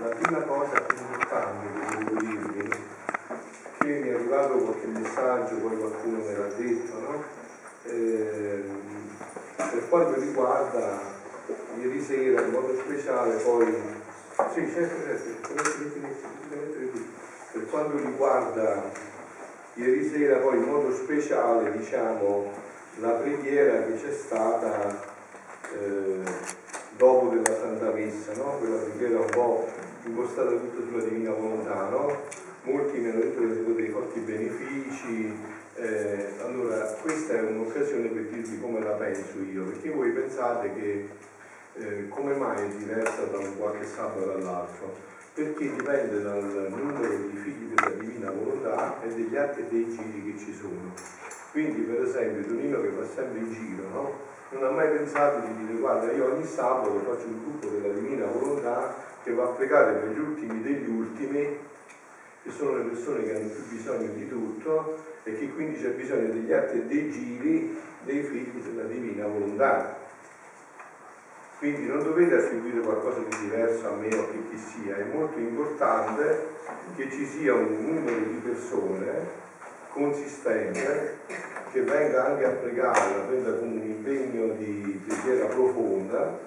la 0.00 0.08
prima 0.08 0.42
cosa 0.42 0.80
più 0.80 0.96
importante 0.98 1.66
che 1.72 2.04
devo 2.04 2.20
dirvi, 2.20 2.68
che 3.78 3.86
mi 3.86 4.08
è 4.08 4.14
arrivato 4.14 4.54
qualche 4.56 4.86
messaggio, 4.86 5.54
poi 5.56 5.76
qualcuno 5.76 6.24
me 6.24 6.36
l'ha 6.36 6.46
detto, 6.56 6.98
no? 6.98 7.24
eh, 7.84 8.64
per 9.56 9.88
quanto 9.88 10.18
riguarda 10.18 11.00
ieri 11.78 12.02
sera 12.02 12.40
in 12.42 12.50
modo 12.50 12.76
speciale 12.76 13.34
poi 13.36 13.74
sì 14.54 14.70
certo 14.72 14.96
certo 15.06 15.58
per 17.52 17.66
quanto 17.70 17.96
riguarda 17.96 18.82
ieri 19.74 20.08
sera 20.08 20.38
poi 20.38 20.56
in 20.56 20.64
modo 20.64 20.92
speciale 20.94 21.76
diciamo 21.76 22.52
la 23.00 23.10
preghiera 23.10 23.84
che 23.84 24.00
c'è 24.00 24.12
stata 24.12 25.02
eh, 25.72 26.58
dopo 27.00 27.28
della 27.28 27.56
Santa 27.56 27.90
Messa, 27.92 28.34
no? 28.34 28.58
quella 28.58 28.76
preghiera 28.76 29.20
un 29.20 29.30
po' 29.30 29.66
impostata 30.04 30.50
tutta 30.50 30.86
sulla 30.88 31.02
Divina 31.02 31.32
Volontà, 31.32 31.88
no? 31.88 32.16
molti 32.62 32.98
mi 32.98 33.10
hanno 33.10 33.20
detto 33.20 33.40
che 33.40 33.52
siete 33.54 33.74
dei 33.74 33.88
forti 33.88 34.20
benefici, 34.20 35.32
eh, 35.74 36.26
allora 36.42 36.76
questa 37.00 37.34
è 37.34 37.40
un'occasione 37.42 38.08
per 38.08 38.22
dirvi 38.24 38.60
come 38.60 38.80
la 38.80 38.92
penso 38.92 39.38
io, 39.50 39.64
perché 39.64 39.90
voi 39.90 40.10
pensate 40.10 40.72
che 40.74 41.08
eh, 41.74 42.08
come 42.08 42.34
mai 42.34 42.62
è 42.62 42.68
diversa 42.68 43.24
da 43.24 43.38
un 43.38 43.56
qualche 43.56 43.86
sabato 43.86 44.32
all'altro? 44.32 45.08
Perché 45.32 45.70
dipende 45.70 46.22
dal 46.22 46.66
numero 46.70 47.08
di 47.08 47.36
figli 47.36 47.72
della 47.72 47.96
Divina 47.96 48.30
Volontà 48.30 49.00
e 49.02 49.08
degli 49.08 49.36
atti 49.36 49.60
e 49.60 49.64
dei 49.68 49.88
giri 49.88 50.32
che 50.32 50.38
ci 50.38 50.52
sono. 50.52 50.92
Quindi 51.52 51.80
per 51.82 52.02
esempio 52.02 52.46
Tonino 52.46 52.80
che 52.82 52.88
fa 52.88 53.06
sempre 53.14 53.38
in 53.38 53.52
giro, 53.52 53.88
no? 53.88 54.28
non 54.50 54.64
ha 54.64 54.70
mai 54.70 54.88
pensato 54.88 55.46
di 55.46 55.64
dire 55.64 55.78
guarda 55.78 56.10
io 56.12 56.32
ogni 56.32 56.44
sabato 56.44 56.98
faccio 56.98 57.26
un 57.26 57.40
gruppo 57.42 57.68
della 57.68 57.94
Divina 57.94 58.26
Volontà 58.26 59.08
che 59.22 59.32
va 59.32 59.44
a 59.44 59.48
pregare 59.48 59.92
per 59.94 60.10
gli 60.10 60.18
ultimi 60.18 60.62
degli 60.62 60.88
ultimi, 60.88 61.58
che 62.42 62.50
sono 62.50 62.78
le 62.78 62.84
persone 62.84 63.24
che 63.24 63.36
hanno 63.36 63.48
più 63.48 63.64
bisogno 63.68 64.12
di 64.12 64.28
tutto 64.28 64.98
e 65.24 65.36
che 65.36 65.52
quindi 65.52 65.80
c'è 65.80 65.90
bisogno 65.90 66.32
degli 66.32 66.52
atti 66.52 66.78
e 66.78 66.84
dei 66.84 67.10
giri 67.10 67.78
dei 68.04 68.22
figli 68.22 68.60
della 68.62 68.84
Divina 68.84 69.26
Volontà. 69.26 69.98
Quindi 71.58 71.86
non 71.86 72.02
dovete 72.02 72.36
attribuire 72.36 72.80
qualcosa 72.80 73.20
di 73.20 73.36
diverso 73.42 73.88
a 73.88 73.96
me 73.96 74.08
o 74.14 74.20
a 74.20 74.26
chi 74.48 74.56
sia, 74.56 74.96
è 74.96 75.04
molto 75.04 75.38
importante 75.38 76.48
che 76.96 77.10
ci 77.10 77.26
sia 77.26 77.52
un 77.52 77.76
numero 77.84 78.16
di 78.16 78.40
persone 78.42 79.38
consistente 79.90 81.18
che 81.70 81.82
venga 81.82 82.26
anche 82.26 82.46
a 82.46 82.50
pregare, 82.50 83.16
la 83.16 83.22
prenda 83.24 83.52
come 83.54 83.74
un 83.74 83.82
impegno 83.82 84.54
di 84.54 85.02
preghiera 85.06 85.46
profonda, 85.46 86.38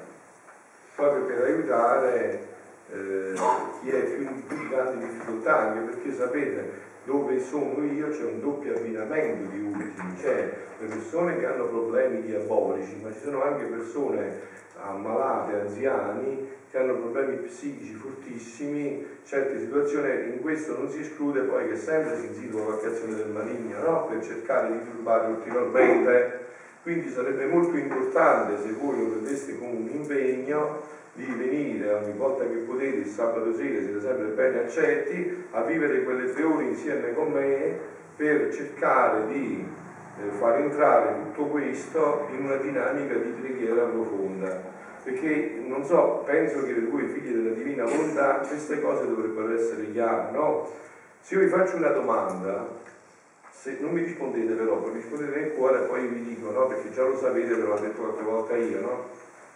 proprio 0.96 1.26
per 1.26 1.44
aiutare 1.44 2.53
eh, 2.92 3.34
chi 3.82 3.90
è 3.90 4.04
più 4.04 4.22
in 4.22 4.36
difficoltà, 5.00 5.60
anche 5.60 5.80
perché 5.80 6.14
sapete 6.14 6.92
dove 7.06 7.40
sono 7.40 7.84
io 7.84 8.10
c'è 8.10 8.24
un 8.24 8.40
doppio 8.40 8.76
abbinamento 8.76 9.52
di 9.52 9.62
ultimi, 9.62 10.16
c'è 10.22 10.54
le 10.80 10.88
persone 10.88 11.38
che 11.38 11.46
hanno 11.46 11.66
problemi 11.66 12.22
diabolici, 12.22 12.98
ma 13.02 13.12
ci 13.12 13.20
sono 13.24 13.44
anche 13.44 13.66
persone 13.66 14.40
ammalate, 14.82 15.62
anziani, 15.62 16.50
che 16.72 16.78
hanno 16.78 16.96
problemi 16.96 17.38
psichici 17.38 17.94
fortissimi, 17.94 19.06
certe 19.26 19.60
situazioni, 19.60 20.34
in 20.34 20.42
questo 20.42 20.78
non 20.78 20.90
si 20.90 21.02
esclude 21.02 21.42
poi 21.42 21.68
che 21.68 21.78
sempre 21.78 22.18
si 22.18 22.28
insinua 22.28 22.64
qualche 22.64 22.88
azione 22.88 23.16
del 23.16 23.30
maligno, 23.30 23.80
no? 23.84 24.08
per 24.08 24.24
cercare 24.24 24.72
di 24.72 24.80
turbare 24.90 25.28
ulteriormente. 25.28 26.40
Quindi 26.82 27.10
sarebbe 27.10 27.46
molto 27.46 27.78
importante 27.78 28.62
se 28.62 28.74
voi 28.74 28.98
lo 28.98 29.06
prendeste 29.12 29.58
come 29.58 29.72
un 29.72 29.90
impegno 29.94 30.82
di 31.14 31.26
venire 31.26 31.92
ogni 31.94 32.14
volta 32.18 32.44
che 32.44 32.58
potete 32.58 32.98
il 32.98 33.06
sabato 33.06 33.54
sera, 33.54 33.80
siete 33.80 34.02
sempre 34.02 34.26
ben 34.28 34.58
accetti, 34.58 35.46
a 35.52 35.62
vivere 35.62 36.04
quelle 36.04 36.34
tre 36.34 36.44
ore 36.44 36.64
insieme 36.64 37.14
con 37.14 37.32
me 37.32 37.78
per 38.16 38.52
cercare 38.52 39.28
di 39.28 39.66
eh, 40.20 40.30
far 40.38 40.60
entrare 40.60 41.16
tutto 41.24 41.46
questo 41.46 42.28
in 42.32 42.46
una 42.46 42.56
dinamica 42.56 43.14
di 43.14 43.30
preghiera 43.30 43.84
profonda. 43.84 44.72
Perché 45.04 45.62
non 45.68 45.84
so, 45.84 46.24
penso 46.26 46.64
che 46.64 46.72
per 46.72 46.88
voi 46.88 47.08
figli 47.08 47.34
della 47.34 47.54
divina 47.54 47.84
volontà 47.84 48.36
queste 48.36 48.82
cose 48.82 49.06
dovrebbero 49.06 49.54
essere 49.54 49.92
chiare, 49.92 50.32
no? 50.32 50.72
Se 51.20 51.36
io 51.36 51.42
vi 51.42 51.48
faccio 51.48 51.76
una 51.76 51.90
domanda, 51.90 52.68
se 53.52 53.78
non 53.80 53.92
mi 53.92 54.02
rispondete 54.02 54.54
però, 54.54 54.80
mi 54.80 54.94
rispondete 54.94 55.38
nel 55.38 55.54
cuore 55.54 55.84
e 55.84 55.88
poi 55.88 56.08
vi 56.08 56.24
dico, 56.24 56.52
no? 56.52 56.68
Perché 56.68 56.92
già 56.92 57.04
lo 57.04 57.18
sapete, 57.18 57.54
ve 57.54 57.62
l'ho 57.62 57.80
detto 57.80 58.02
qualche 58.02 58.24
volta 58.24 58.56
io, 58.56 58.80
no? 58.80 59.06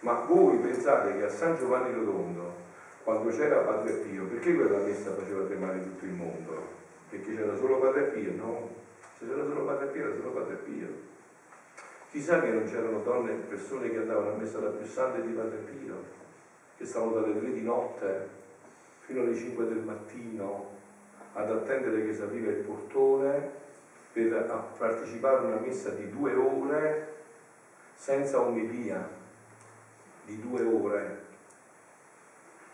Ma 0.00 0.12
voi 0.28 0.58
pensate 0.58 1.16
che 1.16 1.24
a 1.24 1.28
San 1.28 1.56
Giovanni 1.56 1.92
Rotondo, 1.92 2.54
quando 3.02 3.30
c'era 3.30 3.58
Padre 3.58 3.94
Pio, 3.94 4.26
perché 4.26 4.54
quella 4.54 4.78
messa 4.78 5.12
faceva 5.12 5.44
tremare 5.44 5.82
tutto 5.82 6.04
il 6.04 6.12
mondo? 6.12 6.66
Perché 7.10 7.34
c'era 7.34 7.56
solo 7.56 7.78
Padre 7.78 8.02
Pio? 8.02 8.32
No, 8.36 8.70
se 9.18 9.26
c'era 9.26 9.44
solo 9.44 9.64
Padre 9.64 9.86
Pio 9.88 10.04
era 10.04 10.14
solo 10.14 10.30
Padre 10.30 10.54
Pio. 10.54 10.86
Chissà 12.10 12.40
che 12.40 12.50
non 12.50 12.64
c'erano 12.64 13.00
donne 13.00 13.32
e 13.32 13.34
persone 13.34 13.90
che 13.90 13.96
andavano 13.96 14.30
a 14.30 14.36
messa 14.36 14.60
la 14.60 14.70
più 14.70 14.86
santa 14.86 15.18
di 15.18 15.32
Padre 15.32 15.56
Pio, 15.56 16.04
che 16.76 16.84
stavano 16.84 17.20
dalle 17.20 17.36
tre 17.36 17.52
di 17.52 17.62
notte 17.62 18.28
fino 19.00 19.22
alle 19.22 19.34
5 19.34 19.66
del 19.66 19.78
mattino 19.78 20.76
ad 21.32 21.50
attendere 21.50 22.06
che 22.06 22.14
si 22.14 22.22
apriva 22.22 22.50
il 22.50 22.58
portone 22.58 23.50
per 24.12 24.64
partecipare 24.78 25.38
a 25.38 25.40
una 25.40 25.58
messa 25.58 25.90
di 25.90 26.08
due 26.08 26.34
ore 26.34 27.14
senza 27.94 28.40
omelia 28.40 29.17
di 30.28 30.40
due 30.40 30.62
ore. 30.62 31.26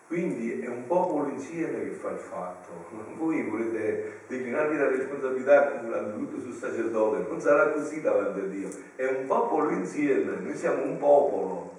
Quindi 0.09 0.61
è 0.61 0.69
un 0.69 0.87
popolo 0.87 1.29
insieme 1.29 1.85
che 1.85 1.91
fa 1.93 2.11
il 2.11 2.19
fatto. 2.19 2.71
Voi 3.17 3.43
volete 3.49 4.21
declinarvi 4.27 4.77
la 4.77 4.89
responsabilità 4.89 5.67
accumulando 5.67 6.17
tutto 6.17 6.41
sul 6.41 6.53
sacerdote, 6.53 7.27
non 7.29 7.41
sarà 7.41 7.71
così 7.71 8.01
davanti 8.01 8.41
a 8.41 8.43
Dio. 8.43 8.69
È 8.97 9.07
un 9.07 9.27
popolo 9.27 9.71
insieme, 9.71 10.37
noi 10.41 10.57
siamo 10.57 10.83
un 10.83 10.99
popolo. 10.99 11.73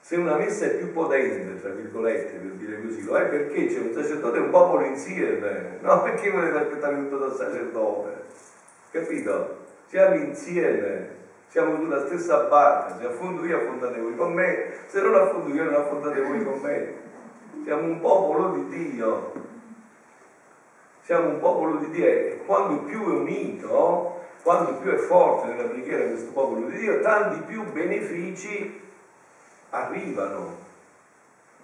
Se 0.00 0.16
una 0.16 0.36
messa 0.36 0.64
è 0.66 0.76
più 0.76 0.92
potente, 0.92 1.60
tra 1.60 1.70
virgolette, 1.70 2.38
per 2.38 2.50
dire 2.52 2.82
così, 2.82 3.04
lo 3.04 3.16
è 3.16 3.26
perché 3.26 3.66
c'è 3.66 3.78
un 3.78 3.92
sacerdote 3.92 4.38
e 4.38 4.40
un 4.40 4.50
popolo 4.50 4.84
insieme. 4.84 5.78
No, 5.82 6.02
perché 6.02 6.30
volete 6.30 6.58
aspettare 6.58 6.96
tutto 6.96 7.16
dal 7.16 7.34
sacerdote? 7.34 8.22
Capito? 8.90 9.58
Siamo 9.86 10.14
insieme 10.14 11.19
siamo 11.50 11.74
sulla 11.74 12.06
stessa 12.06 12.44
barca, 12.44 12.96
se 12.96 13.06
affondo 13.06 13.44
io 13.44 13.56
affondate 13.56 14.00
voi 14.00 14.14
con 14.14 14.32
me, 14.32 14.72
se 14.86 15.02
non 15.02 15.16
affondo 15.16 15.52
io 15.52 15.64
non 15.64 15.74
affondate 15.74 16.20
voi 16.22 16.44
con 16.44 16.60
me. 16.60 16.94
Siamo 17.64 17.82
un 17.82 18.00
popolo 18.00 18.52
di 18.52 18.68
Dio, 18.68 19.32
siamo 21.02 21.28
un 21.28 21.40
popolo 21.40 21.78
di 21.78 21.90
Dio. 21.90 22.06
E 22.06 22.42
quando 22.46 22.84
più 22.84 23.02
è 23.02 23.18
unito, 23.18 24.20
quando 24.44 24.74
più 24.74 24.92
è 24.92 24.96
forte 24.96 25.48
nella 25.48 25.68
preghiera 25.68 26.06
questo 26.06 26.30
popolo 26.30 26.66
di 26.66 26.78
Dio, 26.78 27.00
tanti 27.00 27.40
più 27.40 27.64
benefici 27.72 28.80
arrivano 29.70 30.68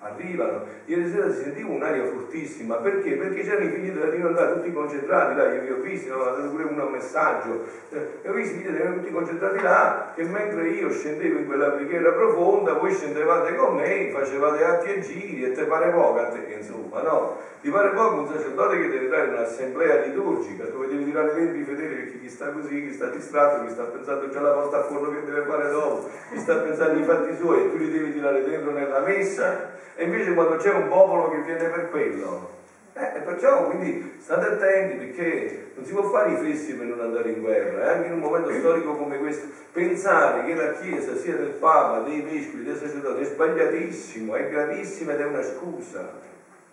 arrivano. 0.01 0.65
Ieri 0.85 1.11
sera 1.11 1.31
si 1.33 1.43
sentiva 1.43 1.71
un'aria 1.71 2.05
fortissima, 2.05 2.77
perché? 2.77 3.13
Perché 3.13 3.43
c'erano 3.43 3.67
i 3.67 3.71
figli 3.71 3.91
della 3.91 4.11
divinità 4.11 4.53
tutti 4.53 4.73
concentrati 4.73 5.35
là, 5.35 5.53
io 5.53 5.61
vi 5.63 5.71
ho 5.71 5.81
visti, 5.81 6.09
no? 6.09 6.23
dato 6.23 6.49
pure 6.51 6.65
un 6.65 6.89
messaggio, 6.91 7.65
eh, 7.91 8.21
e 8.23 8.29
ho 8.29 8.33
visto 8.33 8.57
i 8.57 8.59
figli 8.59 8.71
della 8.71 8.93
tutti 8.93 9.11
concentrati 9.11 9.63
là, 9.63 10.13
che 10.15 10.23
mentre 10.25 10.69
io 10.69 10.91
scendevo 10.91 11.39
in 11.39 11.47
quella 11.47 11.71
preghiera 11.71 12.13
profonda, 12.13 12.75
voi 12.75 12.93
scendevate 12.93 13.55
con 13.55 13.77
me, 13.77 14.11
facevate 14.13 14.65
atti 14.65 14.93
e 14.93 15.01
giri, 15.01 15.45
e 15.45 15.53
te 15.53 15.65
pare 15.65 15.91
poco 15.91 16.19
a 16.19 16.29
te, 16.29 16.55
insomma, 16.55 17.03
no? 17.03 17.55
Ti 17.61 17.71
pare 17.73 17.89
poco 17.89 18.21
un 18.21 18.29
sacerdote 18.29 18.79
che 18.79 18.89
deve 18.89 19.05
entrare 19.05 19.27
in 19.27 19.33
un'assemblea 19.33 20.05
liturgica, 20.05 20.65
dove 20.67 20.87
devi 20.87 21.05
tirare 21.05 21.35
dentro 21.35 21.57
i 21.57 21.65
fedeli 21.65 21.95
perché 21.97 22.21
chi 22.21 22.29
sta 22.29 22.51
così, 22.51 22.87
chi 22.87 22.93
sta 22.93 23.07
distratto, 23.07 23.65
chi 23.65 23.73
sta 23.73 23.83
pensando 23.83 24.29
già 24.29 24.39
alla 24.39 24.53
posta 24.53 24.79
a 24.79 24.83
forno 24.85 25.11
che 25.11 25.25
deve 25.25 25.43
fare 25.47 25.71
dopo, 25.71 26.09
chi 26.31 26.39
sta 26.39 26.57
pensando 26.59 26.99
ai 26.99 27.05
fatti 27.05 27.35
suoi 27.35 27.65
e 27.65 27.71
tu 27.71 27.77
li 27.79 27.91
devi 27.91 28.13
tirare 28.13 28.45
dentro 28.45 28.71
nella 28.71 29.01
messa, 29.01 29.73
e 29.97 30.05
invece 30.05 30.35
quando 30.35 30.57
c'è 30.57 30.73
un 30.73 30.89
popolo 30.89 31.31
che 31.31 31.39
viene 31.39 31.69
per 31.69 31.91
quello, 31.91 32.55
eh, 32.93 33.21
perciò 33.21 33.67
quindi 33.67 34.17
state 34.19 34.47
attenti 34.47 34.97
perché 34.97 35.73
non 35.75 35.85
si 35.85 35.93
può 35.93 36.05
fare 36.05 36.33
i 36.33 36.37
fessi 36.37 36.75
per 36.75 36.87
non 36.87 37.01
andare 37.01 37.31
in 37.31 37.41
guerra, 37.41 37.85
eh? 37.85 37.95
anche 37.97 38.07
in 38.07 38.15
un 38.15 38.21
momento 38.21 38.53
storico 38.53 38.97
come 38.97 39.19
questo. 39.19 39.49
Pensare 39.73 40.45
che 40.45 40.55
la 40.55 40.73
Chiesa 40.73 41.15
sia 41.15 41.37
del 41.37 41.51
Papa, 41.51 42.01
dei 42.01 42.23
vescovi, 42.23 42.65
dei 42.65 42.77
sacerdoti 42.77 43.23
è 43.23 43.25
sbagliatissimo, 43.25 44.35
è 44.35 44.49
gravissimo 44.49 45.11
ed 45.11 45.21
è 45.21 45.25
una 45.25 45.43
scusa. 45.43 46.11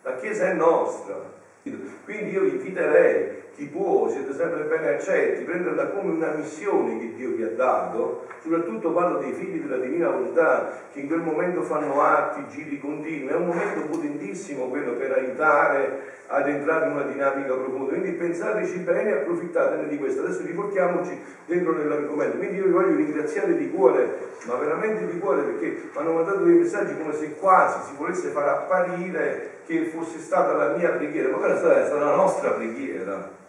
La 0.02 0.16
Chiesa 0.16 0.50
è 0.50 0.54
nostra. 0.54 1.31
Quindi 2.06 2.31
io 2.31 2.42
vi 2.42 2.50
inviterei 2.52 3.43
chi 3.56 3.66
può, 3.68 4.10
siete 4.10 4.34
sempre 4.34 4.64
ben 4.64 4.84
accetti, 4.96 5.44
prenderla 5.44 5.90
come 5.90 6.12
una 6.14 6.32
missione 6.32 6.98
che 7.00 7.14
Dio 7.16 7.36
vi 7.36 7.44
ha 7.44 7.52
dato, 7.52 8.26
soprattutto 8.42 8.92
parlo 8.92 9.20
dei 9.20 9.32
figli 9.32 9.62
della 9.62 9.78
divina 9.78 10.10
volontà 10.10 10.82
che 10.92 11.02
in 11.02 11.08
quel 11.08 11.20
momento 11.20 11.62
fanno 11.62 12.02
atti, 12.02 12.48
giri 12.50 12.80
continui, 12.80 13.28
è 13.28 13.36
un 13.36 13.46
momento 13.46 13.82
potentissimo 13.82 14.66
quello 14.70 14.94
per 14.94 15.12
aiutare 15.12 16.12
ad 16.28 16.48
entrare 16.48 16.88
in 16.88 16.94
una 16.94 17.04
dinamica 17.04 17.54
profonda, 17.54 17.90
quindi 17.90 18.12
pensateci 18.14 18.80
bene 18.80 19.10
e 19.10 19.14
approfittatene 19.18 19.88
di 19.88 20.00
questo, 20.00 20.24
adesso 20.24 20.42
riportiamoci 20.44 21.16
dentro 21.46 21.74
nell'argomento, 21.74 22.38
quindi 22.38 22.58
io 22.58 22.66
vi 22.66 22.72
voglio 22.72 22.96
ringraziare 22.96 23.56
di 23.56 23.70
cuore, 23.70 24.32
ma 24.46 24.56
veramente 24.56 25.06
di 25.06 25.20
cuore 25.20 25.44
perché 25.44 25.68
mi 25.68 26.00
hanno 26.00 26.14
mandato 26.14 26.40
dei 26.40 26.56
messaggi 26.56 26.98
come 26.98 27.14
se 27.14 27.36
quasi 27.36 27.90
si 27.90 27.96
volesse 27.98 28.30
far 28.30 28.48
apparire 28.48 29.52
che 29.68 29.86
fosse 29.86 30.18
stata 30.18 30.54
la 30.54 30.76
mia 30.76 30.90
preghiera, 30.90 31.30
ma 31.30 31.38
quella 31.38 31.54
è 31.54 31.86
stata 31.86 32.04
la 32.04 32.16
nostra 32.16 32.50
preghiera 32.50 33.42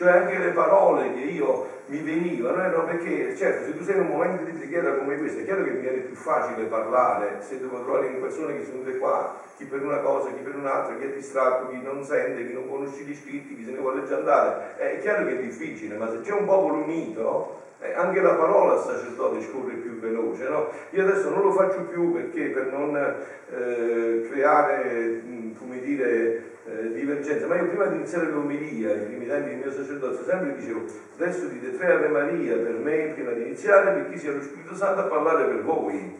cioè 0.00 0.12
anche 0.12 0.38
le 0.38 0.52
parole 0.52 1.12
che 1.12 1.20
io 1.20 1.68
mi 1.88 1.98
venivano 1.98 2.62
erano 2.62 2.84
perché, 2.86 3.36
certo, 3.36 3.66
se 3.66 3.76
tu 3.76 3.84
sei 3.84 3.96
in 3.96 4.00
un 4.04 4.06
momento 4.06 4.44
di 4.44 4.52
preghiera 4.52 4.94
come 4.94 5.18
questo, 5.18 5.40
è 5.40 5.44
chiaro 5.44 5.62
che 5.62 5.72
mi 5.72 5.80
viene 5.80 5.98
più 5.98 6.14
facile 6.14 6.64
parlare, 6.64 7.36
se 7.40 7.60
devo 7.60 7.82
trovare 7.82 8.06
persone 8.06 8.56
che 8.56 8.64
sono 8.64 8.80
qua, 8.98 9.38
chi 9.58 9.64
per 9.64 9.82
una 9.82 9.98
cosa, 9.98 10.28
chi 10.28 10.40
per 10.42 10.56
un'altra, 10.56 10.96
chi 10.96 11.04
è 11.04 11.12
distratto, 11.12 11.68
chi 11.68 11.82
non 11.82 12.02
sente, 12.02 12.46
chi 12.46 12.54
non 12.54 12.66
conosce 12.70 13.02
gli 13.02 13.14
scritti, 13.14 13.54
chi 13.54 13.62
se 13.62 13.72
ne 13.72 13.78
vuole 13.78 14.06
già 14.06 14.16
andare, 14.16 14.76
è 14.78 15.00
chiaro 15.02 15.26
che 15.26 15.38
è 15.38 15.42
difficile, 15.42 15.96
ma 15.96 16.08
se 16.08 16.22
c'è 16.22 16.32
un 16.32 16.46
popolo 16.46 16.82
unito, 16.82 17.60
eh, 17.80 17.94
anche 17.94 18.20
la 18.20 18.34
parola 18.34 18.74
al 18.74 18.84
sacerdote 18.84 19.42
scorre 19.42 19.74
più 19.74 19.98
veloce, 19.98 20.48
no? 20.48 20.68
Io 20.90 21.02
adesso 21.02 21.30
non 21.30 21.42
lo 21.42 21.52
faccio 21.52 21.82
più 21.84 22.12
perché 22.12 22.48
per 22.48 22.70
non 22.70 22.94
eh, 22.96 24.28
creare, 24.30 25.22
come 25.58 25.80
dire, 25.80 26.42
eh, 26.66 26.92
divergenza, 26.92 27.46
ma 27.46 27.56
io 27.56 27.68
prima 27.68 27.86
di 27.86 27.96
iniziare 27.96 28.26
l'omelia, 28.26 28.92
i 28.92 29.06
primi 29.06 29.26
tempi 29.26 29.48
del 29.50 29.58
mio 29.58 29.72
sacerdozio, 29.72 30.24
sempre 30.24 30.56
dicevo, 30.56 30.84
adesso 31.16 31.46
dite 31.46 31.76
tre 31.76 31.92
Ave 31.92 32.08
Maria 32.08 32.56
per 32.56 32.74
me 32.74 33.12
prima 33.14 33.32
di 33.32 33.42
iniziare, 33.42 33.92
perché 33.92 34.18
sia 34.18 34.32
lo 34.32 34.42
Spirito 34.42 34.74
Santo 34.74 35.00
a 35.00 35.04
parlare 35.04 35.44
per 35.44 35.62
voi. 35.62 36.18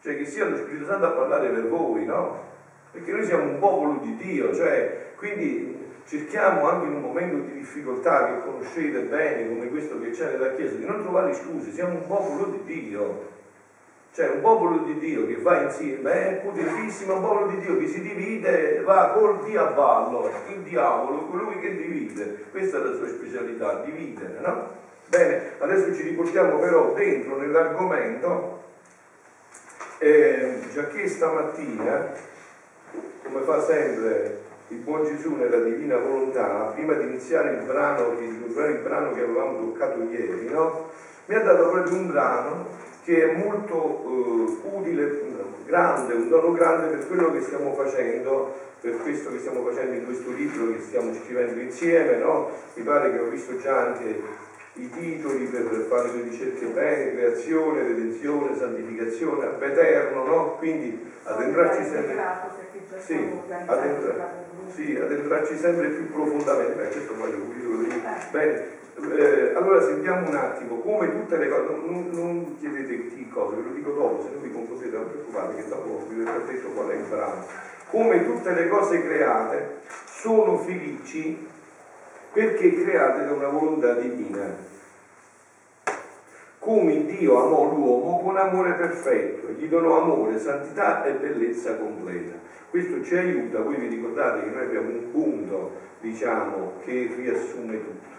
Cioè 0.00 0.16
che 0.16 0.24
sia 0.24 0.48
lo 0.48 0.56
Spirito 0.56 0.86
Santo 0.86 1.06
a 1.06 1.10
parlare 1.10 1.48
per 1.48 1.68
voi, 1.68 2.04
no? 2.04 2.50
Perché 2.92 3.12
noi 3.12 3.24
siamo 3.24 3.44
un 3.44 3.58
popolo 3.58 4.00
di 4.02 4.16
Dio, 4.16 4.54
cioè, 4.54 5.12
quindi 5.16 5.81
cerchiamo 6.04 6.68
anche 6.68 6.86
in 6.86 6.94
un 6.94 7.00
momento 7.00 7.36
di 7.36 7.58
difficoltà 7.58 8.26
che 8.26 8.44
conoscete 8.44 9.00
bene 9.00 9.48
come 9.48 9.68
questo 9.68 10.00
che 10.00 10.10
c'è 10.10 10.32
nella 10.32 10.54
Chiesa, 10.54 10.76
di 10.76 10.84
non 10.84 11.02
trovare 11.02 11.32
scuse, 11.34 11.72
siamo 11.72 11.94
un 11.94 12.06
popolo 12.06 12.44
di 12.46 12.62
Dio. 12.64 13.30
Cioè 14.14 14.28
un 14.28 14.40
popolo 14.42 14.78
di 14.78 14.98
Dio 14.98 15.26
che 15.26 15.36
va 15.36 15.62
insieme, 15.62 16.12
è 16.12 16.34
potentissimo, 16.44 17.14
un 17.14 17.22
popolo 17.22 17.46
di 17.46 17.60
Dio 17.60 17.78
che 17.78 17.86
si 17.86 18.02
divide, 18.02 18.82
va 18.82 19.12
col 19.16 19.42
diavallo, 19.42 20.30
il 20.48 20.58
diavolo, 20.58 21.24
colui 21.28 21.58
che 21.60 21.74
divide. 21.74 22.44
Questa 22.50 22.76
è 22.76 22.80
la 22.80 22.94
sua 22.94 23.08
specialità, 23.08 23.80
dividere, 23.82 24.38
no? 24.40 24.68
Bene, 25.08 25.52
adesso 25.58 25.94
ci 25.94 26.02
riportiamo 26.02 26.58
però 26.58 26.92
dentro 26.92 27.38
nell'argomento, 27.38 28.64
eh, 29.98 30.58
già 30.74 30.86
che 30.88 31.08
stamattina, 31.08 32.12
come 33.22 33.40
fa 33.42 33.62
sempre 33.62 34.40
il 34.72 34.78
buon 34.78 35.04
Gesù 35.04 35.34
nella 35.34 35.58
divina 35.58 35.96
volontà, 35.96 36.72
prima 36.74 36.94
di 36.94 37.04
iniziare 37.04 37.52
il 37.52 37.64
brano 37.64 38.16
che, 38.16 38.24
il 38.24 38.80
brano 38.82 39.12
che 39.12 39.22
avevamo 39.22 39.58
toccato 39.58 40.02
ieri, 40.10 40.48
no? 40.50 40.90
mi 41.26 41.34
ha 41.34 41.40
dato 41.40 41.68
proprio 41.68 41.94
un 41.94 42.06
brano 42.08 42.66
che 43.04 43.30
è 43.30 43.36
molto 43.36 44.58
eh, 44.64 44.76
utile, 44.76 45.20
grande, 45.66 46.14
un 46.14 46.28
dono 46.28 46.52
grande 46.52 46.88
per 46.88 47.06
quello 47.06 47.32
che 47.32 47.40
stiamo 47.40 47.72
facendo, 47.74 48.52
per 48.80 48.96
questo 48.98 49.30
che 49.30 49.38
stiamo 49.38 49.64
facendo 49.64 49.94
in 49.94 50.04
questo 50.04 50.30
libro 50.30 50.72
che 50.72 50.80
stiamo 50.80 51.12
scrivendo 51.14 51.60
insieme, 51.60 52.16
no? 52.16 52.50
Mi 52.74 52.82
pare 52.82 53.10
che 53.10 53.18
ho 53.18 53.28
visto 53.28 53.56
già 53.58 53.86
anche 53.86 54.20
i 54.74 54.88
titoli 54.90 55.44
per 55.46 55.64
fare 55.88 56.12
le 56.12 56.22
ricerche 56.22 56.66
bene, 56.66 57.12
creazione, 57.12 57.82
redenzione, 57.82 58.56
santificazione, 58.56 59.46
ab 59.46 59.62
eterno, 59.62 60.24
no? 60.24 60.56
Quindi 60.58 61.12
addentrarci 61.22 61.84
sempre, 61.84 62.16
sì, 62.98 63.30
addentra, 63.66 64.41
sì, 64.74 64.96
addentrarci 64.96 65.56
sempre 65.56 65.88
più 65.88 66.10
profondamente. 66.10 66.74
Beh, 66.74 66.88
questo 66.88 67.14
voglio 67.16 67.36
dire. 67.54 68.00
Bene, 68.30 68.80
eh, 68.94 69.52
allora 69.54 69.80
sentiamo 69.82 70.28
un 70.28 70.34
attimo, 70.34 70.78
come 70.80 71.10
tutte 71.10 71.36
le 71.36 71.48
cose, 71.48 71.74
non, 71.86 72.08
non 72.10 72.56
chiedete 72.58 73.08
che 73.08 73.28
cosa, 73.32 73.56
ve 73.56 73.62
lo 73.62 73.74
dico 73.74 73.90
dopo, 73.90 74.22
se 74.22 74.28
non 74.32 74.42
vi 74.42 74.52
confondete 74.52 74.96
non 74.96 75.08
preoccupate 75.08 75.54
che 75.56 75.68
dopo 75.68 76.06
vi 76.08 76.22
verrà 76.22 76.38
detto 76.38 76.68
qual 76.68 76.88
è 76.88 76.94
il 76.94 77.04
brano. 77.08 77.44
Come 77.90 78.24
tutte 78.24 78.52
le 78.52 78.68
cose 78.68 79.02
create 79.02 79.80
sono 80.06 80.58
felici 80.58 81.48
perché 82.32 82.82
create 82.82 83.24
da 83.24 83.32
una 83.32 83.48
volontà 83.48 83.94
divina. 83.94 84.70
Come 86.62 87.04
Dio 87.06 87.44
amò 87.44 87.74
l'uomo 87.74 88.22
con 88.22 88.36
amore 88.36 88.74
perfetto, 88.74 89.50
gli 89.50 89.66
donò 89.66 90.00
amore, 90.00 90.38
santità 90.38 91.04
e 91.04 91.12
bellezza 91.14 91.76
completa. 91.76 92.34
Questo 92.70 93.02
ci 93.02 93.16
aiuta, 93.16 93.60
voi 93.62 93.76
vi 93.76 93.88
ricordate 93.88 94.44
che 94.44 94.50
noi 94.50 94.64
abbiamo 94.64 94.88
un 94.88 95.10
punto, 95.10 95.72
diciamo, 96.00 96.74
che 96.84 97.12
riassume 97.16 97.78
tutto 97.82 98.12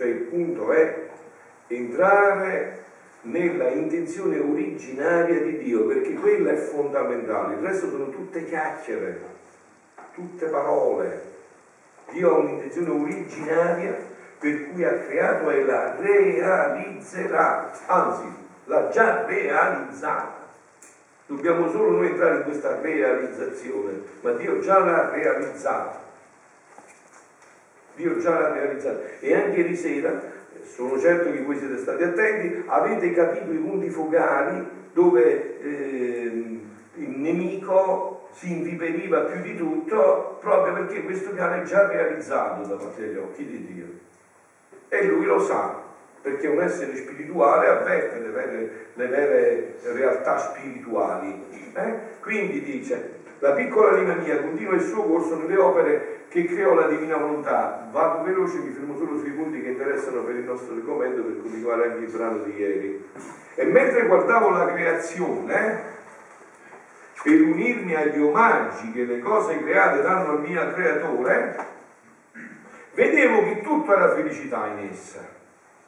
cioè 0.00 0.08
il 0.08 0.20
punto 0.22 0.72
è 0.72 1.08
entrare 1.66 2.84
nella 3.22 3.68
intenzione 3.68 4.38
originaria 4.38 5.42
di 5.42 5.58
Dio, 5.58 5.84
perché 5.84 6.14
quella 6.14 6.52
è 6.52 6.56
fondamentale, 6.56 7.56
il 7.56 7.60
resto 7.60 7.90
sono 7.90 8.08
tutte 8.08 8.46
chiacchiere, 8.46 9.20
tutte 10.14 10.46
parole. 10.46 11.28
Dio 12.12 12.34
ha 12.34 12.38
un'intenzione 12.38 12.88
originaria 12.88 13.94
per 14.40 14.70
cui 14.70 14.84
ha 14.84 14.94
creato 14.94 15.50
e 15.50 15.64
la 15.64 15.96
realizzerà, 16.00 17.70
anzi 17.86 18.24
l'ha 18.64 18.88
già 18.88 19.26
realizzata. 19.26 20.38
Dobbiamo 21.26 21.70
solo 21.70 21.90
noi 21.90 22.06
entrare 22.06 22.36
in 22.38 22.42
questa 22.44 22.80
realizzazione, 22.80 24.00
ma 24.22 24.32
Dio 24.32 24.58
già 24.60 24.78
l'ha 24.78 25.10
realizzata. 25.10 26.00
Dio 27.94 28.18
già 28.18 28.38
l'ha 28.38 28.52
realizzato. 28.54 29.02
E 29.20 29.34
anche 29.34 29.60
ieri 29.60 29.76
sera, 29.76 30.18
sono 30.64 30.98
certo 30.98 31.30
che 31.30 31.42
voi 31.42 31.58
siete 31.58 31.76
stati 31.76 32.02
attenti, 32.02 32.64
avete 32.66 33.12
capito 33.12 33.52
i 33.52 33.58
punti 33.58 33.90
focali 33.90 34.66
dove 34.92 35.60
eh, 35.60 36.60
il 36.94 37.10
nemico 37.10 38.28
si 38.32 38.52
inviperiva 38.52 39.20
più 39.20 39.42
di 39.42 39.56
tutto 39.56 40.38
proprio 40.40 40.72
perché 40.72 41.04
questo 41.04 41.30
piano 41.30 41.56
è 41.56 41.62
già 41.62 41.88
realizzato 41.88 42.66
davanti 42.66 43.02
agli 43.02 43.16
occhi 43.16 43.44
di 43.44 43.66
Dio. 43.66 44.08
E 44.92 45.04
lui 45.04 45.24
lo 45.24 45.38
sa, 45.38 45.80
perché 46.20 46.48
un 46.48 46.60
essere 46.60 46.96
spirituale 46.96 47.68
avverte 47.68 48.18
le 48.18 48.28
vere, 48.28 48.86
le 48.92 49.06
vere 49.06 49.74
realtà 49.84 50.36
spirituali. 50.36 51.44
Eh? 51.72 51.94
Quindi 52.20 52.60
dice, 52.62 53.18
la 53.38 53.52
piccola 53.52 53.92
anima 53.92 54.14
mia 54.16 54.40
continua 54.40 54.74
il 54.74 54.82
suo 54.82 55.04
corso 55.04 55.36
nelle 55.36 55.56
opere 55.56 56.24
che 56.28 56.44
creò 56.44 56.74
la 56.74 56.88
divina 56.88 57.16
volontà. 57.16 57.88
Vado 57.90 58.22
veloce, 58.24 58.58
mi 58.58 58.72
fermo 58.72 58.96
solo 58.98 59.18
sui 59.18 59.30
punti 59.30 59.62
che 59.62 59.68
interessano 59.68 60.22
per 60.22 60.34
il 60.34 60.44
nostro 60.44 60.74
argomento 60.74 61.22
per 61.22 61.40
continuare 61.40 61.84
anche 61.84 62.04
il 62.04 62.10
brano 62.10 62.42
di 62.42 62.54
ieri. 62.56 63.04
E 63.54 63.64
mentre 63.64 64.06
guardavo 64.06 64.50
la 64.50 64.66
creazione, 64.66 65.82
per 67.22 67.40
unirmi 67.40 67.94
agli 67.94 68.20
omaggi 68.20 68.92
che 68.92 69.04
le 69.04 69.20
cose 69.20 69.62
create 69.62 70.02
danno 70.02 70.32
al 70.32 70.40
mio 70.40 70.72
creatore, 70.72 71.56
vedevo 73.00 73.44
che 73.44 73.62
tutto 73.62 73.94
era 73.94 74.14
felicità 74.14 74.66
in 74.66 74.88
essa. 74.90 75.26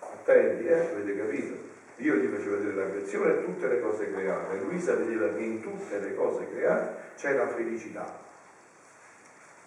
Attenti, 0.00 0.64
eh? 0.66 0.80
Avete 0.80 1.16
capito? 1.16 1.70
Dio 1.96 2.14
gli 2.14 2.34
faceva 2.34 2.56
vedere 2.56 2.74
la 2.74 2.90
creazione 2.90 3.32
e 3.34 3.44
tutte 3.44 3.68
le 3.68 3.80
cose 3.80 4.10
create. 4.10 4.56
Luisa 4.60 4.94
vedeva 4.94 5.28
che 5.28 5.42
in 5.42 5.60
tutte 5.60 5.98
le 5.98 6.14
cose 6.14 6.48
create 6.50 7.10
c'è 7.16 7.34
la 7.34 7.48
felicità. 7.48 8.20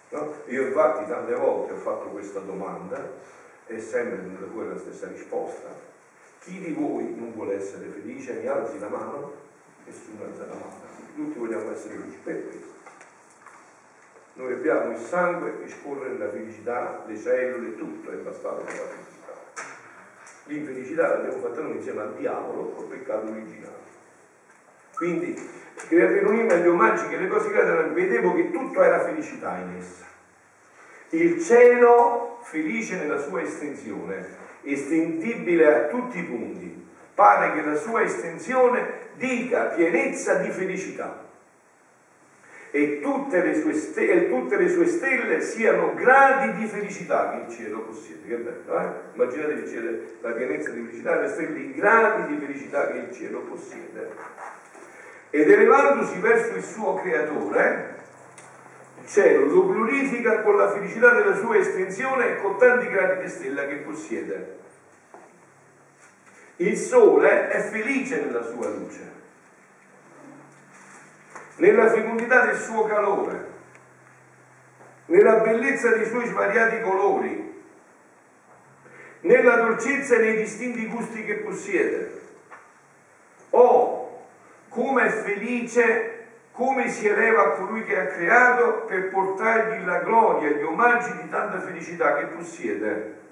No? 0.10 0.34
Io 0.48 0.64
infatti 0.64 1.08
tante 1.08 1.36
volte 1.36 1.74
ho 1.74 1.78
fatto 1.78 2.06
questa 2.08 2.40
domanda 2.40 3.12
e 3.68 3.80
sempre 3.80 4.18
venuta 4.18 4.48
fuori 4.52 4.70
la 4.70 4.80
stessa 4.80 5.08
risposta. 5.08 5.70
Chi 6.40 6.60
di 6.60 6.74
voi 6.74 7.14
non 7.16 7.32
vuole 7.34 7.58
essere 7.58 7.88
felice? 7.88 8.34
Mi 8.34 8.48
alzi 8.48 8.80
la 8.80 8.90
mano? 8.90 9.34
Nessuno 9.86 10.26
alza 10.26 10.46
la 10.46 10.54
mano. 10.54 10.94
Tutti 11.16 11.38
vogliamo 11.38 11.72
essere 11.72 11.96
felici 11.96 12.18
per 12.24 12.48
questo. 12.48 12.75
Noi 14.38 14.52
abbiamo 14.52 14.92
il 14.92 14.98
sangue 14.98 15.62
che 15.62 15.70
scorre 15.70 16.10
nella 16.10 16.30
felicità, 16.30 17.04
le 17.08 17.18
cellule, 17.18 17.78
tutto 17.78 18.12
è 18.12 18.16
bastato 18.16 18.64
per 18.64 18.74
la 18.74 18.88
felicità. 18.88 19.34
L'infelicità 20.44 21.08
l'abbiamo 21.08 21.42
fatta 21.42 21.62
noi 21.62 21.78
insieme 21.78 22.02
al 22.02 22.16
diavolo 22.16 22.72
col 22.72 22.86
peccato 22.88 23.32
originale. 23.32 23.84
Quindi 24.94 25.34
per 25.88 26.26
unirmi 26.26 26.52
agli 26.52 26.68
omaggi 26.68 27.08
che 27.08 27.16
le 27.16 27.30
cose 27.30 27.50
create, 27.50 27.94
vedevo 27.94 28.34
che 28.34 28.52
tutto 28.52 28.84
era 28.84 29.06
felicità 29.06 29.56
in 29.58 29.78
essa. 29.78 30.06
Il 31.10 31.42
cielo 31.42 32.40
felice 32.42 32.98
nella 32.98 33.20
sua 33.20 33.42
estensione, 33.42 34.28
estendibile 34.64 35.74
a 35.74 35.88
tutti 35.88 36.20
i 36.20 36.24
punti. 36.24 36.88
Pare 37.14 37.54
che 37.54 37.66
la 37.66 37.76
sua 37.76 38.02
estensione 38.02 39.12
dica 39.16 39.68
pienezza 39.68 40.36
di 40.36 40.50
felicità. 40.50 41.25
E 42.76 43.00
tutte 43.00 43.42
le, 43.42 43.56
sue 43.56 43.72
stelle, 43.72 44.28
tutte 44.28 44.58
le 44.58 44.68
sue 44.68 44.86
stelle 44.86 45.40
siano 45.40 45.94
gradi 45.94 46.60
di 46.60 46.68
felicità 46.68 47.32
che 47.32 47.46
il 47.46 47.58
cielo 47.58 47.84
possiede. 47.84 48.28
Che 48.28 48.36
bello, 48.36 48.78
eh? 48.78 48.90
Immaginatevi 49.14 49.62
il 49.62 49.68
cielo, 49.70 49.98
la 50.20 50.32
pienezza 50.32 50.70
di 50.72 50.82
felicità, 50.82 51.22
le 51.22 51.28
stelle, 51.30 51.58
i 51.58 51.74
gradi 51.74 52.36
di 52.36 52.46
felicità 52.46 52.92
che 52.92 52.98
il 52.98 53.14
cielo 53.14 53.40
possiede. 53.44 54.10
Ed 55.30 55.50
elevandosi 55.50 56.20
verso 56.20 56.54
il 56.54 56.64
suo 56.64 56.96
creatore, 56.96 57.96
il 59.02 59.08
cielo 59.08 59.46
lo 59.46 59.68
glorifica 59.68 60.42
con 60.42 60.58
la 60.58 60.70
felicità 60.70 61.14
della 61.14 61.36
sua 61.38 61.56
estensione 61.56 62.28
e 62.28 62.42
con 62.42 62.58
tanti 62.58 62.90
gradi 62.90 63.22
di 63.22 63.30
stella 63.30 63.68
che 63.68 63.76
possiede. 63.76 64.58
Il 66.58 66.76
sole 66.76 67.48
è 67.48 67.62
felice 67.62 68.20
nella 68.20 68.44
sua 68.44 68.68
luce 68.68 69.15
nella 71.58 71.90
fecondità 71.90 72.46
del 72.46 72.58
suo 72.58 72.86
calore, 72.86 73.54
nella 75.06 75.36
bellezza 75.36 75.96
dei 75.96 76.06
suoi 76.06 76.26
svariati 76.26 76.82
colori, 76.82 77.64
nella 79.22 79.56
dolcezza 79.56 80.16
e 80.16 80.20
nei 80.20 80.38
distinti 80.38 80.88
gusti 80.88 81.24
che 81.24 81.36
possiede. 81.36 82.22
Oh, 83.52 84.26
come 84.70 85.06
è 85.06 85.10
felice, 85.10 86.26
come 86.52 86.90
si 86.90 87.08
eleva 87.08 87.52
colui 87.52 87.84
che 87.84 88.00
ha 88.00 88.06
creato 88.08 88.86
per 88.88 89.10
portargli 89.10 89.84
la 89.86 90.00
gloria, 90.00 90.50
gli 90.50 90.64
omaggi 90.64 91.12
di 91.22 91.30
tanta 91.30 91.60
felicità 91.60 92.18
che 92.18 92.26
possiede. 92.26 93.24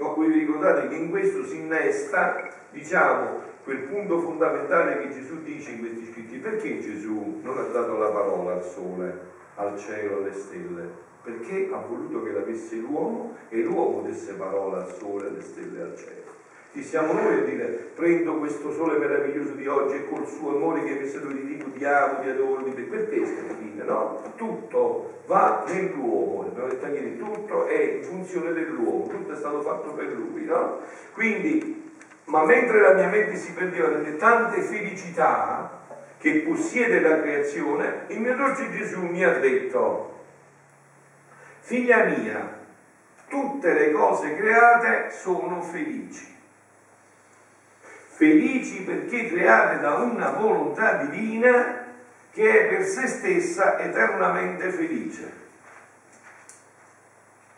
No, 0.00 0.14
vi 0.14 0.32
ricordate 0.32 0.88
che 0.88 0.94
in 0.94 1.10
questo 1.10 1.44
si 1.44 1.58
innesta, 1.58 2.48
diciamo, 2.70 3.42
quel 3.64 3.80
punto 3.80 4.18
fondamentale 4.18 4.98
che 4.98 5.10
Gesù 5.10 5.42
dice 5.42 5.72
in 5.72 5.80
questi 5.80 6.06
scritti. 6.10 6.38
Perché 6.38 6.80
Gesù 6.80 7.40
non 7.42 7.58
ha 7.58 7.64
dato 7.64 7.98
la 7.98 8.08
parola 8.08 8.54
al 8.54 8.64
sole, 8.64 9.20
al 9.56 9.78
cielo, 9.78 10.16
alle 10.16 10.32
stelle? 10.32 10.88
Perché 11.22 11.68
ha 11.70 11.84
voluto 11.86 12.22
che 12.22 12.32
l'avesse 12.32 12.76
l'uomo 12.76 13.36
e 13.50 13.60
l'uomo 13.60 14.00
desse 14.00 14.32
parola 14.32 14.78
al 14.78 14.90
sole, 14.90 15.26
alle 15.28 15.42
stelle 15.42 15.78
e 15.78 15.82
al 15.82 15.96
cielo. 15.98 16.39
Chi 16.72 16.84
siamo 16.84 17.12
noi 17.12 17.38
a 17.38 17.42
dire 17.42 17.90
prendo 17.94 18.38
questo 18.38 18.72
sole 18.72 18.96
meraviglioso 18.96 19.52
di 19.52 19.66
oggi 19.66 19.96
e 19.96 20.08
col 20.08 20.26
suo 20.26 20.54
amore 20.54 20.84
che 20.84 21.00
mi 21.00 21.08
se 21.08 21.18
lo 21.18 21.32
dico 21.32 21.68
ti 21.72 21.84
amo, 21.84 22.20
ti 22.20 22.28
adoro, 22.28 22.62
ti 22.62 22.70
perché 22.82 23.26
scrivete, 23.26 23.82
no? 23.84 24.22
Tutto 24.36 25.22
va 25.26 25.64
nell'uomo, 25.66 26.46
abbiamo 26.46 26.68
detto 26.68 26.86
ieri, 26.86 27.18
tutto 27.18 27.66
è 27.66 27.82
in 27.82 28.02
funzione 28.04 28.52
dell'uomo, 28.52 29.08
tutto 29.08 29.32
è 29.32 29.36
stato 29.36 29.62
fatto 29.62 29.94
per 29.94 30.12
lui, 30.12 30.44
no? 30.44 30.78
Quindi 31.12 31.88
ma 32.30 32.44
mentre 32.44 32.80
la 32.80 32.92
mia 32.92 33.08
mente 33.08 33.34
si 33.34 33.52
perdeva 33.52 33.88
nelle 33.88 34.16
tante 34.16 34.60
felicità 34.62 35.78
che 36.18 36.42
possiede 36.46 37.00
la 37.00 37.20
creazione, 37.20 38.04
il 38.08 38.20
mio 38.20 38.36
dolce 38.36 38.70
Gesù 38.70 39.00
mi 39.00 39.24
ha 39.24 39.38
detto, 39.38 40.20
figlia 41.58 42.04
mia, 42.04 42.58
tutte 43.26 43.72
le 43.72 43.90
cose 43.90 44.36
create 44.36 45.10
sono 45.10 45.60
felici. 45.62 46.38
Felici 48.20 48.82
perché 48.82 49.28
create 49.28 49.80
da 49.80 49.94
una 49.94 50.32
volontà 50.32 51.04
divina 51.04 51.86
che 52.30 52.50
è 52.50 52.68
per 52.68 52.84
se 52.84 53.06
stessa 53.06 53.78
eternamente 53.78 54.68
felice. 54.68 55.32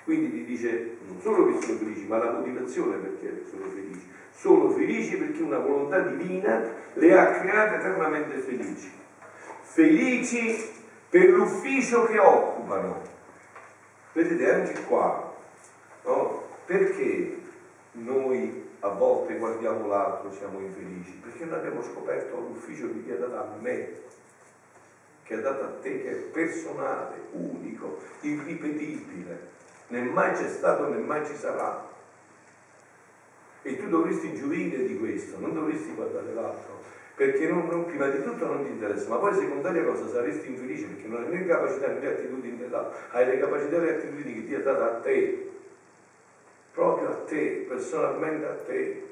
Quindi 0.04 0.30
ti 0.30 0.44
dice 0.44 0.98
non 1.04 1.20
solo 1.20 1.46
che 1.46 1.66
sono 1.66 1.78
felici, 1.78 2.06
ma 2.06 2.18
la 2.18 2.30
motivazione 2.30 2.96
perché 2.98 3.44
sono 3.50 3.64
felici 3.70 4.08
sono 4.32 4.70
felici 4.70 5.16
perché 5.16 5.42
una 5.42 5.58
volontà 5.58 5.98
divina 5.98 6.62
le 6.92 7.18
ha 7.18 7.40
create 7.40 7.74
eternamente 7.74 8.38
felici. 8.38 8.92
Felici 9.62 10.70
per 11.10 11.28
l'ufficio 11.28 12.06
che 12.06 12.18
occupano. 12.20 13.02
Vedete 14.12 14.54
anche 14.54 14.84
qua, 14.84 15.34
no? 16.04 16.44
Perché 16.66 17.36
noi 17.94 18.61
a 18.84 18.88
volte 18.88 19.36
guardiamo 19.36 19.86
l'altro 19.86 20.32
siamo 20.32 20.58
infelici? 20.58 21.12
Perché 21.22 21.44
non 21.44 21.58
abbiamo 21.58 21.82
scoperto 21.82 22.38
l'ufficio 22.38 22.88
che 22.88 23.04
ti 23.04 23.12
ha 23.12 23.16
dato 23.16 23.36
a 23.36 23.56
me, 23.60 23.92
che 25.22 25.34
ha 25.34 25.40
dato 25.40 25.64
a 25.64 25.68
te, 25.80 26.02
che 26.02 26.10
è 26.10 26.14
personale, 26.14 27.14
unico, 27.30 28.00
irripetibile, 28.22 29.50
né 29.88 30.00
mai 30.02 30.32
c'è 30.32 30.48
stato 30.48 30.88
né 30.88 30.98
mai 30.98 31.24
ci 31.24 31.36
sarà. 31.36 31.90
E 33.62 33.76
tu 33.78 33.88
dovresti 33.88 34.34
gioire 34.34 34.84
di 34.84 34.98
questo, 34.98 35.38
non 35.38 35.54
dovresti 35.54 35.94
guardare 35.94 36.34
l'altro, 36.34 36.80
perché 37.14 37.46
non, 37.46 37.68
non, 37.68 37.86
prima 37.86 38.08
di 38.08 38.20
tutto 38.20 38.46
non 38.46 38.64
ti 38.64 38.72
interessa, 38.72 39.08
ma 39.10 39.18
poi 39.18 39.34
secondaria 39.34 39.84
cosa 39.84 40.08
saresti 40.08 40.48
infelice 40.48 40.86
perché 40.86 41.06
non 41.06 41.22
hai 41.22 41.30
né 41.30 41.46
capacità 41.46 41.86
né 41.86 42.04
attitudini 42.04 42.56
dell'altro, 42.56 42.98
hai 43.10 43.26
le 43.26 43.38
capacità 43.38 43.76
e 43.76 43.80
le 43.80 43.94
attitudini 43.94 44.34
che 44.34 44.46
ti 44.48 44.54
ha 44.56 44.60
dato 44.60 44.82
a 44.82 45.00
te, 45.00 45.51
proprio 46.72 47.08
a 47.08 47.14
te, 47.26 47.64
personalmente 47.68 48.46
a 48.46 48.54
te, 48.66 49.08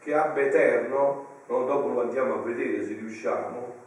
che 0.00 0.14
abbia 0.14 0.44
eterno, 0.44 1.26
no? 1.46 1.64
dopo 1.64 1.88
lo 1.88 2.02
andiamo 2.02 2.34
a 2.34 2.42
vedere 2.42 2.84
se 2.84 2.94
riusciamo, 2.94 3.80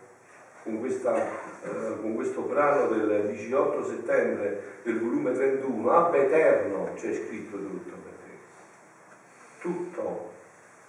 con, 0.64 0.80
questa, 0.80 1.16
eh, 1.64 2.00
con, 2.02 2.16
questo 2.16 2.42
brano 2.42 2.88
del 2.88 3.28
18 3.30 3.86
settembre 3.86 4.62
del 4.84 5.00
volume 5.00 5.34
31, 5.34 5.92
abbia 5.92 6.22
eterno 6.24 6.90
c'è 6.96 7.14
scritto 7.14 7.58
tutto 7.58 7.96
tutto. 9.66 10.34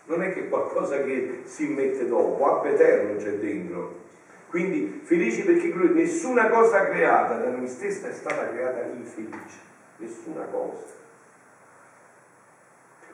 Non 0.05 0.23
è 0.23 0.33
che 0.33 0.49
qualcosa 0.49 1.03
che 1.03 1.43
si 1.45 1.69
mette 1.69 2.07
dopo, 2.07 2.45
ab 2.45 2.67
eterno 2.67 3.17
c'è 3.17 3.33
dentro. 3.38 4.05
Quindi 4.49 5.00
felici 5.03 5.43
perché 5.43 5.73
nessuna 5.75 6.49
cosa 6.49 6.87
creata 6.87 7.38
da 7.38 7.49
noi 7.49 7.67
stessa 7.67 8.09
è 8.09 8.12
stata 8.12 8.49
creata 8.50 8.83
infelice, 8.83 9.59
nessuna 9.97 10.45
cosa. 10.45 11.05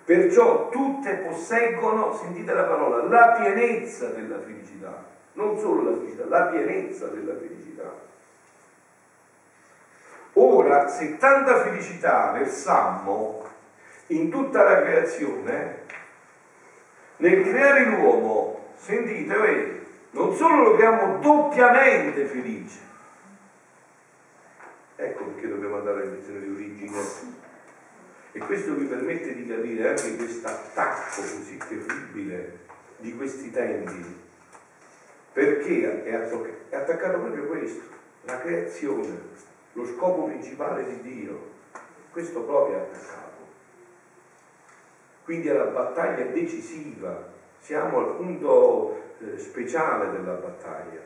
Perciò 0.05 0.69
tutte 0.69 1.15
posseggono, 1.15 2.13
sentite 2.15 2.53
la 2.53 2.65
parola, 2.65 3.05
la 3.05 3.39
pienezza 3.41 4.09
della 4.09 4.41
felicità, 4.41 5.05
non 5.35 5.57
solo 5.59 5.91
la 5.91 5.97
felicità, 5.97 6.25
la 6.27 6.43
pienezza 6.47 7.07
della 7.07 7.35
felicità. 7.35 8.11
Ora, 10.35 10.89
se 10.89 11.19
tanta 11.19 11.63
felicità 11.63 12.33
versammo 12.33 13.47
in 14.09 14.31
tutta 14.31 14.63
la 14.65 14.83
creazione, 14.83 15.81
nel 17.19 17.43
creare 17.43 17.85
l'uomo, 17.85 18.71
sentite, 18.77 19.37
vedi, 19.37 19.87
non 20.11 20.35
solo 20.35 20.63
lo 20.63 20.75
creiamo 20.75 21.19
doppiamente 21.19 22.25
felice, 22.25 22.79
ecco 24.97 25.25
perché 25.25 25.49
dobbiamo 25.49 25.77
andare 25.77 26.03
alla 26.03 26.11
lezione 26.11 26.41
di 26.41 26.49
origine. 26.49 27.42
E 28.35 28.39
questo 28.39 28.75
vi 28.75 28.87
permette 28.87 29.35
di 29.35 29.47
capire 29.47 29.91
anche 29.91 30.17
questo 30.17 30.49
attacco 30.49 31.21
così 31.21 31.59
terribile 31.59 32.61
di 32.97 33.15
questi 33.15 33.51
tempi. 33.51 34.21
Perché 35.35 36.05
è 36.05 36.15
attaccato 36.75 37.19
proprio 37.19 37.47
questo, 37.47 37.83
la 38.23 38.39
creazione, 38.39 39.21
lo 39.75 39.85
scopo 39.85 40.25
principale 40.25 40.85
di 40.85 41.01
Dio. 41.03 41.51
Questo 42.11 42.43
proprio 42.43 42.77
è 42.77 42.81
attaccato. 42.81 43.21
Quindi 45.25 45.49
è 45.49 45.53
la 45.53 45.65
battaglia 45.65 46.25
decisiva, 46.25 47.31
siamo 47.59 47.99
al 47.99 48.17
punto 48.17 49.03
eh, 49.19 49.39
speciale 49.39 50.11
della 50.11 50.35
battaglia. 50.35 51.01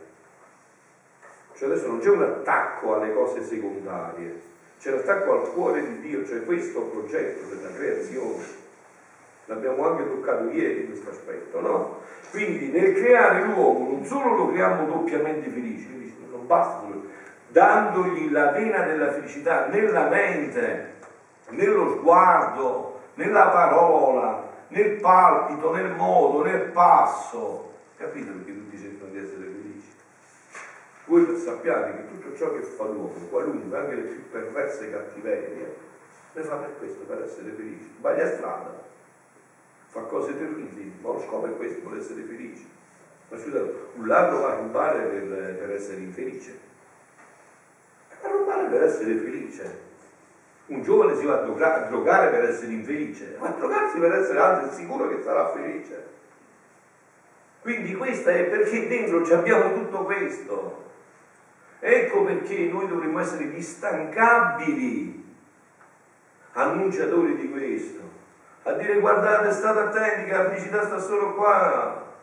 Cioè 1.54 1.68
adesso 1.68 1.86
non 1.88 1.98
c'è 1.98 2.10
un 2.10 2.22
attacco 2.22 2.94
alle 2.94 3.12
cose 3.12 3.42
secondarie, 3.42 4.42
c'è 4.78 4.90
l'attacco 4.90 5.32
al 5.32 5.52
cuore 5.52 5.80
di 5.86 6.00
Dio, 6.00 6.26
cioè 6.26 6.44
questo 6.44 6.80
progetto 6.82 7.54
della 7.54 7.72
creazione. 7.74 8.44
L'abbiamo 9.46 9.86
anche 9.88 10.08
toccato 10.08 10.50
ieri 10.50 10.86
questo 10.86 11.10
aspetto, 11.10 11.60
no? 11.60 12.00
Quindi 12.30 12.68
nel 12.68 12.94
creare 12.94 13.44
l'uomo 13.44 13.90
non 13.90 14.04
solo 14.04 14.34
lo 14.34 14.48
creiamo 14.48 14.86
doppiamente 14.86 15.48
felice, 15.48 15.86
non 16.30 16.46
basta 16.46 16.86
dandogli 17.56 18.30
la 18.30 18.50
vena 18.50 18.82
della 18.82 19.12
felicità 19.12 19.66
nella 19.68 20.08
mente, 20.08 20.94
nello 21.50 21.96
sguardo, 21.96 23.00
nella 23.14 23.46
parola, 23.48 24.46
nel 24.68 25.00
palpito, 25.00 25.74
nel 25.74 25.92
modo, 25.92 26.44
nel 26.44 26.70
passo. 26.72 27.72
Capite 27.96 28.30
perché 28.30 28.52
tutti 28.52 28.78
cercano 28.78 29.10
di 29.10 29.18
essere 29.18 29.36
felici? 29.36 29.55
Voi 31.06 31.36
sappiate 31.38 31.96
che 31.96 32.08
tutto 32.08 32.36
ciò 32.36 32.52
che 32.52 32.62
fa 32.62 32.84
l'uomo, 32.84 33.14
qualunque, 33.30 33.78
anche 33.78 33.94
le 33.94 34.02
più 34.02 34.28
perverse 34.28 34.90
cattiverie, 34.90 35.76
le 36.32 36.42
fa 36.42 36.56
per 36.56 36.78
questo, 36.78 37.04
per 37.04 37.22
essere 37.22 37.50
felici. 37.50 37.92
Sbaglia 37.96 38.28
strada, 38.28 38.82
fa 39.86 40.00
cose 40.00 40.36
terribili, 40.36 40.92
ma 41.00 41.12
lo 41.12 41.20
scopo 41.20 41.46
è 41.46 41.56
questo, 41.56 41.82
vuole 41.82 42.00
essere 42.00 42.22
felici. 42.22 42.68
Ma 43.28 43.38
scusate, 43.38 43.74
un 43.94 44.06
ladro 44.06 44.40
va 44.40 44.52
a 44.52 44.56
rubare 44.56 45.02
per, 45.04 45.56
per 45.58 45.70
essere 45.70 46.00
infelice. 46.00 46.58
Va 48.20 48.28
a 48.28 48.32
rubare 48.32 48.68
per 48.68 48.82
essere 48.82 49.14
felice. 49.14 49.84
Un 50.66 50.82
giovane 50.82 51.14
si 51.14 51.24
va 51.24 51.44
a 51.44 51.86
drogare 51.86 52.30
per 52.30 52.44
essere 52.46 52.72
infelice, 52.72 53.36
ma 53.38 53.46
a 53.46 53.52
drogarsi 53.52 53.98
per 53.98 54.12
essere 54.12 54.40
anzi 54.40 54.74
sicuro 54.74 55.08
che 55.08 55.22
sarà 55.22 55.52
felice. 55.52 56.04
Quindi 57.62 57.94
questa 57.94 58.30
è 58.32 58.44
perché 58.44 58.88
dentro 58.88 59.22
abbiamo 59.36 59.72
tutto 59.74 60.04
questo. 60.04 60.84
Ecco 61.78 62.24
perché 62.24 62.56
noi 62.72 62.88
dovremmo 62.88 63.20
essere 63.20 63.44
instancabili 63.44 65.24
annunciatori 66.52 67.36
di 67.36 67.50
questo, 67.50 68.00
a 68.62 68.72
dire 68.72 68.98
guardate, 68.98 69.52
state 69.52 69.78
attenti 69.78 70.24
che 70.24 70.36
la 70.36 70.48
felicità 70.48 70.84
sta 70.86 70.98
solo 70.98 71.34
qua, 71.34 72.14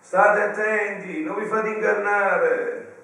state 0.00 0.42
attenti, 0.42 1.22
non 1.22 1.36
vi 1.36 1.46
fate 1.46 1.68
ingannare, 1.68 2.94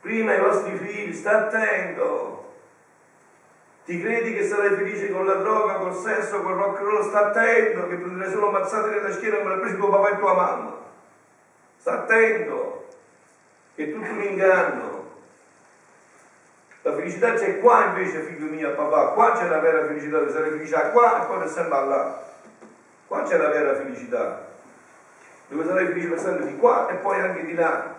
prima 0.00 0.34
i 0.34 0.40
vostri 0.40 0.76
figli, 0.78 1.12
sta 1.12 1.46
attento, 1.46 2.54
ti 3.84 4.00
credi 4.00 4.34
che 4.34 4.46
sarai 4.46 4.76
felice 4.76 5.10
con 5.10 5.24
la 5.24 5.34
droga, 5.34 5.74
col 5.74 5.94
sesso, 5.94 6.42
col 6.42 6.54
rock 6.54 6.78
and 6.78 6.88
roll? 6.88 7.08
Sta 7.08 7.28
attento 7.28 7.88
che 7.88 7.96
prenderai 7.96 8.30
solo 8.30 8.48
ammazzate 8.48 8.90
nella 8.90 9.10
schiena 9.10 9.36
come 9.38 9.48
l'ha 9.48 9.60
preso 9.60 9.76
tuo 9.76 9.88
papà 9.88 10.10
e 10.10 10.18
tua 10.18 10.34
mamma. 10.34 10.76
Sta 11.78 11.92
attento 12.02 12.67
è 13.84 13.92
tutto 13.92 14.10
un 14.10 14.22
inganno. 14.22 15.06
La 16.82 16.94
felicità 16.94 17.34
c'è 17.34 17.60
qua 17.60 17.86
invece, 17.86 18.22
figlio 18.22 18.50
mio, 18.50 18.74
papà, 18.74 19.08
qua 19.12 19.32
c'è 19.32 19.46
la 19.46 19.58
vera 19.58 19.86
felicità, 19.86 20.18
devi 20.18 20.30
essere 20.30 20.50
felice 20.50 20.90
qua 20.92 21.22
e 21.22 21.26
poi 21.26 21.38
per 21.38 21.48
sempre 21.48 21.86
là. 21.86 22.22
Qua 23.06 23.22
c'è 23.22 23.36
la 23.36 23.48
vera 23.48 23.74
felicità, 23.74 24.46
dove 25.48 25.64
sarai 25.64 25.86
felice 25.86 26.08
per 26.08 26.18
sempre 26.18 26.46
di 26.46 26.56
qua 26.56 26.88
e 26.88 26.94
poi 26.94 27.20
anche 27.20 27.44
di 27.44 27.54
là. 27.54 27.94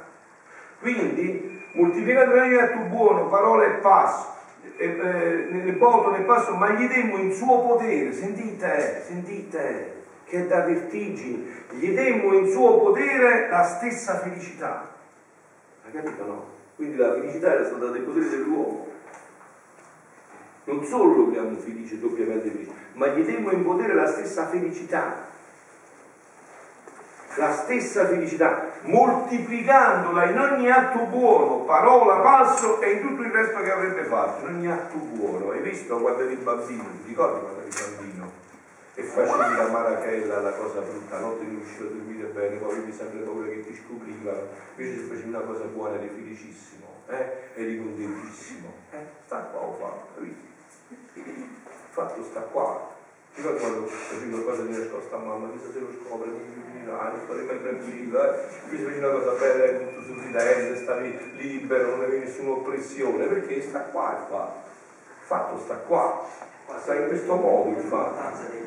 Quindi, 0.80 1.64
moltiplicate 1.74 2.36
il 2.36 2.72
tuo 2.74 2.84
buono, 2.86 3.28
parole 3.28 3.66
e 3.68 3.70
passo, 3.80 4.36
eh, 4.78 5.48
nel 5.50 5.78
voto, 5.78 6.12
nel 6.12 6.24
passo, 6.24 6.56
ma 6.56 6.70
gli 6.72 6.88
demmo 6.88 7.18
in 7.18 7.34
suo 7.34 7.60
potere, 7.62 8.14
sentite, 8.14 9.04
sentite, 9.06 10.04
che 10.26 10.38
è 10.38 10.46
da 10.46 10.62
vertigini, 10.62 11.66
gli 11.72 11.94
demmo 11.94 12.34
in 12.34 12.50
suo 12.50 12.80
potere 12.80 13.50
la 13.50 13.64
stessa 13.64 14.20
felicità. 14.20 14.98
Hai 15.90 16.04
capito 16.04 16.26
no? 16.26 16.46
Quindi 16.76 16.98
la 16.98 17.14
felicità 17.14 17.54
era 17.54 17.66
stata 17.66 17.88
dei 17.88 18.02
poteri 18.02 18.30
dell'uomo. 18.30 18.88
Non 20.66 20.86
solo 20.86 21.16
lo 21.16 21.32
chiamo 21.32 21.58
felice, 21.58 22.00
doppiamente 22.00 22.50
felice, 22.50 22.72
ma 22.94 23.08
gli 23.08 23.24
demmo 23.24 23.50
in 23.50 23.64
potere 23.64 23.96
la 23.96 24.06
stessa 24.06 24.46
felicità 24.48 25.28
la 27.36 27.54
stessa 27.54 28.06
felicità, 28.06 28.72
moltiplicandola 28.82 30.26
in 30.26 30.38
ogni 30.38 30.70
atto 30.70 31.06
buono, 31.06 31.64
parola, 31.64 32.18
passo 32.18 32.82
e 32.82 32.92
in 32.92 33.02
tutto 33.02 33.22
il 33.22 33.32
resto 33.32 33.62
che 33.62 33.72
avrebbe 33.72 34.04
fatto, 34.04 34.46
in 34.46 34.56
ogni 34.56 34.68
atto 34.68 34.98
buono. 34.98 35.52
Hai 35.52 35.62
visto 35.62 35.98
quando 35.98 36.24
eri 36.24 36.36
bambino? 36.36 36.84
Ti 37.04 37.08
ricordi 37.08 37.40
quando 37.40 37.62
eri 37.62 37.70
bambino? 37.70 37.89
E 39.00 39.04
facevi 39.04 39.56
la 39.56 39.68
marachella, 39.70 40.42
la 40.42 40.52
cosa 40.52 40.82
brutta, 40.82 41.20
notte 41.20 41.46
non 41.46 41.56
riuscivi 41.56 41.84
a 41.86 41.90
dormire 41.90 42.28
bene, 42.28 42.56
poi 42.58 42.72
avevi 42.76 42.92
sempre 42.92 43.20
paura 43.20 43.48
che 43.48 43.62
ti 43.62 43.74
scoprivano, 43.74 44.48
invece 44.76 45.00
se 45.00 45.08
facevi 45.08 45.30
una 45.30 45.40
cosa 45.40 45.64
buona 45.64 45.96
eri 45.96 46.10
felicissimo, 46.10 46.86
eh? 47.08 47.26
eri 47.56 47.78
contentissimo. 47.78 48.74
Eh? 48.92 48.98
Sta 49.26 49.38
qua 49.38 49.62
ho 49.62 49.74
fatto, 49.80 50.06
capito? 50.16 50.42
Il 51.14 51.48
fatto 51.92 52.24
sta 52.24 52.42
qua. 52.42 52.92
Ti 53.34 53.42
ricordi 53.42 53.60
quando 53.62 53.88
facevi 53.88 54.32
qualcosa 54.32 54.62
di 54.64 54.78
nascosto 54.78 55.16
a 55.16 55.20
mamma, 55.20 55.52
chissà 55.54 55.72
se 55.72 55.80
lo 55.80 55.92
scopre, 56.04 56.30
non 56.32 56.42
mi 56.42 56.64
finirà, 56.70 57.10
non 57.10 57.22
stare 57.24 57.42
mai 57.44 57.62
tranquilla, 57.62 58.36
eh? 58.36 58.48
Invece 58.66 58.84
facevi 58.84 58.98
una 58.98 59.12
cosa 59.12 59.32
bella, 59.32 59.64
eri 59.64 59.86
tutto 59.86 60.04
sorridente, 60.04 60.76
stavi 60.76 61.36
libero, 61.38 61.90
non 61.96 62.04
avevi 62.04 62.26
nessuna 62.26 62.50
oppressione, 62.50 63.28
perché 63.28 63.62
sta 63.62 63.80
qua 63.80 64.18
il 64.20 64.28
fatto. 64.28 64.68
Il 65.08 65.26
fatto 65.26 65.60
sta 65.60 65.76
qua, 65.76 66.28
sta 66.78 66.96
in 66.96 67.08
questo 67.08 67.36
modo 67.36 67.80
fatto. 67.80 68.58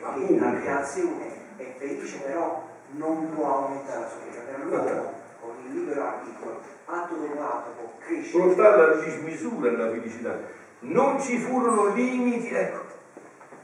Perché 0.00 0.38
la 0.38 0.60
creazione 0.60 1.26
è 1.56 1.74
felice, 1.78 2.18
però 2.18 2.68
non 2.90 3.32
può 3.34 3.64
aumentare 3.64 4.00
la 4.00 4.08
sua 4.08 4.18
felicità. 4.20 4.52
Per 4.52 4.64
l'uomo, 4.64 5.12
con 5.40 5.54
il 5.64 5.72
libero 5.74 6.02
arbitrio, 6.02 6.60
atto 6.84 7.14
dopo 7.14 7.42
atto, 7.42 7.70
può 7.70 7.92
crescere. 7.98 8.44
Portare 8.44 8.76
la 8.86 9.02
dismisura 9.02 9.70
nella 9.70 9.90
felicità. 9.90 10.38
Non 10.80 11.20
ci 11.20 11.38
furono 11.38 11.94
limiti, 11.94 12.54
ecco, 12.54 12.84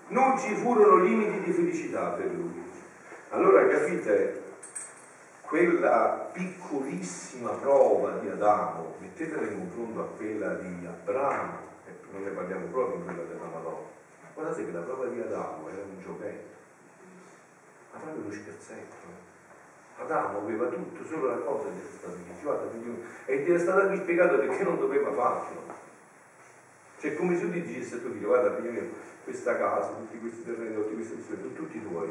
non 0.09 0.39
ci 0.39 0.55
furono 0.55 0.97
limiti 0.97 1.41
di 1.41 1.53
felicità 1.53 2.09
per 2.09 2.27
lui. 2.27 2.63
Allora 3.31 3.67
capite, 3.69 4.43
quella 5.43 6.31
piccolissima 6.33 7.51
prova 7.51 8.19
di 8.19 8.29
Adamo, 8.29 8.95
mettetela 8.99 9.47
in 9.47 9.59
confronto 9.59 10.01
a 10.01 10.17
quella 10.17 10.55
di 10.55 10.87
Abramo, 10.87 11.71
non 12.13 12.23
ne 12.23 12.31
parliamo 12.31 12.67
proprio 12.67 12.97
in 12.99 13.05
quella 13.05 13.23
della 13.23 13.49
Madonna. 13.53 13.91
Guardate 14.35 14.65
che 14.65 14.73
la 14.73 14.81
prova 14.81 15.07
di 15.07 15.21
Adamo 15.21 15.69
era 15.69 15.83
un 15.83 16.01
giochetto, 16.01 16.57
ma 17.93 17.99
proprio 17.99 18.23
uno 18.23 18.33
scherzetto. 18.33 18.97
eh. 19.09 20.03
Adamo 20.03 20.39
aveva 20.39 20.67
tutto, 20.67 21.05
solo 21.05 21.27
la 21.29 21.37
cosa 21.37 21.69
di 21.69 21.79
essere 21.79 21.97
stato 21.99 22.17
felice. 22.17 22.43
Guarda, 22.43 22.71
figlio 22.71 22.93
mio, 22.93 23.03
e 23.27 23.45
ti 23.45 23.53
è 23.53 23.59
stato 23.59 23.81
anche 23.81 24.03
spiegato 24.03 24.39
perché 24.39 24.63
non 24.63 24.79
doveva 24.79 25.13
farlo. 25.13 25.61
Cioè 26.99 27.17
come 27.17 27.37
se 27.37 27.51
tu 27.51 27.57
a 27.57 27.99
tuo 27.99 28.11
figlio, 28.11 28.29
guarda 28.29 28.55
figlio 28.55 28.71
mio, 28.71 28.89
questa 29.25 29.57
casa, 29.57 29.89
tutti 29.89 30.19
questi 30.19 30.45
terreni, 30.45 30.75
tutti 30.75 30.95
questi 30.95 31.23
sono 31.27 31.53
tutti 31.55 31.83
tuoi. 31.83 32.11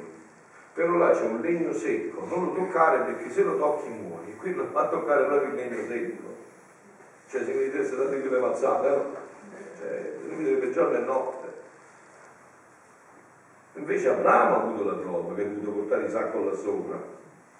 Però 0.73 0.95
là 0.95 1.11
c'è 1.11 1.25
un 1.25 1.41
legno 1.41 1.73
secco, 1.73 2.25
non 2.25 2.45
lo 2.45 2.53
toccare 2.53 3.03
perché 3.03 3.29
se 3.29 3.43
lo 3.43 3.57
tocchi 3.57 3.89
muori. 3.89 4.31
E 4.31 4.35
quello 4.35 4.69
va 4.71 4.81
a 4.81 4.87
toccare 4.87 5.25
proprio 5.25 5.49
il 5.49 5.55
legno 5.55 5.85
secco. 5.87 6.35
Cioè 7.27 7.43
se 7.43 7.53
mi 7.53 7.63
dite 7.63 7.89
dato 7.89 8.09
di 8.09 8.21
quelle 8.21 8.39
mazzate, 8.39 8.89
no? 8.89 9.20
Se 9.81 10.27
mi 10.27 10.43
dite 10.43 10.71
giorno 10.71 10.95
e 10.95 10.99
notte. 10.99 11.49
Invece 13.73 14.09
Abramo 14.09 14.55
ha 14.55 14.61
avuto 14.61 14.83
la 14.83 14.93
prova 14.93 15.33
che 15.33 15.41
ha 15.41 15.45
dovuto 15.45 15.71
portare 15.71 16.03
il 16.03 16.09
sacco 16.11 16.43
là 16.43 16.53
sopra. 16.53 16.99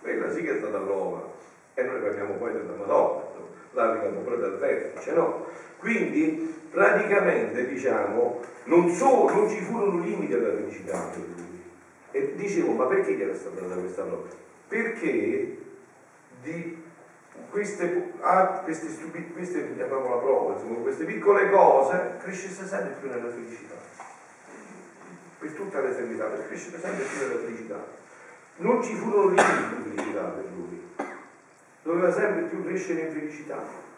Quella 0.01 0.29
sì 0.29 0.43
che 0.43 0.53
è 0.53 0.57
stata 0.57 0.77
prova. 0.77 1.29
E 1.73 1.83
noi 1.83 1.99
parliamo 1.99 2.33
poi 2.33 2.53
della 2.53 2.73
Madonna, 2.73 3.23
là 3.71 3.83
arriviamo 3.83 4.19
proprio 4.19 4.49
dal 4.49 4.57
vertice, 4.57 5.13
no? 5.13 5.45
Quindi 5.77 6.59
praticamente 6.69 7.65
diciamo 7.65 8.39
non 8.65 8.89
solo 8.89 9.33
non 9.33 9.49
ci 9.49 9.59
furono 9.61 9.99
limiti 9.99 10.33
alla 10.33 10.53
felicità 10.53 11.07
per 11.09 11.19
lui. 11.19 11.63
E 12.11 12.35
dicevo, 12.35 12.73
ma 12.73 12.85
perché 12.85 13.13
gli 13.13 13.21
era 13.21 13.33
stata 13.33 13.61
data 13.61 13.75
questa 13.75 14.03
prova? 14.03 14.27
Perché 14.67 15.57
di 16.41 16.80
queste, 17.51 18.13
ah, 18.21 18.61
queste, 18.63 18.89
stupi, 18.89 19.31
queste 19.31 19.59
prova, 19.59 20.53
insomma, 20.53 20.79
queste 20.79 21.03
piccole 21.03 21.51
cose 21.51 22.15
crescesse 22.19 22.65
sempre 22.65 22.95
più 22.99 23.09
nella 23.09 23.29
felicità. 23.29 23.75
Per 25.37 25.51
tutta 25.51 25.81
l'eternità, 25.81 26.25
per 26.25 26.47
crescere 26.47 26.79
sempre 26.79 27.03
più 27.03 27.27
nella 27.27 27.39
felicità. 27.39 27.85
Non 28.57 28.81
ci 28.81 28.95
furono 28.95 29.29
limiti 29.29 29.75
di 29.75 29.89
felicità 29.89 30.21
per 30.23 30.45
lui. 30.55 30.89
Doveva 31.83 32.11
sempre 32.11 32.43
più 32.43 32.63
crescere 32.63 33.01
in 33.01 33.11
felicità 33.11 33.89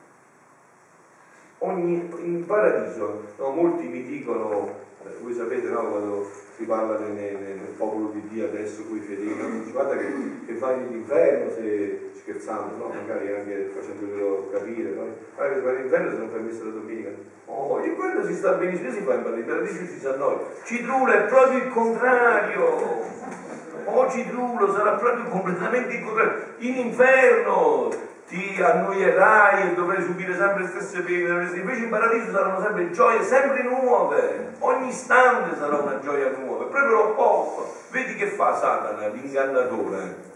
ogni, 1.63 2.09
in 2.19 2.45
paradiso, 2.45 3.23
no, 3.37 3.49
molti 3.49 3.87
mi 3.87 4.03
dicono, 4.03 4.75
eh, 5.05 5.17
voi 5.21 5.33
sapete 5.33 5.67
no, 5.69 5.89
quando 5.89 6.29
si 6.55 6.63
parla 6.65 6.97
nel, 6.99 7.13
nel 7.13 7.73
popolo 7.77 8.09
di 8.09 8.27
Dio 8.29 8.45
adesso 8.45 8.83
con 8.87 8.97
i 8.97 9.01
fedeli, 9.01 9.71
guarda 9.71 9.97
che, 9.97 10.13
che 10.45 10.53
vai 10.53 10.79
nell'inferno 10.79 11.51
se 11.51 12.11
scherzando, 12.15 12.77
no? 12.77 12.93
magari 12.93 13.33
anche 13.33 13.71
facendolo 13.75 14.49
capire, 14.51 14.89
no? 14.91 15.07
guarda 15.35 15.55
che 15.55 15.61
vai 15.61 15.75
all'inferno 15.75 16.09
se 16.11 16.17
non 16.17 16.29
fai 16.29 16.41
messa 16.41 16.63
la 16.63 16.71
domenica. 16.71 17.09
Oh, 17.45 17.83
in 17.83 17.95
quello 17.95 18.25
si 18.25 18.33
sta 18.33 18.53
benissimo, 18.53 18.91
si 18.91 19.01
fa 19.01 19.15
in 19.15 19.23
paradiso, 19.23 19.85
si 19.85 19.99
sa 19.99 20.15
noi. 20.15 20.37
Citrullo 20.63 21.11
è 21.11 21.25
proprio 21.25 21.57
il 21.59 21.69
contrario. 21.69 23.11
Oh 23.85 24.09
Citrullo 24.09 24.71
sarà 24.73 24.93
proprio 24.93 25.25
completamente 25.25 25.93
il 25.95 26.03
contrario. 26.03 26.43
In 26.59 26.75
inferno 26.77 27.89
ti 28.27 28.61
annoierai 28.61 29.71
e 29.71 29.73
dovrai 29.73 30.01
subire 30.01 30.35
sempre 30.35 30.63
le 30.63 30.69
stesse 30.69 31.01
pene, 31.01 31.49
invece 31.53 31.83
in 31.83 31.89
paradiso 31.89 32.31
saranno 32.31 32.61
sempre 32.61 32.91
gioie 32.91 33.23
sempre 33.23 33.63
nuove, 33.63 34.53
ogni 34.59 34.89
istante 34.89 35.57
sarà 35.57 35.77
una 35.77 35.99
gioia 35.99 36.29
nuova, 36.37 36.65
proprio 36.65 36.95
l'opposto. 36.95 37.81
Vedi 37.91 38.15
che 38.15 38.27
fa 38.27 38.55
Satana, 38.55 39.07
l'ingannatore? 39.07 40.31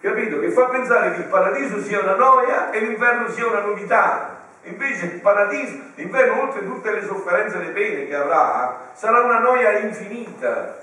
Capito? 0.00 0.38
Che 0.38 0.50
fa 0.50 0.64
pensare 0.66 1.12
che 1.14 1.20
il 1.20 1.28
paradiso 1.28 1.80
sia 1.80 2.00
una 2.00 2.16
noia 2.16 2.70
e 2.70 2.80
l'inferno 2.80 3.28
sia 3.28 3.46
una 3.46 3.60
novità. 3.60 4.42
Invece 4.64 5.06
il 5.06 5.20
paradiso, 5.20 5.78
l'inferno, 5.94 6.42
oltre 6.42 6.60
a 6.60 6.64
tutte 6.64 6.90
le 6.90 7.06
sofferenze 7.06 7.56
e 7.56 7.64
le 7.64 7.70
pene 7.70 8.06
che 8.06 8.14
avrà, 8.14 8.90
sarà 8.92 9.20
una 9.20 9.38
noia 9.38 9.78
infinita 9.78 10.78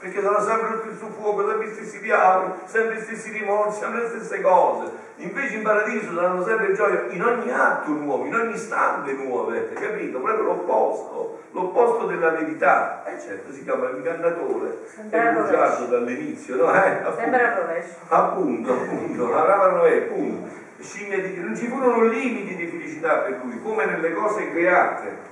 perché 0.00 0.22
sarà 0.22 0.40
sempre 0.40 0.70
lo 0.70 0.82
stesso 0.82 1.10
fuoco, 1.10 1.46
sempre 1.46 1.66
gli 1.66 1.72
stessi 1.74 2.00
diavoli, 2.00 2.52
sempre 2.64 2.96
gli 2.96 3.00
stessi 3.00 3.30
rimorsi, 3.32 3.80
sempre 3.80 4.00
le 4.00 4.08
stesse 4.08 4.40
cose. 4.40 4.90
Invece 5.16 5.56
in 5.56 5.62
paradiso 5.62 6.14
saranno 6.14 6.42
sempre 6.42 6.72
gioia 6.72 7.04
in 7.10 7.22
ogni 7.22 7.50
atto 7.50 7.90
nuovo, 7.90 8.24
in 8.24 8.34
ogni 8.34 8.54
istante 8.54 9.12
nuovo, 9.12 9.50
avete 9.50 9.74
capito? 9.74 10.18
Proprio 10.18 10.44
l'opposto, 10.44 11.40
l'opposto 11.50 12.06
della 12.06 12.30
verità. 12.30 13.04
E 13.04 13.12
eh 13.12 13.20
certo, 13.20 13.52
si 13.52 13.62
chiama 13.62 13.90
l'ingannatore, 13.90 14.78
è 15.10 15.32
bruciato 15.32 15.84
dall'inizio, 15.84 16.56
no? 16.56 16.72
Eh, 16.72 17.02
Sembra 17.16 17.58
rovescio. 17.58 17.96
Appunto, 18.08 18.72
appunto, 18.72 19.34
Aravano 19.34 19.84
è, 19.84 19.96
appunto. 19.98 20.48
Scimmia 20.78 21.20
di... 21.20 21.38
Non 21.38 21.54
ci 21.54 21.66
furono 21.66 22.04
limiti 22.04 22.56
di 22.56 22.66
felicità 22.68 23.16
per 23.18 23.38
lui, 23.42 23.60
come 23.60 23.84
nelle 23.84 24.14
cose 24.14 24.50
create. 24.50 25.28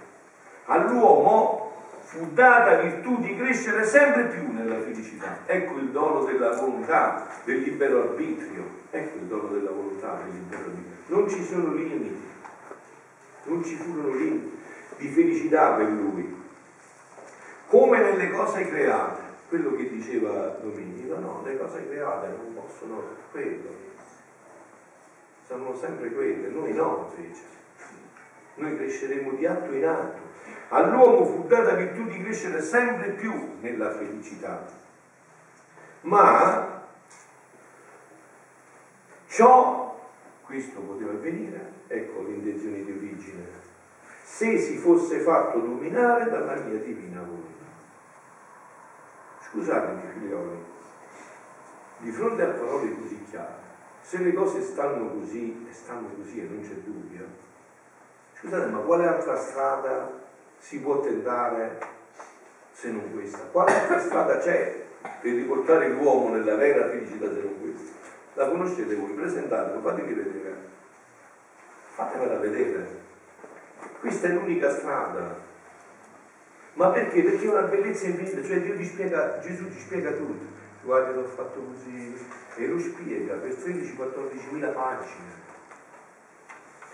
All'uomo 0.66 1.67
fu 2.08 2.32
data 2.32 2.80
virtù 2.80 3.20
di 3.20 3.36
crescere 3.36 3.84
sempre 3.84 4.28
più 4.28 4.50
nella 4.50 4.80
felicità. 4.80 5.40
Ecco 5.44 5.76
il 5.76 5.90
dono 5.90 6.24
della 6.24 6.52
volontà, 6.52 7.26
del 7.44 7.60
libero 7.60 8.00
arbitrio, 8.00 8.64
ecco 8.90 9.18
il 9.18 9.24
dono 9.24 9.48
della 9.48 9.70
volontà. 9.70 10.16
all'interno 10.22 10.72
di 10.72 10.82
Non 11.08 11.28
ci 11.28 11.44
sono 11.44 11.74
limiti, 11.74 12.16
non 13.44 13.62
ci 13.62 13.74
furono 13.74 14.14
limiti 14.14 14.56
di 14.96 15.08
felicità 15.08 15.72
per 15.72 15.88
lui. 15.88 16.34
Come 17.66 18.00
nelle 18.00 18.30
cose 18.30 18.66
create, 18.66 19.20
quello 19.48 19.76
che 19.76 19.90
diceva 19.90 20.56
Domenico, 20.62 21.18
no, 21.18 21.42
le 21.44 21.58
cose 21.58 21.86
create 21.88 22.28
non 22.28 22.54
possono 22.54 23.02
quello. 23.30 23.86
Sono 25.46 25.76
sempre 25.76 26.10
quelle, 26.10 26.48
noi 26.48 26.72
no 26.72 27.12
invece. 27.14 27.42
Noi 28.54 28.76
cresceremo 28.76 29.32
di 29.32 29.44
atto 29.44 29.72
in 29.74 29.84
atto. 29.84 30.27
All'uomo 30.70 31.24
fu 31.24 31.46
data 31.46 31.72
virtù 31.72 32.04
di 32.04 32.22
crescere 32.22 32.60
sempre 32.60 33.08
più 33.10 33.56
nella 33.60 33.90
felicità. 33.90 34.66
Ma 36.02 36.82
ciò, 39.26 39.98
questo 40.42 40.80
poteva 40.80 41.12
avvenire, 41.12 41.72
ecco 41.86 42.22
l'intenzione 42.22 42.84
di 42.84 42.92
origine, 42.92 43.44
se 44.22 44.58
si 44.58 44.76
fosse 44.76 45.20
fatto 45.20 45.58
dominare 45.58 46.28
dalla 46.28 46.54
mia 46.56 46.78
divina 46.78 47.20
volontà. 47.20 47.46
Scusatemi 49.48 50.02
figlioli, 50.12 50.62
di 51.98 52.10
fronte 52.10 52.42
a 52.42 52.48
parole 52.48 52.94
così 52.94 53.24
chiare, 53.24 53.56
se 54.02 54.18
le 54.18 54.34
cose 54.34 54.60
stanno 54.60 55.12
così 55.12 55.66
e 55.66 55.72
stanno 55.72 56.08
così 56.14 56.40
e 56.40 56.44
non 56.44 56.60
c'è 56.60 56.74
dubbio, 56.74 57.26
scusate, 58.34 58.66
ma 58.66 58.78
quale 58.80 59.06
altra 59.06 59.34
strada 59.34 60.26
si 60.58 60.80
può 60.80 61.00
tentare 61.00 61.78
se 62.72 62.90
non 62.90 63.12
questa? 63.12 63.38
Quale 63.50 63.72
altra 63.72 63.98
strada 64.04 64.38
c'è 64.38 64.84
per 65.20 65.32
riportare 65.32 65.88
l'uomo 65.88 66.30
nella 66.30 66.56
vera 66.56 66.88
felicità 66.88 67.26
se 67.32 67.40
non 67.40 67.60
questa? 67.60 67.96
La 68.34 68.48
conoscete 68.48 68.94
voi, 68.94 69.12
presentatelo, 69.12 69.80
fatemi 69.80 70.12
vedere. 70.14 70.56
Fatemela 71.88 72.38
vedere. 72.38 72.86
Questa 73.98 74.28
è 74.28 74.30
l'unica 74.30 74.70
strada. 74.70 75.46
Ma 76.74 76.90
perché? 76.90 77.22
Perché 77.22 77.44
è 77.44 77.48
una 77.48 77.62
bellezza 77.62 78.06
infinita, 78.06 78.46
cioè 78.46 78.60
Dio 78.60 78.76
ti 78.76 78.84
spiega, 78.84 79.40
Gesù 79.40 79.68
ti 79.68 79.80
spiega 79.80 80.12
tutto. 80.12 80.44
Guarda, 80.82 81.10
l'ho 81.10 81.24
fatto 81.24 81.60
così, 81.60 82.14
e 82.54 82.66
lo 82.68 82.78
spiega 82.78 83.34
per 83.34 83.50
13-14 83.50 84.52
mila 84.52 84.68
pagine. 84.68 85.46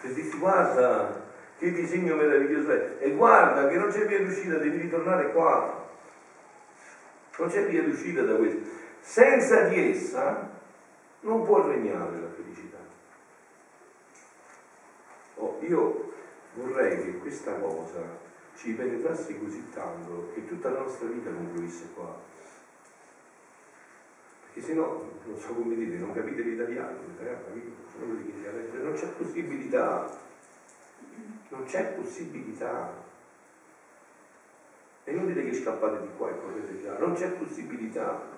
Per 0.00 0.12
dirti, 0.12 0.38
guarda, 0.38 1.22
che 1.64 1.72
disegno 1.72 2.16
meraviglioso 2.16 2.72
è. 2.72 2.96
E 2.98 3.11
guarda 3.12 3.68
che 3.68 3.77
non 3.77 3.88
c'è 3.88 4.07
via 4.07 4.22
d'uscita, 4.22 4.59
devi 4.59 4.77
ritornare 4.77 5.33
qua. 5.33 5.88
Non 7.38 7.48
c'è 7.48 7.66
via 7.66 7.83
d'uscita 7.83 8.22
da 8.22 8.37
questo. 8.37 8.70
Senza 9.00 9.62
di 9.62 9.90
essa 9.90 10.50
non 11.20 11.44
può 11.44 11.66
regnare 11.66 12.20
la 12.20 12.29
felicità. 12.29 12.79
Oh, 15.37 15.59
io 15.61 16.12
vorrei 16.55 17.03
che 17.03 17.18
questa 17.18 17.55
cosa 17.55 18.03
ci 18.57 18.72
penetrasse 18.72 19.38
così 19.38 19.68
tanto 19.72 20.31
che 20.35 20.46
tutta 20.46 20.70
la 20.70 20.81
nostra 20.81 21.09
vita 21.09 21.31
confluisse 21.31 21.88
qua. 21.94 22.16
Perché 24.44 24.68
se 24.68 24.74
no, 24.74 25.11
non 25.24 25.37
so 25.37 25.55
come 25.55 25.74
dire, 25.74 25.96
non 25.96 26.12
capite 26.12 26.42
l'italiano, 26.42 26.98
non 28.83 28.92
c'è 28.92 29.07
possibilità, 29.09 30.09
non 31.55 31.64
c'è 31.64 31.85
possibilità. 31.93 32.93
È 35.05 35.11
inutile 35.11 35.45
che 35.45 35.55
scappate 35.55 36.01
di 36.01 36.09
qua 36.17 36.31
e 36.31 36.40
correte 36.40 36.83
già, 36.83 36.99
non 36.99 37.14
c'è 37.14 37.29
possibilità. 37.29 38.33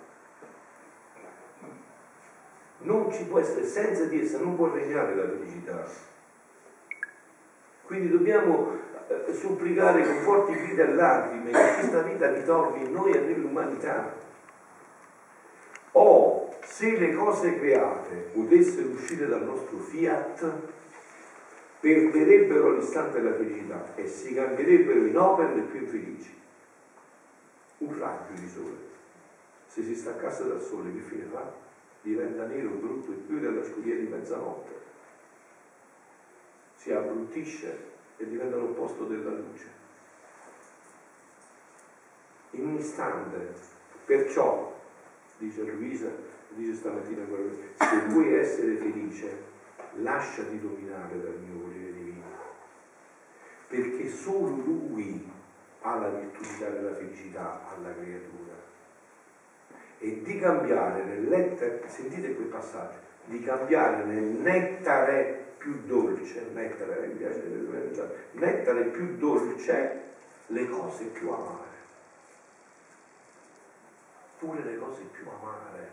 Non 2.78 3.10
ci 3.10 3.24
può 3.24 3.38
essere, 3.40 3.64
senza 3.64 4.04
di 4.04 4.20
essa 4.20 4.38
non 4.38 4.54
può 4.54 4.70
regnare 4.72 5.14
la 5.14 5.28
felicità. 5.28 5.88
Quindi 7.84 8.10
dobbiamo 8.10 8.76
eh, 9.08 9.32
supplicare 9.32 10.04
con 10.04 10.16
forti 10.18 10.52
grida 10.52 10.84
e 10.84 10.94
lacrime 10.94 11.50
che 11.50 11.74
questa 11.74 12.02
vita 12.02 12.32
ritorni 12.32 12.84
in 12.84 12.92
noi 12.92 13.12
e 13.12 13.20
nell'umanità. 13.20 14.12
O 15.92 16.54
se 16.62 16.98
le 16.98 17.14
cose 17.14 17.58
create 17.58 18.30
potessero 18.34 18.88
uscire 18.88 19.26
dal 19.26 19.44
nostro 19.44 19.78
fiat, 19.78 20.52
perderebbero 21.86 22.70
all'istante 22.70 23.20
la 23.20 23.32
felicità 23.32 23.94
e 23.94 24.08
si 24.08 24.34
cambierebbero 24.34 25.06
in 25.06 25.16
opere 25.16 25.60
più 25.60 25.78
infelici. 25.82 26.34
Un 27.78 27.96
raggio 27.96 28.32
di 28.32 28.48
sole, 28.48 28.76
se 29.68 29.84
si 29.84 29.94
staccasse 29.94 30.48
dal 30.48 30.60
sole, 30.60 30.92
che 30.92 30.98
fine 30.98 31.26
fa? 31.26 31.52
Diventa 32.00 32.44
nero, 32.46 32.70
brutto 32.70 33.12
e 33.12 33.14
più 33.14 33.38
della 33.38 33.62
scuderia 33.62 34.00
di 34.00 34.08
mezzanotte. 34.08 34.70
Si 36.74 36.90
abbruttisce 36.90 37.78
e 38.16 38.26
diventa 38.26 38.56
l'opposto 38.56 39.04
della 39.04 39.30
luce. 39.30 39.68
In 42.50 42.66
un 42.66 42.74
istante, 42.78 43.54
perciò, 44.04 44.76
dice 45.38 45.62
Luisa, 45.62 46.10
dice 46.48 46.74
stamattina, 46.74 47.24
se 47.76 48.06
vuoi 48.06 48.34
essere 48.34 48.74
felice, 48.74 49.54
lasciati 49.98 50.60
dominare 50.60 51.20
dal 51.20 51.38
mio 51.38 51.65
perché 53.76 54.08
solo 54.08 54.48
Lui 54.48 55.30
ha 55.82 55.96
la 55.96 56.08
virtù 56.08 56.40
di 56.40 56.58
dare 56.58 56.80
la 56.80 56.94
felicità 56.94 57.60
alla 57.68 57.92
creatura 57.92 58.54
e 59.98 60.22
di 60.22 60.38
cambiare 60.38 61.04
nel 61.04 61.20
nettare, 61.20 61.82
sentite 61.86 62.34
quel 62.34 62.46
passaggio, 62.46 62.96
di 63.26 63.42
cambiare 63.42 64.04
nel 64.04 64.22
nettare 64.22 65.44
più 65.58 65.84
dolce, 65.84 66.48
nettare, 66.54 67.06
mi 67.06 67.14
piace 67.14 67.42
nettare 68.32 68.84
più 68.84 69.16
dolce 69.16 70.02
le 70.46 70.68
cose 70.68 71.04
più 71.06 71.30
amare. 71.30 71.64
Pure 74.38 74.62
le 74.62 74.78
cose 74.78 75.02
più 75.02 75.26
amare. 75.28 75.90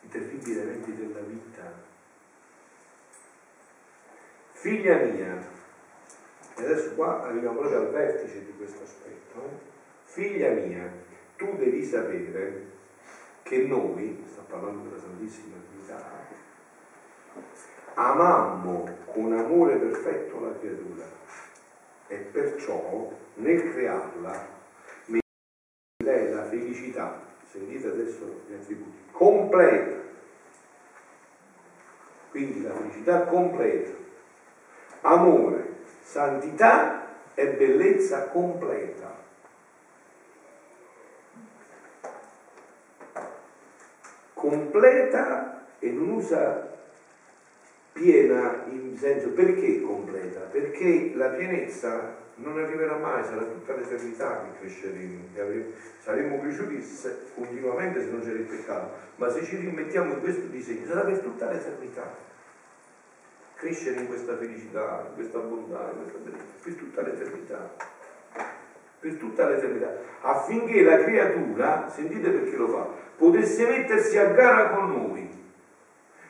I 0.00 0.08
terribili 0.08 0.58
eventi 0.58 0.94
della 0.94 1.20
vita. 1.20 1.92
Figlia 4.64 4.96
mia, 4.96 5.46
e 6.56 6.64
adesso 6.64 6.94
qua 6.94 7.24
arriviamo 7.24 7.58
proprio 7.58 7.80
al 7.80 7.90
vertice 7.90 8.46
di 8.46 8.54
questo 8.56 8.82
aspetto, 8.82 9.38
eh? 9.44 9.58
figlia 10.04 10.52
mia, 10.52 10.90
tu 11.36 11.54
devi 11.58 11.84
sapere 11.84 12.70
che 13.42 13.58
noi, 13.66 14.24
sta 14.26 14.40
parlando 14.48 14.88
della 14.88 14.98
Santissima 15.02 15.56
Trinità, 15.68 16.02
amammo 17.92 18.88
con 19.04 19.34
amore 19.34 19.76
perfetto 19.76 20.40
la 20.40 20.58
creatura 20.58 21.04
e 22.06 22.16
perciò 22.16 23.12
nel 23.34 23.70
crearla 23.70 24.48
lei 26.02 26.32
la 26.32 26.44
felicità, 26.46 27.20
sentite 27.44 27.88
adesso 27.88 28.44
gli 28.48 28.54
attributi, 28.54 28.96
completa. 29.10 30.02
Quindi 32.30 32.62
la 32.62 32.72
felicità 32.72 33.24
completa, 33.24 34.03
amore, 35.06 35.74
santità 36.02 37.06
e 37.34 37.46
bellezza 37.48 38.28
completa. 38.28 39.22
Completa 44.32 45.66
e 45.78 45.90
non 45.90 46.10
usa 46.10 46.72
piena 47.92 48.64
in 48.68 48.96
senso 48.96 49.30
perché 49.30 49.80
completa? 49.82 50.40
Perché 50.40 51.12
la 51.14 51.28
pienezza 51.28 52.22
non 52.36 52.58
arriverà 52.58 52.96
mai, 52.96 53.24
sarà 53.24 53.42
tutta 53.42 53.74
l'eternità 53.76 54.42
che 54.42 54.58
cresceremo, 54.58 55.22
saremo 56.02 56.40
cresciuti 56.40 56.82
continuamente 57.34 58.02
se 58.02 58.10
non 58.10 58.20
c'era 58.20 58.38
il 58.38 58.44
peccato, 58.44 58.90
ma 59.16 59.30
se 59.30 59.44
ci 59.44 59.56
rimettiamo 59.56 60.14
in 60.14 60.20
questo 60.20 60.46
disegno 60.46 60.86
sarà 60.86 61.02
per 61.02 61.18
tutta 61.18 61.50
l'eternità. 61.50 62.32
Crescere 63.64 64.00
in 64.00 64.08
questa 64.08 64.36
felicità, 64.36 65.06
in 65.08 65.14
questa 65.14 65.38
bontà, 65.38 65.90
in 65.90 66.02
questa 66.02 66.18
bellezza, 66.18 66.52
per 66.62 66.74
tutta 66.74 67.00
l'eternità. 67.00 67.70
Per 69.00 69.14
tutta 69.14 69.48
l'eternità. 69.48 69.90
Affinché 70.20 70.82
la 70.82 70.98
creatura, 70.98 71.88
sentite 71.88 72.28
perché 72.28 72.56
lo 72.56 72.68
fa, 72.68 72.86
potesse 73.16 73.66
mettersi 73.66 74.18
a 74.18 74.26
gara 74.32 74.68
con 74.68 74.92
noi 74.92 75.44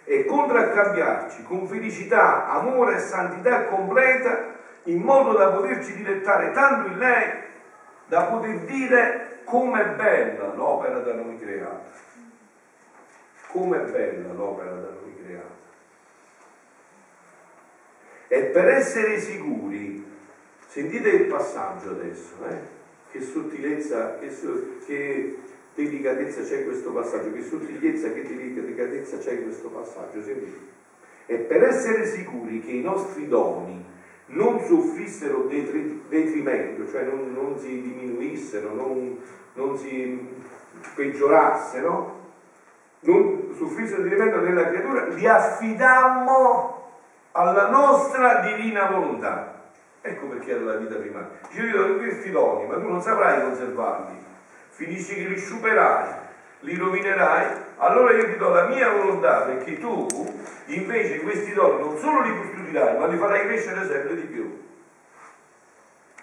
e 0.04 0.24
contraccambiarci 0.26 1.42
con 1.42 1.66
felicità, 1.66 2.46
amore 2.50 2.94
e 2.94 3.00
santità 3.00 3.64
completa 3.64 4.52
in 4.84 5.00
modo 5.00 5.36
da 5.36 5.48
poterci 5.48 5.92
dilettare 5.96 6.52
tanto 6.52 6.90
in 6.90 6.98
lei 6.98 7.32
da 8.06 8.26
poter 8.26 8.60
dire 8.60 9.40
com'è 9.42 9.86
bella 9.96 10.54
l'opera 10.54 11.00
da 11.00 11.14
noi 11.14 11.36
creata. 11.40 11.90
Com'è 13.48 13.80
bella 13.90 14.32
l'opera 14.32 14.70
da 14.70 14.90
noi 15.00 15.16
creata. 15.20 15.53
E 18.34 18.46
per 18.46 18.66
essere 18.66 19.20
sicuri, 19.20 20.04
sentite 20.66 21.08
il 21.08 21.26
passaggio 21.26 21.90
adesso, 21.90 22.32
eh? 22.48 22.58
che 23.12 23.20
sottilezza, 23.20 24.18
che, 24.18 24.28
che 24.84 25.36
delicatezza 25.72 26.42
c'è 26.42 26.64
questo 26.64 26.90
passaggio, 26.90 27.30
che 27.30 27.44
sottigliezza, 27.44 28.10
che 28.10 28.24
delicatezza 28.24 29.18
c'è 29.18 29.40
questo 29.40 29.68
passaggio? 29.68 30.20
Sentite. 30.20 30.58
E 31.26 31.36
per 31.36 31.62
essere 31.62 32.06
sicuri 32.06 32.60
che 32.60 32.72
i 32.72 32.82
nostri 32.82 33.28
doni 33.28 33.84
non 34.26 34.60
soffrissero 34.64 35.46
detrimento, 35.46 36.90
cioè 36.90 37.04
non, 37.04 37.32
non 37.32 37.56
si 37.56 37.82
diminuissero, 37.82 38.74
non, 38.74 39.16
non 39.52 39.78
si 39.78 40.26
peggiorassero, 40.96 42.32
non 42.98 43.54
soffrissero 43.56 44.02
detrimento 44.02 44.40
nella 44.40 44.66
creatura, 44.66 45.06
li 45.06 45.24
affidammo 45.24 46.82
alla 47.36 47.68
nostra 47.68 48.40
divina 48.40 48.86
volontà. 48.86 49.62
Ecco 50.00 50.26
perché 50.26 50.52
era 50.52 50.60
la 50.60 50.74
vita 50.74 50.94
primaria. 50.96 51.30
Io 51.50 51.86
do 51.86 51.96
questi 51.96 52.30
doni, 52.30 52.66
ma 52.66 52.74
tu 52.74 52.88
non 52.88 53.00
saprai 53.00 53.40
conservarli. 53.42 54.22
Finisci 54.68 55.14
che 55.14 55.28
li 55.28 55.38
sciuperai, 55.38 56.12
li 56.60 56.76
rovinerai, 56.76 57.46
allora 57.78 58.12
io 58.12 58.26
ti 58.26 58.36
do 58.36 58.50
la 58.50 58.66
mia 58.66 58.90
volontà 58.90 59.40
perché 59.42 59.78
tu 59.78 60.06
invece 60.66 61.20
questi 61.20 61.52
doni 61.52 61.80
non 61.80 61.96
solo 61.96 62.20
li 62.20 62.38
custodirai, 62.38 62.98
ma 62.98 63.06
li 63.06 63.16
farai 63.16 63.46
crescere 63.46 63.86
sempre 63.86 64.14
di 64.14 64.26
più. 64.26 64.62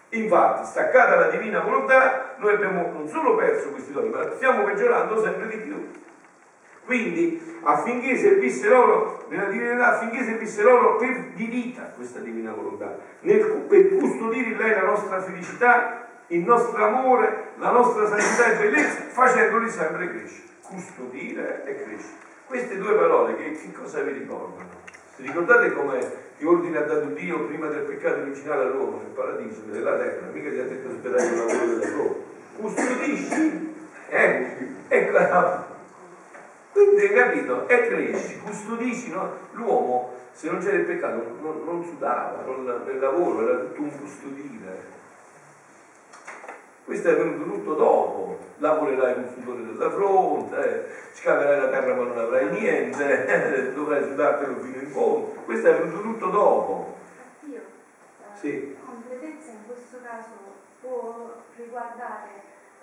Infatti, 0.10 0.66
staccata 0.66 1.16
la 1.16 1.30
divina 1.30 1.60
volontà, 1.60 2.36
noi 2.38 2.54
abbiamo 2.54 2.90
non 2.92 3.08
solo 3.08 3.36
perso 3.36 3.70
questi 3.70 3.92
doni, 3.92 4.10
ma 4.10 4.30
stiamo 4.36 4.64
peggiorando 4.64 5.22
sempre 5.22 5.48
di 5.48 5.58
più. 5.58 5.92
Quindi, 6.86 7.60
affinché 7.62 8.18
servisse 8.18 8.68
loro, 8.68 9.26
nella 9.30 9.46
divinità, 9.46 9.96
affinché 9.96 10.24
servisse 10.24 10.62
loro 10.64 10.96
per 10.98 11.32
di 11.36 11.46
vita 11.46 11.84
questa 11.96 12.20
divina 12.20 12.52
volontà, 12.54 12.98
nel, 13.22 13.46
per 13.68 13.98
custodire 13.98 14.50
in 14.50 14.58
lei 14.58 14.72
la 14.72 14.84
nostra 14.84 15.22
felicità, 15.22 16.08
il 16.28 16.44
nostro 16.44 16.84
amore, 16.84 17.52
la 17.58 17.72
nostra 17.72 18.08
santità 18.08 18.54
e 18.54 18.58
bellezza, 18.58 19.02
facendoli 19.10 19.70
sempre 19.70 20.10
crescere. 20.10 20.50
Custodire 20.62 21.64
e 21.66 21.76
crescere. 21.76 22.30
Queste 22.46 22.78
due 22.78 22.94
parole 22.96 23.36
che, 23.36 23.52
che 23.52 23.72
cosa 23.72 24.02
vi 24.02 24.14
ricordano? 24.14 24.70
Vi 25.18 25.28
ricordate 25.28 25.74
come 25.74 26.00
che 26.38 26.46
ordine 26.46 26.78
ha 26.80 26.82
dato 26.82 27.06
Dio 27.08 27.46
prima 27.46 27.68
del 27.68 27.84
peccato 27.84 28.22
originale 28.22 28.64
all'uomo 28.64 28.98
nel 28.98 29.12
paradiso, 29.14 29.62
nella 29.70 29.96
terra? 29.96 30.28
Mica 30.32 30.50
ti 30.50 30.60
ha 30.60 30.64
detto 30.64 30.88
aspettare 30.90 31.26
il 31.26 31.38
lavoro 31.38 31.76
dell'uomo. 31.78 32.16
Custodisci. 32.58 33.74
Eh, 34.10 34.58
ecco, 34.88 35.18
quindi 36.72 37.02
hai 37.02 37.14
capito? 37.14 37.68
E 37.68 37.88
cresci, 37.88 38.40
custodisci, 38.40 39.12
no? 39.12 39.32
L'uomo, 39.52 40.14
se 40.32 40.50
non 40.50 40.60
c'era 40.60 40.78
il 40.78 40.86
peccato, 40.86 41.38
non, 41.42 41.64
non 41.66 41.84
sudava, 41.84 42.44
non, 42.46 42.64
nel 42.86 43.00
lavoro 43.00 43.48
era 43.48 43.60
tutto 43.60 43.82
un 43.82 44.00
custodire. 44.00 45.00
Questo 46.86 47.10
è 47.10 47.16
venuto 47.16 47.44
tutto 47.50 47.74
dopo. 47.76 48.40
Lavorerai 48.58 49.14
con 49.16 49.30
sudore 49.34 49.64
della 49.64 49.90
fronte, 49.90 50.88
eh, 50.88 50.92
scaverai 51.14 51.62
la 51.62 51.70
terra 51.70 51.96
ma 51.96 52.04
non 52.04 52.18
avrai 52.18 52.50
niente, 52.50 53.26
eh, 53.26 53.74
dovrai 53.74 54.04
sudartelo 54.04 54.60
fino 54.60 54.82
in 54.82 54.88
fondo. 54.88 55.28
Questo 55.46 55.68
è 55.68 55.80
venuto 55.80 56.02
tutto 56.02 56.26
dopo. 56.28 56.98
Io, 57.50 57.58
eh, 57.58 58.38
sì. 58.38 58.78
completezza 58.86 59.52
in 59.52 59.66
questo 59.66 59.98
caso 60.04 60.30
può 60.82 61.44
riguardare 61.56 62.30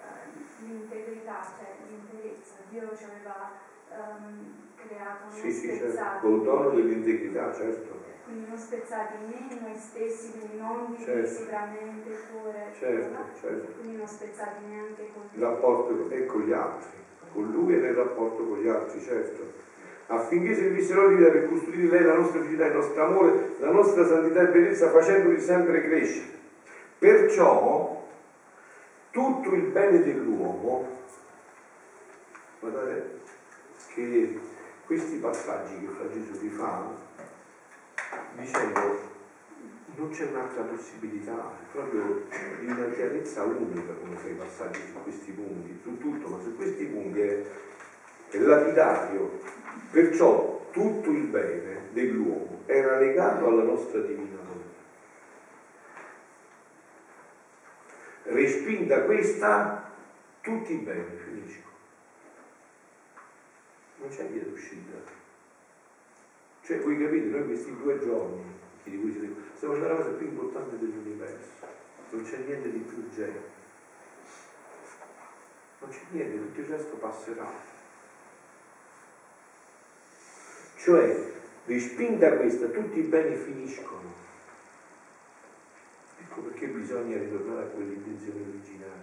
eh, 0.00 0.64
l'integrità, 0.64 1.40
cioè 1.42 1.74
l'interezza. 1.88 2.54
Dio 2.70 2.96
ci 2.96 3.04
aveva 3.04 3.50
um, 3.96 4.54
creato, 4.74 5.24
non 5.30 5.32
sì, 5.32 5.50
sì, 5.52 5.66
spezzati. 5.74 5.96
certo. 5.96 6.26
Col 6.26 6.42
dono 6.42 6.70
dell'integrità, 6.70 7.52
certo. 7.52 7.96
Quindi 8.24 8.48
non 8.48 8.58
spezzati 8.58 9.14
né 9.26 9.60
noi 9.60 9.76
stessi, 9.76 10.32
quindi 10.32 10.58
non 10.58 10.94
divisi 10.96 11.04
Certo. 11.04 11.46
tra 11.46 11.66
mente 11.72 12.10
e 12.12 12.16
cuore, 12.30 12.66
Certo, 12.78 13.08
no? 13.16 13.24
certo. 13.40 13.72
quindi 13.80 13.96
non 13.96 14.06
spezzati 14.06 14.64
neanche 14.66 15.08
con 15.14 15.22
Il 15.32 15.40
rapporto 15.40 16.10
è 16.10 16.26
con 16.26 16.42
gli 16.42 16.52
altri, 16.52 16.90
con 17.32 17.50
lui 17.50 17.74
e 17.74 17.78
nel 17.78 17.94
rapporto 17.94 18.46
con 18.46 18.58
gli 18.60 18.68
altri, 18.68 19.00
certo. 19.00 19.66
Affinché 20.08 20.54
servissero 20.54 21.08
di 21.08 21.14
vita 21.16 21.30
per 21.30 21.48
custodire 21.48 21.88
lei 21.88 22.04
la 22.04 22.16
nostra 22.16 22.40
felicità, 22.40 22.66
il 22.66 22.74
nostro 22.74 23.04
amore, 23.04 23.54
la 23.60 23.70
nostra 23.70 24.06
santità 24.06 24.40
e 24.42 24.46
bellezza, 24.48 24.90
facendoli 24.90 25.40
sempre 25.40 25.82
crescere. 25.82 26.36
Perciò 26.98 28.06
tutto 29.10 29.54
il 29.54 29.62
bene 29.62 30.02
dell'uomo, 30.02 30.86
guardate 32.60 33.16
che 33.98 34.38
questi 34.86 35.16
passaggi 35.16 35.80
che 35.80 35.92
Fra 35.92 36.10
Gesù 36.12 36.38
ti 36.38 36.48
fa, 36.48 36.94
dicendo 38.36 39.16
non 39.96 40.10
c'è 40.10 40.26
un'altra 40.26 40.62
possibilità, 40.62 41.32
è 41.60 41.72
proprio 41.72 42.26
di 42.60 42.66
una 42.66 42.88
chiarezza 42.90 43.42
unica 43.42 43.92
come 43.94 44.16
sei 44.22 44.34
passaggi 44.34 44.80
su 44.92 45.02
questi 45.02 45.32
punti, 45.32 45.80
su 45.82 45.98
tutto, 45.98 46.28
ma 46.28 46.40
su 46.40 46.54
questi 46.54 46.84
punti 46.84 47.20
è, 47.20 47.44
è 48.30 48.38
lapidario. 48.38 49.40
Perciò 49.90 50.68
tutto 50.70 51.10
il 51.10 51.24
bene 51.24 51.88
dell'uomo 51.90 52.62
era 52.66 52.98
legato 52.98 53.48
alla 53.48 53.64
nostra 53.64 54.00
divina 54.00 54.36
volontà. 54.36 54.76
Respinta 58.22 59.02
questa, 59.02 59.90
tutti 60.40 60.74
i 60.74 60.76
beni. 60.76 61.27
Non 63.98 64.08
c'è 64.10 64.26
via 64.26 64.42
d'uscita. 64.42 64.96
Cioè, 66.62 66.80
voi 66.80 66.98
capite, 66.98 67.26
noi 67.26 67.46
questi 67.46 67.76
due 67.76 67.98
giorni, 67.98 68.44
di 68.84 68.96
voi 68.96 69.10
siete, 69.10 69.34
facendo 69.54 69.88
la 69.88 69.96
cosa 69.96 70.10
più 70.10 70.26
importante 70.26 70.78
dell'universo. 70.78 71.66
Non 72.10 72.22
c'è 72.22 72.38
niente 72.38 72.70
di 72.70 72.78
più 72.78 72.98
urgente. 72.98 73.56
Non 75.80 75.90
c'è 75.90 76.00
niente, 76.10 76.36
tutto 76.36 76.60
il 76.60 76.66
resto 76.66 76.96
passerà. 76.96 77.50
Cioè, 80.76 81.32
respinta 81.66 82.36
questa, 82.36 82.66
tutti 82.66 82.98
i 82.98 83.02
beni 83.02 83.36
finiscono. 83.36 84.14
Ecco 86.20 86.40
perché 86.42 86.66
bisogna 86.68 87.18
ritornare 87.18 87.62
a 87.62 87.68
quell'intenzione 87.68 88.40
originale. 88.40 89.02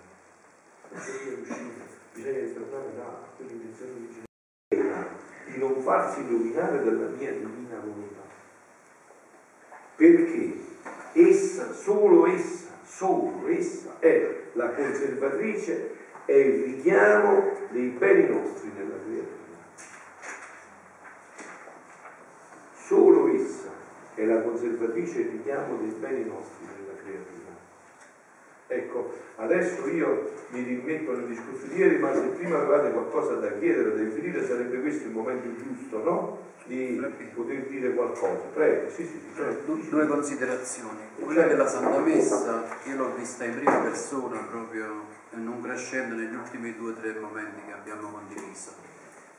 Non 0.90 1.02
c'è 1.02 1.24
via 1.24 1.36
d'uscita, 1.36 1.84
bisogna 2.14 2.40
ritornare 2.40 3.02
a 3.02 3.30
quell'intenzione 3.36 3.92
originale 3.92 4.34
di 5.56 5.58
non 5.60 5.80
farsi 5.82 6.22
illuminare 6.22 6.84
dalla 6.84 7.08
mia 7.08 7.32
divina 7.32 7.80
volontà. 7.80 8.24
Perché 9.96 10.54
essa, 11.14 11.72
solo 11.72 12.26
essa, 12.26 12.72
solo 12.84 13.48
essa 13.48 14.00
è 14.00 14.50
la 14.54 14.70
conservatrice 14.70 15.94
e 16.26 16.40
il 16.40 16.64
richiamo 16.64 17.52
dei 17.70 17.88
beni 17.90 18.28
nostri 18.28 18.72
nella 18.76 18.98
creatura. 19.06 19.34
Solo 22.74 23.28
essa 23.34 23.70
è 24.16 24.26
la 24.26 24.42
conservatrice 24.42 25.20
e 25.20 25.22
il 25.22 25.30
richiamo 25.30 25.78
dei 25.78 25.96
beni 26.00 26.26
nostri 26.26 26.66
nella 26.66 26.94
creatura. 27.02 27.45
Ecco, 28.68 29.14
adesso 29.36 29.88
io 29.88 30.32
mi 30.50 30.64
rimetto 30.64 31.12
nel 31.16 31.28
discorso 31.28 31.68
di 31.68 31.76
ieri, 31.78 31.98
ma 31.98 32.14
se 32.14 32.22
prima 32.22 32.58
avevate 32.58 32.92
qualcosa 32.92 33.36
da 33.36 33.52
chiedere, 33.60 33.96
da 33.96 34.02
inferire, 34.02 34.46
sarebbe 34.46 34.80
questo 34.82 35.06
il 35.06 35.14
momento 35.14 35.48
giusto, 35.56 36.04
no? 36.04 36.40
Di 36.66 37.00
poter 37.36 37.68
dire 37.68 37.94
qualcosa. 37.94 38.42
Prego, 38.54 38.90
sì, 38.90 39.06
sì, 39.06 39.22
prego. 39.36 39.60
Du- 39.66 39.88
due 39.90 40.08
considerazioni. 40.08 40.98
Quella 41.20 41.44
della 41.44 41.68
Santa 41.68 42.00
Messa, 42.00 42.66
io 42.86 42.96
l'ho 42.96 43.14
vista 43.16 43.44
in 43.44 43.54
prima 43.54 43.78
persona 43.78 44.40
proprio 44.50 45.04
non 45.30 45.62
crescendo 45.62 46.16
negli 46.16 46.34
ultimi 46.34 46.76
due 46.76 46.92
o 46.92 46.94
tre 46.96 47.14
momenti 47.20 47.62
che 47.68 47.72
abbiamo 47.72 48.10
condiviso. 48.10 48.95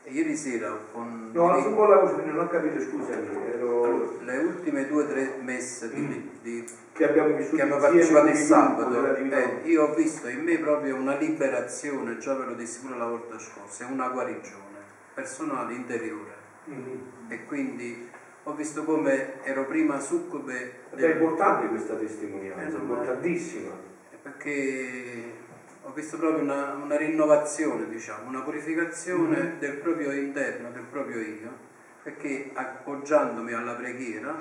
Ieri 0.09 0.35
sera 0.37 0.69
con 0.93 1.29
No, 1.33 1.57
un 1.57 1.75
po' 1.75 1.85
la 1.85 1.97
voce, 1.97 2.23
non 2.23 2.39
ho 2.39 2.47
capito, 2.47 2.79
scusami, 2.79 3.27
ero... 3.53 4.19
le 4.21 4.37
ultime 4.37 4.87
due 4.87 5.03
o 5.03 5.07
tre 5.07 5.35
messe 5.41 5.89
di, 5.93 6.31
di- 6.41 6.65
che 6.93 7.09
abbiamo 7.09 7.35
vissuto 7.35 7.57
che 7.57 7.61
abbiamo 7.63 7.81
partecipato 7.81 8.21
con 8.25 8.29
il 8.31 8.37
sabato, 8.37 9.15
eh, 9.15 9.59
io 9.65 9.83
ho 9.83 9.93
visto 9.93 10.27
in 10.29 10.43
me 10.43 10.57
proprio 10.59 10.95
una 10.95 11.17
liberazione, 11.17 12.17
già 12.17 12.35
ve 12.35 12.45
lo 12.45 12.53
dissi 12.53 12.79
pure 12.79 12.97
la 12.97 13.05
volta 13.05 13.37
scorsa, 13.37 13.85
è 13.85 13.91
una 13.91 14.07
guarigione 14.07 14.79
personale, 15.13 15.73
interiore. 15.73 16.35
Mhm. 16.65 16.99
E 17.27 17.45
quindi 17.45 18.09
ho 18.43 18.53
visto 18.55 18.83
come 18.85 19.43
ero 19.43 19.65
prima 19.65 19.99
succube 19.99 20.73
Ed 20.93 21.03
è 21.03 21.11
importante 21.11 21.67
questa 21.67 21.95
testimonianza, 21.95 22.61
Eh, 22.77 22.79
ma- 22.79 22.93
importantissima. 22.93 23.71
perché 24.23 25.36
ho 25.87 25.93
visto 25.93 26.17
proprio 26.17 26.43
una, 26.43 26.73
una 26.73 26.97
rinnovazione, 26.97 27.87
diciamo, 27.87 28.27
una 28.27 28.41
purificazione 28.41 29.37
Mm-hmm. 29.37 29.59
del 29.59 29.77
proprio 29.77 30.11
interno, 30.11 30.69
del 30.71 30.83
proprio 30.83 31.19
io, 31.19 31.49
perché 32.03 32.49
appoggiandomi 32.53 33.53
alla 33.53 33.73
preghiera 33.73 34.35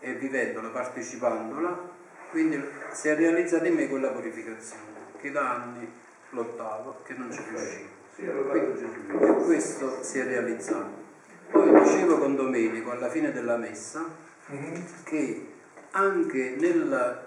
e 0.00 0.14
vivendola, 0.14 0.68
partecipandola, 0.68 1.90
quindi 2.30 2.62
si 2.92 3.08
è 3.08 3.14
realizzata 3.16 3.66
in 3.66 3.74
me 3.74 3.88
quella 3.88 4.08
purificazione 4.08 4.94
che 5.20 5.30
da 5.30 5.54
anni 5.62 5.90
lottavo, 6.30 7.02
che 7.04 7.12
non 7.14 7.30
ci 7.30 7.42
riuscivo. 7.48 7.88
Sì, 8.14 8.24
E 8.24 9.34
questo 9.44 10.02
si 10.02 10.18
è 10.18 10.24
realizzato. 10.24 11.04
Poi 11.50 11.80
dicevo 11.82 12.16
con 12.18 12.34
Domenico 12.34 12.90
alla 12.92 13.10
fine 13.10 13.30
della 13.30 13.56
messa 13.56 14.04
Mhm. 14.48 14.84
che 15.04 15.52
anche 15.90 16.56
nel 16.58 17.24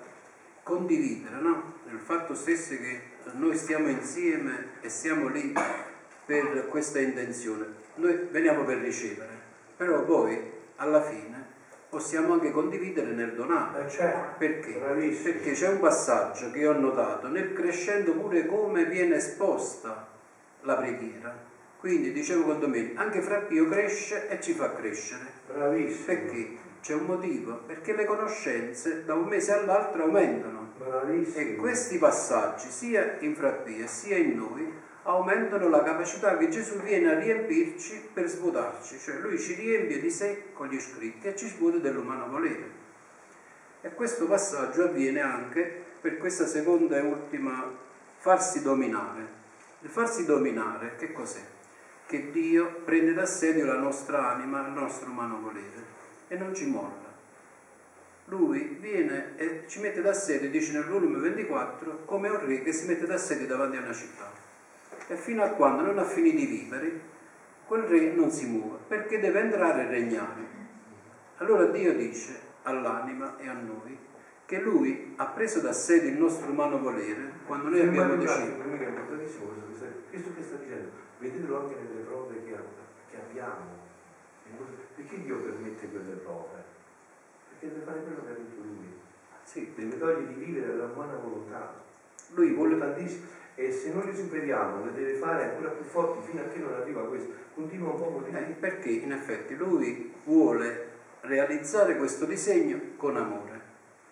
condividere, 0.64 1.36
no? 1.42 1.74
nel 1.86 2.00
fatto 2.00 2.34
stesso 2.34 2.76
che 2.76 3.02
noi 3.40 3.56
stiamo 3.56 3.88
insieme 3.88 4.74
e 4.82 4.90
siamo 4.90 5.30
lì 5.30 5.54
per 6.26 6.68
questa 6.68 7.00
intenzione, 7.00 7.66
noi 7.96 8.28
veniamo 8.30 8.64
per 8.64 8.78
ricevere, 8.78 9.30
però 9.76 10.04
poi 10.04 10.40
alla 10.76 11.02
fine 11.02 11.48
possiamo 11.90 12.34
anche 12.34 12.52
condividere 12.52 13.12
nel 13.12 13.34
donare. 13.34 13.86
Eh, 13.86 13.90
certo. 13.90 14.38
Perché? 14.38 14.74
Bravissimo. 14.74 15.34
Perché 15.34 15.52
c'è 15.54 15.70
un 15.70 15.80
passaggio 15.80 16.52
che 16.52 16.68
ho 16.68 16.78
notato 16.78 17.28
nel 17.28 17.54
crescendo 17.54 18.12
pure 18.14 18.46
come 18.46 18.86
viene 18.86 19.16
esposta 19.16 20.08
la 20.62 20.76
preghiera. 20.76 21.48
Quindi 21.80 22.12
dicevo 22.12 22.44
con 22.44 22.60
Domenico, 22.60 23.00
anche 23.00 23.22
fra 23.22 23.40
Pio 23.40 23.68
cresce 23.70 24.28
e 24.28 24.42
ci 24.42 24.54
fa 24.54 24.74
crescere. 24.74 25.26
Bravissimo. 25.48 26.06
Perché? 26.06 26.58
C'è 26.82 26.94
un 26.94 27.06
motivo, 27.06 27.62
perché 27.66 27.94
le 27.94 28.06
conoscenze 28.06 29.04
da 29.04 29.14
un 29.14 29.26
mese 29.26 29.52
all'altro 29.52 30.04
aumentano. 30.04 30.72
Bravissimo. 30.78 31.38
E 31.38 31.56
questi 31.56 31.98
passaggi, 31.98 32.70
sia 32.70 33.18
in 33.20 33.36
Frappia 33.36 33.86
sia 33.86 34.18
in 34.18 34.38
noi, 34.38 34.72
aumentano 35.04 35.68
la 35.68 35.84
capacità 35.84 36.38
che 36.38 36.48
Gesù 36.50 36.80
viene 36.80 37.12
a 37.12 37.20
riempirci 37.20 38.10
per 38.14 38.28
svuotarci, 38.28 38.98
cioè 38.98 39.16
lui 39.16 39.38
ci 39.38 39.56
riempie 39.56 40.00
di 40.00 40.10
sé 40.10 40.52
con 40.54 40.68
gli 40.68 40.80
scritti 40.80 41.28
e 41.28 41.36
ci 41.36 41.48
svuota 41.48 41.78
dell'umano 41.78 42.30
volere. 42.30 42.78
E 43.82 43.94
questo 43.94 44.26
passaggio 44.26 44.84
avviene 44.84 45.22
anche 45.22 45.84
per 46.00 46.18
questa 46.18 46.46
seconda 46.46 46.98
e 46.98 47.02
ultima 47.02 47.72
farsi 48.18 48.62
dominare. 48.62 49.38
Il 49.82 49.90
farsi 49.90 50.26
dominare 50.26 50.96
che 50.98 51.12
cos'è? 51.12 51.44
Che 52.06 52.32
Dio 52.32 52.82
prende 52.86 53.14
d'assedio 53.14 53.66
la 53.66 53.78
nostra 53.78 54.32
anima, 54.32 54.66
il 54.66 54.74
nostro 54.74 55.10
umano 55.10 55.42
volere 55.42 55.89
e 56.30 56.38
non 56.38 56.56
ci 56.56 56.68
molla. 56.68 57.08
Lui 58.26 58.78
viene 58.80 59.36
e 59.36 59.64
ci 59.68 59.82
mette 59.82 60.02
d'assedio, 60.02 60.50
dice 60.50 60.72
nel 60.72 60.86
volume 60.86 61.18
24, 61.18 62.06
come 62.06 62.30
un 62.30 62.46
re 62.46 62.62
che 62.62 62.72
si 62.72 62.86
mette 62.88 63.06
d'assedio 63.06 63.48
davanti 63.48 63.78
a 63.78 63.82
una 63.82 63.94
città. 63.94 64.32
E 65.08 65.16
fino 65.16 65.44
a 65.44 65.50
quando 65.50 65.82
non 65.82 65.98
ha 65.98 66.04
finito 66.04 66.38
di 66.38 66.46
vivere, 66.46 67.02
quel 67.66 67.82
re 67.84 68.12
non 68.14 68.30
si 68.30 68.46
muove, 68.46 68.78
perché 68.88 69.20
deve 69.20 69.40
entrare 69.42 69.82
e 69.82 69.88
regnare. 69.88 70.58
Allora 71.38 71.66
Dio 71.66 71.94
dice 71.96 72.40
all'anima 72.64 73.38
e 73.38 73.48
a 73.48 73.54
noi 73.54 73.98
che 74.46 74.60
Lui 74.60 75.14
ha 75.16 75.26
preso 75.26 75.60
d'assedio 75.60 76.10
il 76.10 76.18
nostro 76.18 76.52
umano 76.52 76.80
volere 76.80 77.34
quando 77.46 77.70
noi 77.70 77.82
abbiamo 77.82 78.16
deciso. 78.16 78.58
Questo 80.10 80.34
che 80.36 80.44
sta- 80.44 80.56
dicendo. 80.58 80.90
Vedetelo 81.20 81.60
anche 81.62 81.76
nelle 81.76 82.02
prove 82.02 82.44
che 82.44 83.18
abbiamo. 83.18 83.89
Perché 84.96 85.22
Dio 85.22 85.38
permette 85.38 85.88
quelle 85.90 86.16
prove? 86.16 86.64
Perché 87.50 87.74
deve 87.74 87.86
fare 87.86 88.02
quello 88.04 88.22
che 88.26 88.32
ha 88.32 88.34
detto 88.34 88.62
Lui. 88.62 88.94
Sì, 89.44 89.72
Deve 89.76 89.98
togliere 89.98 90.28
di 90.28 90.34
vivere 90.46 90.76
la 90.76 90.86
umana 90.86 91.16
volontà. 91.16 91.74
lui 92.34 92.54
vuole 92.54 92.78
tantissimo. 92.78 93.26
E 93.56 93.72
se 93.72 93.92
noi 93.92 94.06
li 94.06 94.16
superiamo, 94.16 94.86
le 94.86 94.94
deve 94.94 95.14
fare 95.16 95.50
ancora 95.52 95.70
più 95.72 95.84
forti 95.84 96.30
fino 96.30 96.42
a 96.42 96.46
che 96.48 96.60
non 96.60 96.74
arriva 96.74 97.02
a 97.02 97.06
questo. 97.06 97.32
Continua 97.56 97.92
un 97.92 97.98
po' 97.98 98.12
così. 98.12 98.30
Eh, 98.30 98.42
perché 98.58 98.90
in 98.90 99.12
effetti 99.12 99.56
lui 99.56 100.14
vuole 100.24 100.88
realizzare 101.22 101.98
questo 101.98 102.26
disegno 102.26 102.80
con 102.96 103.18
amore. 103.18 103.60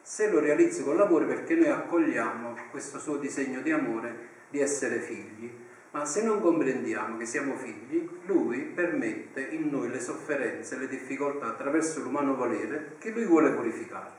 Se 0.02 0.30
lo 0.30 0.39
realizza 0.39 0.84
con 0.84 0.95
l'amore 0.97 1.26
perché 1.26 1.56
noi 1.56 1.69
accogliamo 1.69 2.56
questo 2.71 3.00
suo 3.00 3.17
disegno 3.17 3.62
di 3.62 3.71
amore 3.71 4.36
di 4.50 4.60
essere 4.60 5.00
figli, 5.00 5.50
ma 5.91 6.06
se 6.06 6.23
non 6.23 6.41
comprendiamo 6.41 7.17
che 7.17 7.26
siamo 7.26 7.56
figli, 7.56 8.08
lui 8.26 8.60
permette 8.62 9.41
in 9.41 9.69
noi 9.69 9.89
le 9.89 10.00
sofferenze, 10.00 10.78
le 10.78 10.88
difficoltà 10.88 11.47
attraverso 11.47 12.02
l'umano 12.02 12.36
volere 12.36 12.95
che 13.00 13.12
lui 13.12 13.26
vuole 13.26 13.52
purificare 13.52 14.17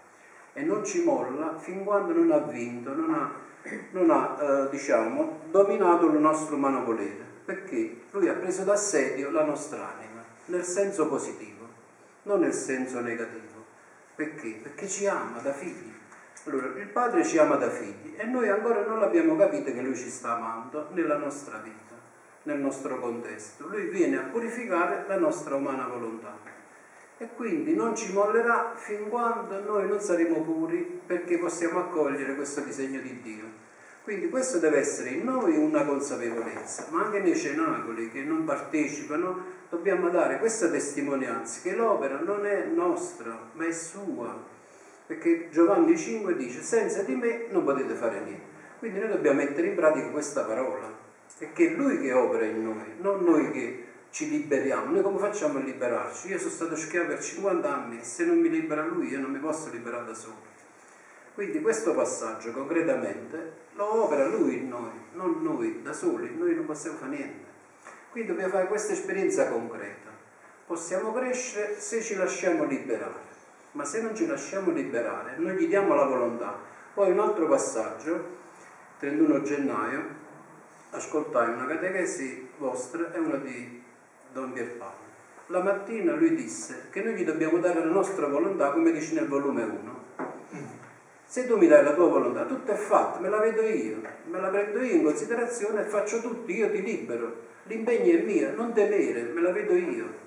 e 0.59 0.62
non 0.62 0.85
ci 0.85 1.04
molla 1.04 1.57
fin 1.59 1.85
quando 1.85 2.12
non 2.12 2.33
ha 2.33 2.38
vinto, 2.38 2.92
non 2.92 3.14
ha, 3.14 3.33
non 3.92 4.11
ha 4.11 4.37
eh, 4.40 4.70
diciamo, 4.70 5.42
dominato 5.50 6.07
il 6.07 6.18
nostro 6.18 6.57
umano 6.57 6.85
volere, 6.85 7.24
perché 7.44 8.00
lui 8.11 8.28
ha 8.28 8.35
preso 8.35 8.64
d'assedio 8.64 9.31
la 9.31 9.44
nostra 9.44 9.94
anima, 9.96 10.24
nel 10.46 10.64
senso 10.64 11.07
positivo, 11.07 11.68
non 12.24 12.40
nel 12.40 12.52
senso 12.52 13.00
negativo. 13.00 13.46
Perché? 14.16 14.59
Perché 14.61 14.88
ci 14.88 15.07
ama 15.07 15.38
da 15.38 15.52
figli. 15.52 15.94
Allora, 16.49 16.69
il 16.79 16.89
Padre 16.89 17.27
ci 17.27 17.37
ama 17.37 17.57
da 17.57 17.69
figli 17.69 18.15
e 18.17 18.25
noi 18.25 18.49
ancora 18.49 18.83
non 18.87 19.01
l'abbiamo 19.01 19.37
capito 19.37 19.71
che 19.71 19.83
Lui 19.83 19.95
ci 19.95 20.09
sta 20.09 20.37
amando 20.37 20.89
nella 20.93 21.19
nostra 21.19 21.59
vita, 21.59 21.95
nel 22.45 22.59
nostro 22.59 22.99
contesto. 22.99 23.69
Lui 23.69 23.89
viene 23.89 24.17
a 24.17 24.23
purificare 24.23 25.05
la 25.07 25.19
nostra 25.19 25.57
umana 25.57 25.87
volontà 25.87 26.35
e 27.19 27.29
quindi 27.37 27.75
non 27.75 27.95
ci 27.95 28.15
mollerà 28.15 28.73
fin 28.77 29.11
quando 29.11 29.61
noi 29.61 29.89
non 29.89 30.01
saremo 30.01 30.41
puri 30.41 31.03
perché 31.05 31.37
possiamo 31.37 31.81
accogliere 31.81 32.35
questo 32.35 32.63
disegno 32.63 33.01
di 33.03 33.21
Dio. 33.21 33.45
Quindi 34.03 34.31
questo 34.31 34.59
deve 34.59 34.79
essere 34.79 35.11
in 35.11 35.25
noi 35.25 35.55
una 35.55 35.85
consapevolezza, 35.85 36.87
ma 36.89 37.05
anche 37.05 37.21
nei 37.21 37.37
cenacoli 37.37 38.11
che 38.11 38.23
non 38.23 38.45
partecipano 38.45 39.45
dobbiamo 39.69 40.09
dare 40.09 40.39
questa 40.39 40.71
testimonianza 40.71 41.61
che 41.61 41.77
l'opera 41.77 42.19
non 42.21 42.47
è 42.47 42.65
nostra, 42.65 43.39
ma 43.53 43.67
è 43.67 43.73
sua. 43.73 44.57
Perché 45.09 45.49
Giovanni 45.51 45.97
5 45.97 46.37
dice 46.37 46.61
senza 46.61 47.03
di 47.03 47.14
me 47.14 47.47
non 47.49 47.64
potete 47.64 47.94
fare 47.94 48.21
niente. 48.21 48.44
Quindi 48.79 48.99
noi 48.99 49.09
dobbiamo 49.09 49.38
mettere 49.38 49.68
in 49.68 49.75
pratica 49.75 50.11
questa 50.11 50.42
parola, 50.42 50.87
perché 51.38 51.73
è 51.73 51.77
Lui 51.77 51.99
che 51.99 52.12
opera 52.12 52.44
in 52.44 52.62
noi, 52.62 52.94
non 53.01 53.25
noi 53.25 53.51
che 53.51 53.85
ci 54.11 54.29
liberiamo. 54.29 54.92
Noi 54.92 55.03
come 55.03 55.18
facciamo 55.18 55.59
a 55.59 55.62
liberarci? 55.62 56.29
Io 56.29 56.38
sono 56.38 56.51
stato 56.51 56.77
schiavo 56.77 57.09
per 57.09 57.23
50 57.23 57.75
anni, 57.75 58.05
se 58.05 58.27
non 58.27 58.38
mi 58.38 58.51
libera 58.51 58.85
Lui 58.85 59.09
io 59.09 59.18
non 59.18 59.31
mi 59.31 59.38
posso 59.38 59.71
liberare 59.71 60.05
da 60.05 60.14
solo. 60.14 60.37
Quindi 61.33 61.62
questo 61.62 61.94
passaggio 61.94 62.53
concretamente 62.53 63.53
lo 63.77 64.05
opera 64.05 64.27
Lui 64.27 64.59
in 64.59 64.68
noi, 64.68 64.90
non 65.14 65.42
noi 65.42 65.81
da 65.81 65.94
soli, 65.94 66.37
noi 66.37 66.55
non 66.55 66.66
possiamo 66.66 66.99
fare 66.99 67.16
niente. 67.16 67.47
Quindi 68.11 68.29
dobbiamo 68.29 68.53
fare 68.53 68.66
questa 68.66 68.92
esperienza 68.92 69.49
concreta. 69.49 70.11
Possiamo 70.66 71.14
crescere 71.14 71.81
se 71.81 72.03
ci 72.03 72.14
lasciamo 72.14 72.64
liberare, 72.64 73.28
ma 73.79 73.85
se 73.85 74.03
non 74.03 74.12
ci 74.12 74.27
lasciamo 74.27 74.73
liberare, 74.73 75.35
noi 75.37 75.55
gli 75.55 75.69
diamo 75.69 75.95
la 75.95 76.03
volontà. 76.03 76.53
Poi 76.93 77.12
un 77.12 77.21
altro 77.21 77.47
passaggio, 77.47 78.37
31 78.99 79.43
gennaio, 79.43 80.03
ascoltai 80.91 81.51
una 81.51 81.64
catechesi 81.64 82.49
vostra 82.59 83.12
e 83.12 83.21
una 83.21 83.37
di 83.37 83.81
Don 84.33 84.53
Pierpaolo. 84.53 85.07
La 85.47 85.62
mattina 85.62 86.12
lui 86.17 86.35
disse 86.35 86.88
che 86.91 87.03
noi 87.03 87.14
gli 87.14 87.25
dobbiamo 87.25 87.59
dare 87.59 87.79
la 87.79 87.93
nostra 87.93 88.27
volontà, 88.27 88.73
come 88.73 88.91
dice 88.91 89.14
nel 89.14 89.29
volume 89.29 89.62
1. 89.62 90.05
Se 91.25 91.47
tu 91.47 91.57
mi 91.57 91.69
dai 91.69 91.85
la 91.85 91.95
tua 91.95 92.09
volontà, 92.09 92.47
tutto 92.47 92.73
è 92.73 92.77
fatto, 92.77 93.21
me 93.21 93.29
la 93.29 93.38
vedo 93.38 93.62
io, 93.62 94.01
me 94.25 94.41
la 94.41 94.49
prendo 94.49 94.81
io 94.81 94.95
in 94.97 95.05
considerazione 95.05 95.83
e 95.83 95.85
faccio 95.85 96.21
tutto, 96.21 96.51
io 96.51 96.69
ti 96.73 96.83
libero. 96.83 97.43
L'impegno 97.62 98.19
è 98.19 98.23
mio, 98.23 98.57
non 98.57 98.73
temere, 98.73 99.23
me 99.23 99.41
la 99.41 99.53
vedo 99.53 99.75
io. 99.75 100.27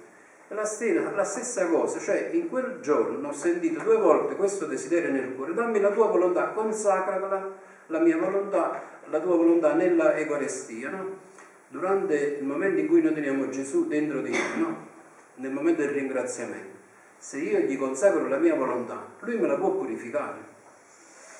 La, 0.53 0.65
stessa, 0.65 1.11
la 1.11 1.23
stessa 1.23 1.67
cosa, 1.67 1.97
cioè 1.97 2.31
in 2.33 2.49
quel 2.49 2.79
giorno 2.81 3.29
ho 3.29 3.31
sentito 3.31 3.81
due 3.83 3.95
volte 3.95 4.35
questo 4.35 4.65
desiderio 4.65 5.09
nel 5.09 5.33
cuore, 5.33 5.53
dammi 5.53 5.79
la 5.79 5.91
tua 5.91 6.07
volontà, 6.07 6.49
consacrala, 6.49 7.53
la 7.87 7.99
mia 7.99 8.17
volontà, 8.17 8.81
la 9.05 9.19
tua 9.21 9.37
volontà 9.37 9.73
nella 9.75 10.17
Eucaristia, 10.17 10.89
no? 10.89 11.29
Durante 11.69 12.37
il 12.41 12.43
momento 12.43 12.81
in 12.81 12.87
cui 12.87 13.01
noi 13.01 13.13
teniamo 13.13 13.47
Gesù 13.47 13.87
dentro 13.87 14.21
di 14.21 14.31
noi, 14.31 14.59
no? 14.59 14.87
Nel 15.35 15.51
momento 15.51 15.83
del 15.83 15.91
ringraziamento, 15.91 16.75
se 17.17 17.37
io 17.37 17.59
gli 17.59 17.77
consacro 17.77 18.27
la 18.27 18.37
mia 18.37 18.55
volontà, 18.55 19.05
lui 19.19 19.37
me 19.37 19.47
la 19.47 19.55
può 19.55 19.71
purificare. 19.71 20.49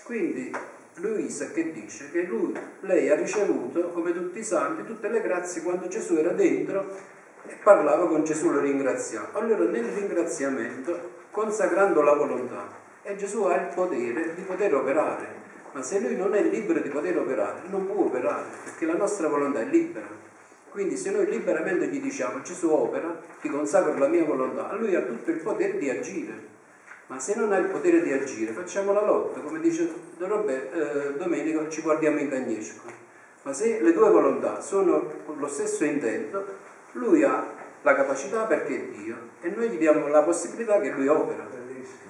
Quindi 0.05 0.55
Luisa 0.95 1.51
che 1.51 1.73
dice 1.73 2.09
che 2.11 2.21
lui, 2.23 2.53
lei 2.81 3.09
ha 3.09 3.15
ricevuto, 3.15 3.89
come 3.89 4.13
tutti 4.13 4.39
i 4.39 4.43
santi, 4.43 4.85
tutte 4.85 5.09
le 5.09 5.21
grazie 5.21 5.63
quando 5.63 5.89
Gesù 5.89 6.15
era 6.15 6.31
dentro 6.31 7.19
e 7.47 7.55
parlava 7.63 8.07
con 8.07 8.23
Gesù, 8.23 8.49
lo 8.51 8.59
ringraziava. 8.59 9.29
Allora 9.39 9.63
nel 9.65 9.85
ringraziamento, 9.85 11.19
consacrando 11.31 12.01
la 12.01 12.13
volontà, 12.13 12.67
e 13.03 13.15
Gesù 13.15 13.43
ha 13.43 13.55
il 13.55 13.73
potere 13.73 14.35
di 14.35 14.41
poter 14.43 14.75
operare, 14.75 15.39
ma 15.71 15.81
se 15.81 15.99
lui 15.99 16.15
non 16.15 16.35
è 16.35 16.43
libero 16.43 16.79
di 16.79 16.89
poter 16.89 17.17
operare, 17.17 17.61
non 17.69 17.85
può 17.85 18.05
operare, 18.05 18.45
perché 18.63 18.85
la 18.85 18.95
nostra 18.95 19.27
volontà 19.27 19.61
è 19.61 19.65
libera. 19.65 20.07
Quindi 20.69 20.95
se 20.95 21.11
noi 21.11 21.25
liberamente 21.29 21.87
gli 21.87 21.99
diciamo 21.99 22.41
Gesù 22.41 22.69
opera, 22.69 23.19
ti 23.41 23.49
consacro 23.49 23.97
la 23.97 24.07
mia 24.07 24.23
volontà, 24.23 24.73
lui 24.75 24.95
ha 24.95 25.01
tutto 25.01 25.31
il 25.31 25.39
potere 25.39 25.77
di 25.77 25.89
agire. 25.89 26.49
Ma 27.07 27.19
se 27.19 27.35
non 27.35 27.51
ha 27.51 27.57
il 27.57 27.67
potere 27.67 28.01
di 28.01 28.13
agire, 28.13 28.53
facciamo 28.53 28.93
la 28.93 29.03
lotta, 29.03 29.41
come 29.41 29.59
dice 29.59 29.91
Robert, 30.17 30.73
eh, 30.73 31.13
Domenico, 31.17 31.67
ci 31.67 31.81
guardiamo 31.81 32.19
in 32.19 32.29
cagnesco. 32.29 32.83
Ma 33.41 33.51
se 33.51 33.81
le 33.81 33.91
due 33.91 34.09
volontà 34.09 34.61
sono 34.61 35.11
con 35.25 35.37
lo 35.37 35.47
stesso 35.47 35.83
intento, 35.83 36.45
lui 36.93 37.23
ha 37.23 37.45
la 37.81 37.95
capacità 37.95 38.45
perché 38.45 38.75
è 38.75 38.95
Dio 38.95 39.17
e 39.41 39.49
noi 39.49 39.69
gli 39.69 39.77
diamo 39.77 40.07
la 40.07 40.21
possibilità 40.23 40.79
che 40.79 40.91
lui 40.91 41.07
opera. 41.07 41.43
Bellissimo. 41.43 42.09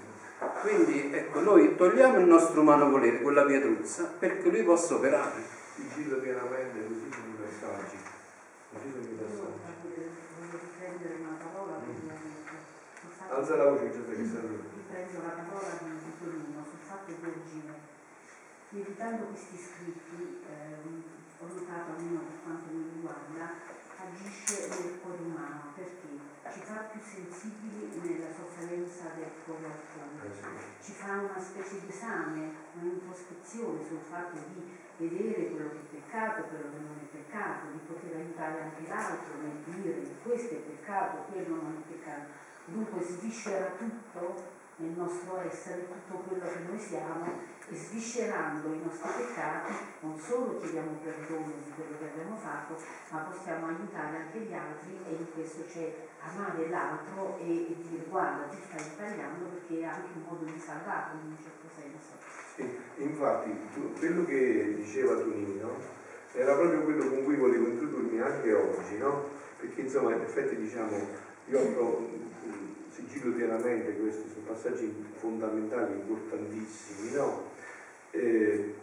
Quindi 0.62 1.13
ecco, 1.13 1.39
noi 1.39 1.76
togliamo 1.76 2.20
il 2.20 2.26
nostro 2.26 2.62
umano 2.62 2.89
volere, 2.89 3.22
quella 3.22 3.44
pietruzza, 3.44 4.12
perché 4.17 4.50
lui 4.50 4.63
possa 4.63 4.96
operare. 4.96 5.60
Giro 5.96 6.17
pienamente, 6.17 6.86
così 6.88 7.10
sono 7.12 7.25
i 7.25 7.42
messaggi. 7.42 7.98
Così 8.73 8.92
sono 8.92 9.06
i 9.06 9.17
messaggi. 9.17 9.60
Voglio 10.38 10.60
riprendere 10.60 11.13
una 11.21 11.38
parola 11.42 11.82
praticamente. 11.82 12.54
Alza 13.29 13.56
la 13.56 13.69
voce, 13.69 13.92
Giuseppe, 13.92 14.15
che 14.15 14.21
lì. 14.21 14.60
Riprendo 14.75 15.17
la 15.23 15.34
parola 15.42 15.71
di 15.79 15.86
di 15.88 16.12
Torino 16.19 16.65
sul 16.67 16.84
fatto 16.84 17.12
di 17.12 17.21
agire. 17.21 17.73
Meditando 18.69 19.23
questi 19.25 19.58
scritti, 19.58 20.42
ehm, 20.46 21.04
ho 21.40 21.46
notato, 21.48 21.92
almeno 21.98 22.19
per 22.27 22.38
quanto 22.44 22.65
mi 22.71 22.90
riguarda, 22.94 23.46
agisce 24.02 24.67
nel 24.69 24.99
cuore 25.02 25.21
umano 25.21 25.73
perché 25.75 26.10
ci 26.52 26.60
fa 26.62 26.89
più 26.91 26.99
sensibili 27.02 27.99
nella 28.02 28.33
sofferenza 28.33 29.13
del 29.15 29.31
cuore 29.45 29.65
altrui, 29.65 30.27
Eh 30.27 30.81
ci 30.81 30.91
fa 30.93 31.13
una 31.13 31.39
specie 31.39 31.79
di 31.79 31.87
esame, 31.87 32.52
un'introspezione 32.73 33.85
sul 33.85 34.02
fatto 34.02 34.37
di 34.49 34.77
vedere 34.97 35.49
quello 35.49 35.69
che 35.69 35.77
è 35.77 36.02
peccato, 36.02 36.43
quello 36.43 36.71
che 36.71 36.79
non 36.79 36.97
è 36.99 37.15
peccato, 37.15 37.71
di 37.71 37.79
poter 37.85 38.15
aiutare 38.15 38.62
anche 38.62 38.87
l'altro 38.87 39.33
nel 39.41 39.63
dire 39.65 40.02
questo 40.23 40.56
è 40.56 40.58
peccato, 40.58 41.31
quello 41.31 41.56
non 41.56 41.83
è 41.83 41.91
peccato. 41.91 42.49
Dunque 42.65 43.02
sviscera 43.02 43.71
tutto 43.77 44.60
nel 44.82 44.98
nostro 44.98 45.40
essere, 45.46 45.88
tutto 45.88 46.23
quello 46.27 46.46
che 46.46 46.60
noi 46.67 46.79
siamo 46.79 47.25
e 47.69 47.75
sviscerando 47.75 48.73
i 48.73 48.82
nostri 48.84 49.10
peccati 49.15 49.73
non 50.02 50.19
solo 50.19 50.58
chiediamo 50.60 50.98
perdono 51.04 51.54
di 51.63 51.71
quello 51.73 51.98
che 51.98 52.06
abbiamo 52.12 52.36
fatto, 52.36 52.75
ma 53.10 53.19
possiamo 53.29 53.67
aiutare 53.67 54.17
anche 54.17 54.40
gli 54.40 54.54
altri 54.54 54.98
e 55.08 55.12
in 55.13 55.25
questo 55.34 55.63
c'è 55.71 55.94
amare 56.19 56.67
l'altro 56.69 57.38
e, 57.40 57.71
e 57.71 57.75
dire 57.88 58.06
guarda 58.10 58.50
ti 58.50 58.58
stai 58.67 58.79
sbagliando 58.79 59.46
perché 59.46 59.79
è 59.79 59.86
anche 59.86 60.10
un 60.15 60.23
modo 60.27 60.44
di 60.46 60.60
salvarlo 60.60 61.19
in 61.21 61.29
un 61.29 61.38
certo 61.38 61.67
senso. 61.77 62.17
Sì, 62.56 63.04
infatti 63.04 63.56
tu- 63.73 63.94
quello 63.98 64.25
che 64.25 64.73
diceva 64.75 65.15
Tonino 65.15 66.00
era 66.34 66.56
proprio 66.56 66.82
quello 66.84 67.08
con 67.08 67.23
cui 67.23 67.36
volevo 67.36 67.67
introdurmi 67.67 68.19
anche 68.19 68.54
oggi, 68.54 68.98
no? 68.98 69.29
Perché 69.58 69.82
insomma 69.82 70.15
in 70.15 70.21
effetti 70.21 70.56
diciamo, 70.56 70.98
io 71.46 71.60
ho 71.60 72.10
sigillo 73.12 73.36
pienamente 73.36 73.98
questi 73.98 74.30
sono 74.30 74.46
passaggi 74.46 75.06
fondamentali, 75.14 75.94
importantissimi, 75.96 77.12
no? 77.16 77.50
Eh, 78.12 78.74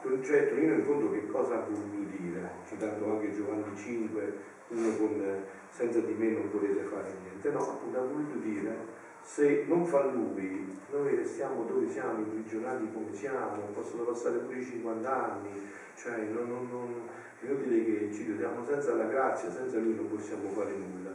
concetto, 0.00 0.54
io 0.54 0.74
in 0.74 0.84
fondo 0.84 1.10
che 1.10 1.26
cosa 1.26 1.54
ha 1.54 1.66
voluto 1.68 2.10
dire, 2.16 2.50
citando 2.66 3.10
anche 3.10 3.32
Giovanni 3.32 3.76
5, 3.76 4.32
uno 4.68 4.96
con 4.96 5.44
senza 5.70 6.00
di 6.00 6.12
me 6.12 6.30
non 6.30 6.50
potete 6.50 6.82
fare 6.82 7.12
niente, 7.22 7.50
no, 7.50 7.60
appunto 7.60 7.98
ha 7.98 8.04
voluto 8.04 8.38
dire 8.38 9.00
se 9.22 9.64
non 9.68 9.86
fa 9.86 10.04
lui, 10.06 10.78
noi 10.90 11.14
restiamo 11.14 11.64
dove 11.64 11.88
siamo, 11.88 12.18
imprigionati 12.18 12.88
come 12.92 13.14
siamo, 13.14 13.62
possono 13.72 14.02
passare 14.02 14.38
pure 14.38 14.58
i 14.58 14.64
50 14.64 15.32
anni, 15.32 15.70
cioè 15.94 16.18
non, 16.32 16.48
non, 16.48 16.68
non, 16.68 17.08
è 17.40 17.44
inutile 17.44 17.84
che 17.84 18.12
ci 18.12 18.24
chiudiamo 18.24 18.64
senza 18.64 18.94
la 18.94 19.04
grazia, 19.04 19.50
senza 19.50 19.78
lui 19.78 19.94
non 19.94 20.08
possiamo 20.08 20.48
fare 20.50 20.72
nulla. 20.72 21.11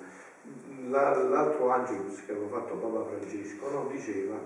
La- 0.86 1.24
l'altro 1.24 1.70
Angelus 1.72 2.24
che 2.26 2.32
aveva 2.34 2.60
fatto 2.60 2.76
Papa 2.76 3.10
Francesco 3.10 3.70
no, 3.70 3.88
diceva 3.92 4.40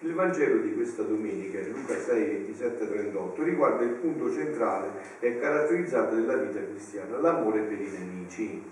il 0.00 0.12
Vangelo 0.12 0.60
di 0.60 0.74
questa 0.74 1.02
domenica, 1.02 1.60
Luca 1.68 1.96
6, 1.96 2.24
27, 2.44 2.88
38, 2.88 3.42
riguarda 3.42 3.84
il 3.84 3.92
punto 3.92 4.30
centrale 4.30 4.90
e 5.20 5.38
caratterizzato 5.38 6.16
della 6.16 6.34
vita 6.34 6.60
cristiana, 6.60 7.18
l'amore 7.18 7.60
per 7.62 7.80
i 7.80 7.88
nemici. 7.88 8.62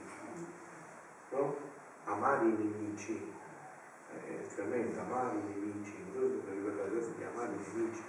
No? 1.30 1.54
Amare 2.04 2.44
i 2.44 2.52
nemici. 2.52 3.32
È 4.10 4.54
tremendo, 4.54 5.00
amare 5.00 5.36
i 5.36 5.54
nemici. 5.54 5.94
Vi 6.12 6.40
ricordate 6.52 6.90
adesso 6.90 7.12
di 7.16 7.24
amare 7.24 7.52
i 7.52 7.74
nemici. 7.74 8.02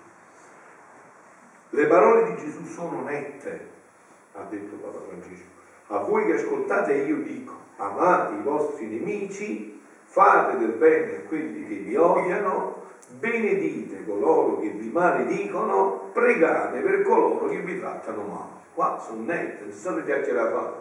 Le 1.70 1.88
parole 1.88 2.34
di 2.34 2.38
Gesù 2.38 2.66
sono 2.66 3.01
nette, 3.03 3.68
ha 4.34 4.43
detto 4.43 4.76
Papa 4.76 4.99
Francesco. 4.99 5.64
A 5.88 5.99
voi 5.99 6.25
che 6.25 6.33
ascoltate 6.33 6.93
io 6.93 7.17
dico, 7.17 7.53
amate 7.77 8.36
i 8.36 8.41
vostri 8.41 8.88
nemici, 8.88 9.81
fate 10.03 10.57
del 10.57 10.71
bene 10.71 11.17
a 11.17 11.27
quelli 11.27 11.67
che 11.67 11.75
vi 11.75 11.95
odiano, 11.95 12.83
benedite 13.19 14.05
coloro 14.05 14.59
che 14.59 14.69
vi 14.69 14.89
maledicono, 14.89 16.09
pregate 16.11 16.79
per 16.79 17.03
coloro 17.03 17.47
che 17.47 17.59
vi 17.59 17.79
trattano 17.79 18.23
male. 18.23 18.63
Qua 18.73 18.99
sono 18.99 19.23
nette, 19.23 19.63
non 19.63 19.73
sono 19.73 20.03
chiacchierate, 20.03 20.73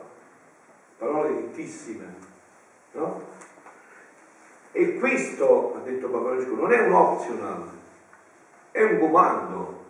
parole 0.98 1.30
nettissime, 1.30 2.14
no? 2.92 3.20
E 4.72 4.98
questo, 4.98 5.76
ha 5.76 5.80
detto 5.84 6.08
Papa 6.08 6.30
Francesco, 6.30 6.54
non 6.54 6.72
è 6.72 6.80
un 6.80 6.92
optional, 6.92 7.68
è 8.70 8.82
un 8.82 8.98
comando. 8.98 9.82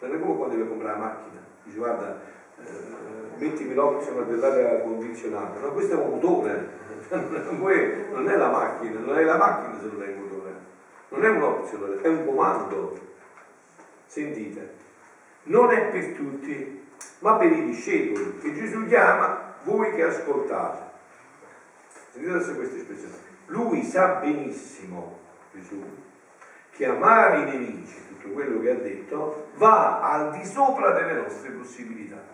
Non 0.00 0.14
è 0.14 0.20
come 0.20 0.36
quando 0.36 0.56
devi 0.56 0.68
comprare 0.68 0.98
la 0.98 1.04
macchina, 1.04 1.40
dici 1.62 1.78
guarda, 1.78 2.20
eh, 2.58 3.23
mettimi 3.38 3.74
l'optional 3.74 4.26
dell'aria 4.26 4.80
condizionata, 4.80 5.60
no, 5.60 5.72
questo 5.72 5.94
è 5.94 5.96
un 5.96 6.10
motore, 6.10 6.68
non 7.10 8.28
è 8.28 8.36
la 8.36 8.50
macchina, 8.50 9.00
non 9.00 9.18
è 9.18 9.22
la 9.22 9.36
macchina 9.36 9.78
se 9.80 9.86
non 9.86 10.02
è 10.02 10.06
il 10.06 10.16
motore, 10.16 10.52
non 11.08 11.24
è 11.24 11.28
un 11.28 11.42
optional, 11.42 12.00
è 12.00 12.08
un 12.08 12.24
comando. 12.24 13.12
Sentite, 14.06 14.74
non 15.44 15.70
è 15.70 15.86
per 15.90 16.12
tutti, 16.12 16.86
ma 17.20 17.36
per 17.36 17.50
i 17.50 17.64
discepoli, 17.64 18.38
che 18.38 18.54
Gesù 18.54 18.86
chiama 18.86 19.54
voi 19.64 19.92
che 19.92 20.04
ascoltate. 20.04 20.92
Sentite 22.10 22.32
adesso 22.32 22.54
questa 22.54 22.76
espressione. 22.76 23.14
Lui 23.46 23.82
sa 23.82 24.20
benissimo, 24.20 25.18
Gesù, 25.52 25.82
che 26.70 26.86
amare 26.86 27.40
i 27.40 27.44
nemici, 27.44 27.94
tutto 28.08 28.28
quello 28.28 28.60
che 28.60 28.70
ha 28.70 28.74
detto, 28.74 29.48
va 29.54 30.00
al 30.00 30.32
di 30.32 30.44
sopra 30.44 30.92
delle 30.92 31.20
nostre 31.20 31.50
possibilità. 31.50 32.33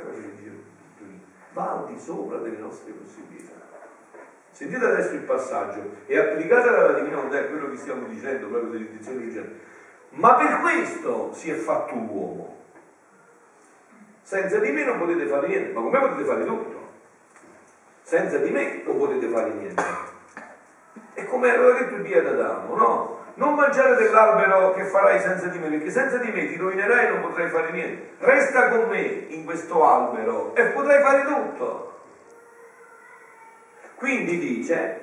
Questa 0.00 0.06
cosa 0.08 0.20
che 0.22 0.50
Tonino, 0.98 1.20
va 1.52 1.70
al 1.72 1.86
di 1.86 1.98
sopra 1.98 2.38
delle 2.38 2.58
nostre 2.58 2.92
possibilità. 2.92 3.52
Sentite 4.50 4.84
adesso 4.84 5.14
il 5.14 5.22
passaggio 5.22 5.90
e 6.06 6.18
applicate 6.18 6.68
alla 6.68 6.92
Divina 6.92 7.16
Volontà 7.16 7.38
a 7.38 7.44
quello 7.44 7.70
che 7.70 7.76
stiamo 7.76 8.06
dicendo, 8.08 8.48
proprio 8.48 8.70
dell'indizione 8.70 9.20
cristiana. 9.20 9.48
Ma 10.10 10.34
per 10.34 10.60
questo 10.60 11.32
si 11.32 11.50
è 11.50 11.54
fatto 11.54 11.94
uomo. 11.94 12.58
Senza 14.22 14.58
di 14.58 14.70
me 14.70 14.84
non 14.84 14.98
potete 14.98 15.26
fare 15.26 15.46
niente, 15.48 15.72
ma 15.72 15.80
come 15.80 15.98
potete 15.98 16.24
fare 16.24 16.44
tutto? 16.44 16.88
Senza 18.02 18.38
di 18.38 18.50
me 18.50 18.82
non 18.84 18.98
potete 18.98 19.28
fare 19.28 19.50
niente. 19.50 19.84
E 21.14 21.26
come 21.26 21.50
aveva 21.50 21.78
detto 21.78 21.96
Dio 21.96 22.18
ad 22.18 22.26
Adamo, 22.26 22.76
no? 22.76 23.19
Non 23.34 23.54
mangiare 23.54 23.94
dell'albero 23.96 24.72
che 24.72 24.84
farai 24.84 25.20
senza 25.20 25.46
di 25.46 25.58
me, 25.58 25.68
perché 25.68 25.90
senza 25.90 26.18
di 26.18 26.30
me 26.30 26.48
ti 26.48 26.56
rovinerai 26.56 27.06
e 27.06 27.08
non 27.10 27.20
potrai 27.22 27.48
fare 27.48 27.70
niente. 27.70 28.14
Resta 28.18 28.68
con 28.68 28.88
me 28.88 29.00
in 29.00 29.44
questo 29.44 29.84
albero 29.84 30.54
e 30.54 30.64
potrai 30.66 31.02
fare 31.02 31.24
tutto. 31.24 32.00
Quindi 33.94 34.38
dice, 34.38 35.00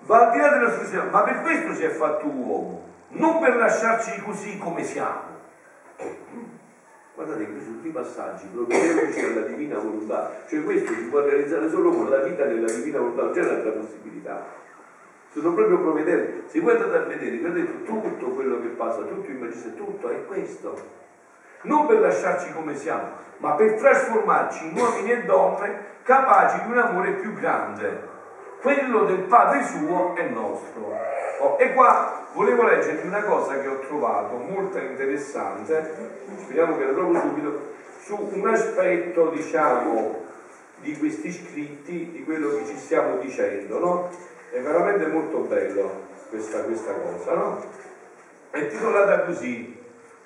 va 0.00 0.26
al 0.26 0.32
di 0.32 0.38
là 0.38 0.56
nostre 0.56 0.84
situazioni, 0.84 1.10
ma 1.10 1.22
per 1.22 1.40
questo 1.40 1.74
si 1.74 1.84
è 1.84 1.88
fatto 1.88 2.26
uomo, 2.26 2.84
non 3.08 3.40
per 3.40 3.56
lasciarci 3.56 4.20
così 4.22 4.58
come 4.58 4.84
siamo. 4.84 5.34
Guardate 7.14 7.50
questi 7.50 7.70
ultimi 7.70 7.92
passaggi, 7.94 8.46
provvederci 8.52 9.20
alla 9.20 9.46
divina 9.46 9.78
volontà, 9.78 10.32
cioè 10.46 10.62
questo 10.62 10.92
si 10.92 11.04
può 11.04 11.20
realizzare 11.20 11.70
solo 11.70 11.90
con 11.90 12.10
la 12.10 12.18
vita 12.18 12.44
nella 12.44 12.70
divina 12.70 12.98
volontà, 12.98 13.22
non 13.22 13.32
c'è 13.32 13.40
un'altra 13.40 13.70
possibilità. 13.70 14.44
Sono 15.36 15.52
proprio 15.52 15.78
provvedere. 15.80 16.44
Se 16.46 16.60
voi 16.60 16.76
andate 16.76 16.96
a 16.96 17.00
vedere, 17.00 17.52
detto 17.52 17.84
tutto 17.84 18.30
quello 18.30 18.58
che 18.58 18.68
passa, 18.68 19.02
tutto 19.02 19.30
il 19.30 19.36
magistero, 19.36 19.74
tutto 19.74 20.08
è 20.08 20.24
questo. 20.24 20.74
Non 21.62 21.86
per 21.86 22.00
lasciarci 22.00 22.54
come 22.54 22.74
siamo, 22.74 23.10
ma 23.38 23.52
per 23.52 23.74
trasformarci 23.74 24.68
in 24.68 24.78
uomini 24.78 25.12
e 25.12 25.24
donne 25.24 25.78
capaci 26.04 26.64
di 26.64 26.70
un 26.70 26.78
amore 26.78 27.10
più 27.12 27.34
grande. 27.34 28.14
Quello 28.62 29.04
del 29.04 29.24
Padre 29.24 29.62
suo 29.64 30.14
è 30.14 30.26
nostro. 30.28 30.96
Oh, 31.40 31.56
e 31.58 31.74
qua 31.74 32.28
volevo 32.32 32.62
leggervi 32.62 33.06
una 33.06 33.22
cosa 33.22 33.60
che 33.60 33.68
ho 33.68 33.78
trovato 33.80 34.36
molto 34.36 34.78
interessante, 34.78 36.18
speriamo 36.38 36.78
che 36.78 36.84
la 36.86 36.92
trovo 36.92 37.20
subito, 37.20 37.74
su 38.00 38.30
un 38.32 38.48
aspetto, 38.48 39.28
diciamo, 39.28 40.24
di 40.80 40.96
questi 40.96 41.30
scritti, 41.30 42.10
di 42.10 42.24
quello 42.24 42.56
che 42.56 42.64
ci 42.64 42.76
stiamo 42.78 43.18
dicendo, 43.18 43.78
no? 43.78 44.34
È 44.50 44.60
veramente 44.60 45.06
molto 45.06 45.38
bello 45.40 45.90
questa, 46.28 46.60
questa 46.62 46.92
cosa, 46.92 47.34
no? 47.34 47.60
È 48.50 48.66
titolata 48.68 49.20
così, 49.24 49.76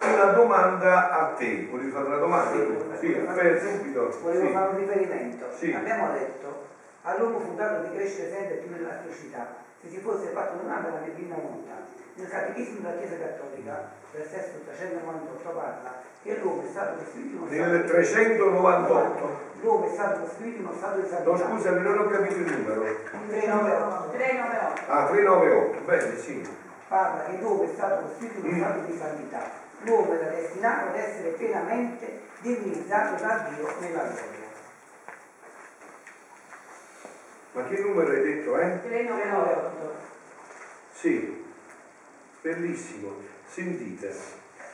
una 0.00 0.26
domanda 0.26 1.10
a 1.10 1.24
te. 1.36 1.66
Volevi 1.70 1.90
fare 1.90 2.06
una 2.06 2.18
domanda? 2.18 2.96
Sì, 2.98 3.14
aspetta, 3.26 3.66
subito. 3.68 4.18
Volevo 4.20 4.46
Sì. 4.46 4.52
fare 4.52 4.70
un 4.70 4.76
riferimento. 4.76 5.46
Sì. 5.56 5.72
Abbiamo 5.72 6.10
detto 6.12 6.68
all'uomo 7.02 7.38
fu 7.40 7.54
dato 7.54 7.82
di 7.82 7.90
crescere 7.90 8.28
sempre 8.30 8.54
più 8.56 8.70
nella 8.70 8.92
felicità, 9.00 9.48
se 9.80 9.88
si 9.88 9.98
fosse 10.00 10.28
fatto 10.28 10.56
domanda 10.62 10.88
alla 10.88 10.98
divina 11.00 11.36
volontà. 11.36 11.78
Nel 12.14 12.28
Catechismo 12.28 12.80
della 12.80 12.98
Chiesa 12.98 13.16
Cattolica, 13.18 13.88
del 14.12 14.26
sesto 14.28 14.58
398 14.66 15.48
parla 15.50 16.02
che 16.22 16.36
l'uomo 16.42 16.62
è 16.66 16.68
stato 16.68 16.96
costruito 16.98 17.28
in 17.28 17.36
uno 17.40 17.46
stato 17.50 17.70
Nel 17.70 17.84
398. 17.84 19.48
L'uomo 19.62 19.86
è 19.86 19.92
stato 19.92 20.20
costruito 20.20 20.56
in 20.58 20.64
uno 20.66 20.74
stato 20.76 20.96
di 21.00 21.02
No, 21.02 21.08
santità. 21.08 21.48
scusami, 21.48 21.80
non 21.80 21.98
ho 21.98 22.06
capito 22.08 22.34
il 22.34 22.50
numero. 22.52 22.82
398 23.28 24.10
398. 24.10 24.90
Ah, 24.90 25.06
398, 25.06 25.84
bene, 25.84 26.16
sì. 26.18 26.48
parla 26.88 27.22
che 27.24 27.36
l'uomo 27.40 27.62
è 27.62 27.68
stato 27.74 28.02
costruito 28.02 28.38
in 28.38 28.44
uno 28.44 28.52
Mm. 28.56 28.60
stato 28.60 28.80
di 28.84 28.98
santità. 28.98 29.40
L'uomo 29.82 30.12
era 30.12 30.28
destinato 30.28 30.88
ad 30.88 30.96
essere 30.96 31.28
pienamente 31.30 32.20
divinizzato 32.40 33.22
da 33.22 33.48
Dio 33.48 33.66
nella 33.80 34.02
gloria. 34.02 34.39
Ma 37.52 37.66
che 37.66 37.80
numero 37.80 38.12
hai 38.12 38.22
detto, 38.22 38.58
eh? 38.58 38.80
398. 38.82 39.94
Sì, 40.92 41.44
bellissimo. 42.42 43.14
Sentite, 43.46 44.14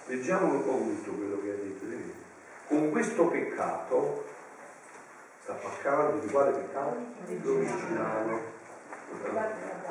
leggiamo 0.07 0.53
un 0.53 0.65
po' 0.65 0.77
tutto 0.77 1.13
quello 1.13 1.41
che 1.41 1.51
ha 1.51 1.55
detto. 1.55 1.87
vedete? 1.87 2.13
Con 2.67 2.91
questo 2.91 3.29
peccato 3.29 4.27
sta 5.43 5.55
parlando 5.55 6.19
di 6.19 6.29
quale 6.29 6.51
peccato? 6.51 6.97
L'originale. 7.43 8.56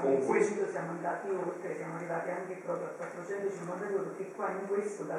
Con 0.01 0.25
questo 0.25 0.67
siamo 0.69 0.91
andati 0.91 1.29
oltre, 1.29 1.75
siamo 1.77 1.95
arrivati 1.95 2.29
anche 2.29 2.61
proprio 2.65 2.87
a 2.87 3.05
452 3.07 4.01
perché 4.01 4.31
qua 4.35 4.49
in 4.49 4.67
questo 4.67 5.03
ehm, 5.03 5.09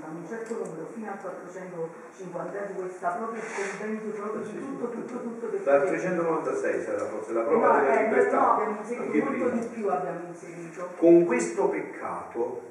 da 0.00 0.06
un 0.08 0.26
certo 0.28 0.54
numero 0.54 0.86
fino 0.92 1.10
a 1.10 1.14
452 1.14 2.90
sta 2.90 3.08
proprio 3.10 3.40
il 3.40 3.48
compendio 3.54 4.10
proprio 4.10 4.42
di 4.42 4.58
tutto, 4.58 4.88
tutto, 4.90 5.20
tutto 5.20 5.50
che 5.50 5.62
Dal 5.62 5.86
396 5.86 6.82
sarà 6.82 7.04
forse 7.06 7.32
la 7.32 7.42
prova 7.42 7.72
no, 7.72 7.80
della 7.80 8.00
eh, 8.00 8.02
libertà. 8.04 8.36
no, 8.36 8.52
abbiamo 8.52 8.78
inserito 8.80 9.24
molto 9.24 9.44
prima. 9.44 9.50
di 9.50 9.66
più 9.66 9.88
abbiamo 9.88 10.20
inserito. 10.26 10.88
Con 10.96 11.24
questo 11.24 11.68
peccato 11.68 12.62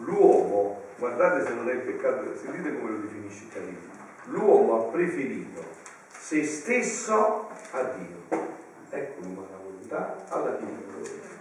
l'uomo, 0.00 0.82
guardate 0.98 1.46
se 1.46 1.54
non 1.54 1.68
è 1.68 1.72
il 1.72 1.80
peccato, 1.80 2.36
sentite 2.36 2.78
come 2.78 2.90
lo 2.90 2.98
definisce 2.98 3.44
il 3.44 3.52
Califo, 3.52 3.88
l'uomo 4.26 4.76
ha 4.76 4.90
preferito 4.90 5.62
se 6.10 6.44
stesso 6.44 7.45
a 7.70 7.82
Dio. 7.82 8.44
Ecco 8.90 9.20
l'umana 9.20 9.56
volontà 9.62 10.24
alla 10.28 10.50
divina 10.52 10.78
volontà. 10.86 11.34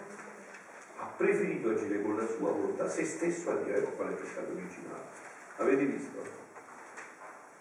Ha 0.98 1.06
preferito 1.18 1.70
agire 1.70 2.02
con 2.02 2.16
la 2.16 2.28
sua 2.28 2.52
volontà 2.52 2.90
se 2.90 3.06
stesso 3.06 3.52
a 3.52 3.56
Dio. 3.56 3.76
Ecco 3.76 3.92
qual 3.92 4.10
è 4.10 4.12
il 4.12 4.18
peccato 4.18 4.52
originale. 4.52 5.04
Avete 5.58 5.86
visto? 5.86 6.44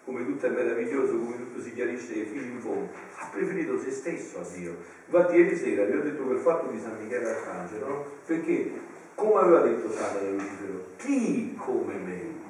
Come 0.03 0.25
tutto 0.25 0.45
è 0.45 0.49
meraviglioso, 0.49 1.17
come 1.17 1.37
tutto 1.37 1.61
si 1.61 1.73
chiarisce 1.73 2.25
fino 2.25 2.45
in 2.45 2.59
fondo. 2.59 2.89
Ha 3.17 3.27
preferito 3.31 3.79
se 3.79 3.91
stesso 3.91 4.39
a 4.39 4.43
Dio. 4.53 4.75
Infatti 5.05 5.35
ieri 5.35 5.55
sera 5.55 5.85
vi 5.85 5.97
ho 5.97 6.01
detto 6.01 6.23
quel 6.23 6.39
fatto 6.39 6.67
di 6.71 6.79
San 6.79 7.01
Michele 7.01 7.29
Arcangelo, 7.29 7.87
no? 7.87 8.05
Perché, 8.25 8.71
come 9.15 9.39
aveva 9.39 9.61
detto 9.61 9.91
Satana 9.91 10.27
a 10.27 10.31
Lucifero, 10.31 10.85
chi 10.97 11.55
come 11.55 11.93
me? 11.93 12.43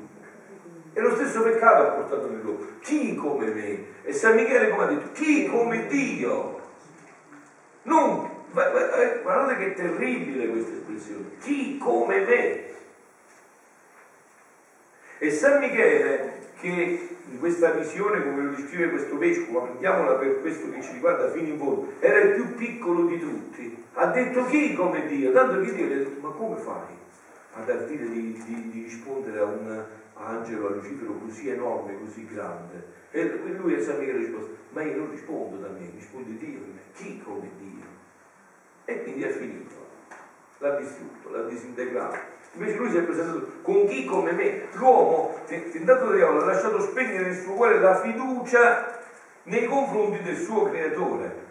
E 0.98 1.02
lo 1.02 1.14
stesso 1.14 1.44
peccato 1.44 1.82
ha 1.82 1.90
portato 1.90 2.30
nell'uomo. 2.30 2.60
Chi 2.80 3.16
come 3.16 3.48
me? 3.48 3.84
E 4.04 4.14
San 4.14 4.36
Michele 4.36 4.70
come 4.70 4.84
ha 4.84 4.88
detto? 4.88 5.12
Chi 5.12 5.46
come 5.46 5.88
Dio? 5.88 6.62
Non, 7.82 8.26
eh, 8.54 9.20
guardate 9.22 9.58
che 9.58 9.74
terribile 9.74 10.48
questa 10.48 10.72
espressione. 10.72 11.32
Chi 11.42 11.78
come 11.78 12.20
me? 12.22 12.64
E 15.18 15.30
San 15.32 15.60
Michele, 15.60 16.40
che 16.62 17.10
in 17.30 17.40
questa 17.40 17.72
visione, 17.72 18.24
come 18.24 18.44
lo 18.44 18.52
descrive 18.52 18.92
questo 18.92 19.18
vescovo, 19.18 19.64
prendiamola 19.64 20.14
per 20.14 20.40
questo 20.40 20.72
che 20.72 20.82
ci 20.82 20.94
riguarda 20.94 21.30
fino 21.30 21.50
in 21.50 21.58
fondo, 21.58 21.92
era 22.00 22.20
il 22.20 22.36
più 22.36 22.56
piccolo 22.56 23.04
di 23.04 23.20
tutti. 23.20 23.84
Ha 23.96 24.06
detto 24.06 24.46
chi 24.46 24.74
come 24.74 25.06
Dio? 25.08 25.34
Tanto 25.34 25.60
che 25.60 25.74
Dio 25.74 25.88
gli 25.88 25.92
ha 25.92 25.98
detto, 25.98 26.26
ma 26.26 26.30
come 26.30 26.56
fai 26.56 26.96
ad 27.56 27.70
ardire 27.70 28.10
di, 28.10 28.42
di- 28.46 28.70
di 28.70 28.84
rispondere 28.84 29.40
a 29.40 29.44
un 29.44 29.84
angelo, 30.16 30.68
a 30.68 30.72
Lucifero 30.72 31.14
così 31.14 31.50
enorme, 31.50 32.00
così 32.00 32.28
grande? 32.28 32.94
E 33.12 33.24
lui 33.58 33.76
a 33.76 33.82
San 33.82 34.00
Michele 34.00 34.20
risponde, 34.20 34.48
ma 34.70 34.84
io 34.84 34.98
non 34.98 35.12
rispondo 35.12 35.58
da 35.58 35.70
me, 35.70 35.90
risponde 35.94 36.38
Dio. 36.38 36.60
Chi 36.94 37.22
come 37.22 37.50
Dio? 37.58 37.86
E 38.86 39.04
quindi 39.04 39.24
è 39.24 39.30
finito. 39.30 39.74
L'ha 40.60 40.76
distrutto, 40.76 41.30
l'ha 41.30 41.44
disintegrato. 41.44 42.18
Invece 42.54 42.78
lui 42.78 42.90
si 42.90 42.98
è 42.98 43.04
presentato 43.04 43.52
con 43.62 43.86
chi 43.88 44.06
come 44.06 44.32
me. 44.32 44.68
L'uomo, 44.74 45.40
tentato 45.46 46.10
da 46.10 46.28
ha 46.28 46.46
lasciato 46.46 46.80
spegnere 46.80 47.26
nel 47.26 47.36
suo 47.36 47.54
cuore 47.54 47.80
la 47.80 48.00
fiducia 48.00 49.00
nei 49.44 49.66
confronti 49.66 50.24
del 50.24 50.38
suo 50.38 50.70
creatore. 50.70 51.44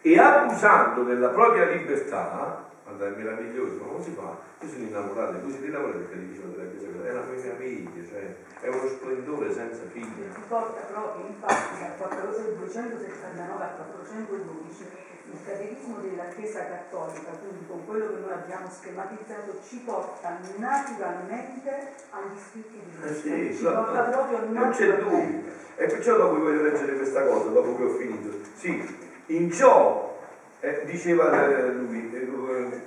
E 0.00 0.18
abusando 0.18 1.02
della 1.02 1.28
propria 1.28 1.66
libertà, 1.66 2.70
è 3.02 3.10
meraviglioso, 3.16 3.74
ma 3.80 3.86
come 3.86 4.02
si 4.04 4.10
fa? 4.12 4.36
Io 4.60 4.68
sono 4.68 4.84
innamorato, 4.84 5.40
voi 5.40 5.50
siete 5.50 5.66
innamorati 5.66 5.98
del 5.98 6.08
catechismo 6.08 6.52
della 6.54 6.70
Chiesa 6.70 6.86
è 6.86 7.10
una 7.10 7.24
meraviglia, 7.28 8.02
cioè 8.08 8.34
è 8.60 8.68
uno 8.68 8.88
splendore 8.88 9.52
senza 9.52 9.82
fine. 9.90 10.30
Si 10.34 10.40
porta 10.48 10.80
proprio, 10.86 11.26
infatti, 11.26 11.80
dal 11.80 11.96
479 11.98 13.64
al 13.64 13.76
412 13.76 15.02
il 15.34 15.40
catechismo 15.44 15.96
della 15.98 16.28
Chiesa 16.28 16.60
Cattolica, 16.68 17.30
quindi 17.42 17.66
con 17.66 17.84
quello 17.86 18.06
che 18.06 18.20
noi 18.20 18.30
abbiamo 18.30 18.68
schematizzato, 18.70 19.58
ci 19.66 19.82
porta 19.84 20.38
naturalmente 20.58 21.70
agli 22.10 22.38
scritti 22.38 22.78
di 22.78 22.96
Eh 22.96 23.06
Cristo. 23.06 23.28
sì, 23.28 23.54
ci 23.56 23.62
no, 23.64 23.72
porta 23.72 24.00
proprio 24.02 24.38
non 24.50 24.70
c'è 24.70 24.86
dubbio. 24.86 25.02
naturalmente. 25.02 25.52
E 25.76 25.86
perciò 25.86 26.16
dopo 26.16 26.38
voglio 26.40 26.62
leggere 26.62 26.94
questa 26.94 27.26
cosa, 27.26 27.48
dopo 27.48 27.76
che 27.76 27.82
ho 27.82 27.88
finito. 27.96 28.28
Sì, 28.54 28.96
in 29.26 29.50
ciò, 29.50 30.18
eh, 30.60 30.82
diceva 30.84 31.48
eh, 31.48 31.72
lui, 31.72 32.13
eh, 32.13 32.13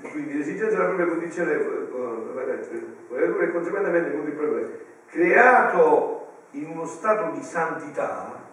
quindi 0.01 0.37
l'esigenza 0.37 0.75
della 0.75 0.85
propria 0.85 1.07
condizione, 1.07 1.51
eh, 1.51 3.43
e 3.43 3.51
conseguentemente 3.51 4.11
con 4.11 4.27
il 4.27 4.33
proprio 4.33 4.79
creato 5.07 6.27
in 6.51 6.69
uno 6.69 6.85
stato 6.85 7.31
di 7.31 7.43
santità, 7.43 8.45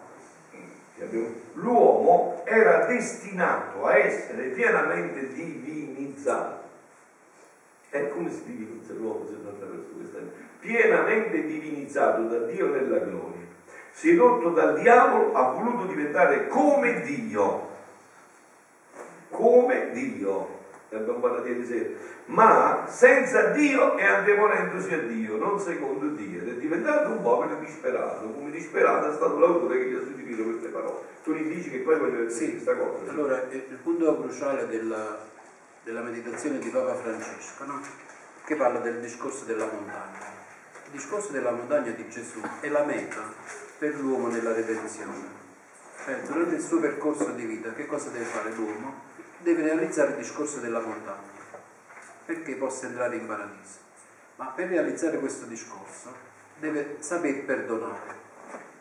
l'uomo 1.53 2.43
era 2.45 2.85
destinato 2.85 3.85
a 3.85 3.97
essere 3.97 4.47
pienamente 4.49 5.33
divinizzato. 5.33 6.63
E 7.89 8.09
come 8.09 8.29
si 8.29 8.43
divinizza 8.45 8.93
l'uomo 8.93 9.25
se 9.25 9.35
non 9.41 9.53
attraverso 9.53 9.91
questa? 9.95 10.17
Pienamente 10.59 11.45
divinizzato 11.45 12.23
da 12.23 12.39
Dio 12.45 12.67
nella 12.67 12.99
gloria. 12.99 13.43
Sedotto 13.91 14.49
dal 14.49 14.79
diavolo 14.79 15.33
ha 15.33 15.51
voluto 15.51 15.85
diventare 15.85 16.47
come 16.47 17.01
Dio. 17.01 17.69
Come 19.29 19.91
Dio. 19.91 20.63
Ne 20.89 20.97
abbiamo 20.97 21.19
parlato 21.19 21.47
ieri 21.47 21.65
sera. 21.65 21.89
Ma 22.25 22.85
senza 22.87 23.47
Dio 23.49 23.97
e 23.97 24.05
anteponendosi 24.05 24.93
a 24.93 24.99
Dio, 24.99 25.37
non 25.37 25.59
secondo 25.59 26.07
Dio. 26.09 26.41
Ed 26.41 26.49
è 26.49 26.53
diventato 26.53 27.09
un 27.09 27.21
povero 27.21 27.55
disperato. 27.59 28.29
Come 28.31 28.51
disperato 28.51 29.11
è 29.11 29.13
stato 29.13 29.39
l'autore 29.39 29.79
che 29.79 29.89
gli 29.89 29.95
ha 29.95 30.03
suggerito 30.03 30.43
queste 30.43 30.67
parole. 30.69 30.99
Tu 31.23 31.33
gli 31.33 31.53
dici 31.55 31.69
che 31.71 31.77
poi 31.79 31.97
voglio 31.97 32.17
dire 32.17 32.29
Sì, 32.29 32.51
questa 32.51 32.75
cosa. 32.75 33.11
allora 33.11 33.41
il 33.49 33.63
il 33.69 33.77
punto 33.77 34.19
cruciale 34.21 34.67
della, 34.67 35.17
della 35.83 36.01
meditazione 36.01 36.59
di 36.59 36.69
Papa 36.69 36.93
Francesco, 36.95 37.65
no? 37.65 37.81
che 38.45 38.55
parla 38.55 38.79
del 38.79 38.99
discorso 38.99 39.45
della 39.45 39.65
montagna. 39.65 40.33
Il 40.85 40.91
discorso 40.91 41.31
della 41.31 41.51
montagna 41.51 41.91
di 41.91 42.07
Gesù 42.09 42.39
è 42.61 42.69
la 42.69 42.83
meta 42.83 43.21
per 43.79 43.95
l'uomo 43.95 44.27
nella 44.27 44.53
redenzione. 44.53 45.43
Cioè, 46.03 46.19
durante 46.27 46.55
il 46.55 46.61
suo 46.61 46.79
percorso 46.79 47.31
di 47.31 47.43
vita, 47.45 47.73
che 47.73 47.87
cosa 47.87 48.09
deve 48.09 48.25
fare 48.25 48.51
l'uomo? 48.51 49.13
Deve 49.45 49.61
realizzare 49.61 50.09
il 50.09 50.15
discorso 50.17 50.57
della 50.59 50.79
montagna, 50.79 51.29
perché 52.25 52.55
possa 52.55 52.87
entrare 52.87 53.15
in 53.17 53.27
paradiso. 53.27 53.77
Ma 54.37 54.45
per 54.47 54.69
realizzare 54.69 55.19
questo 55.19 55.45
discorso 55.45 56.11
deve 56.57 56.95
saper 56.97 57.43
perdonare, 57.45 58.15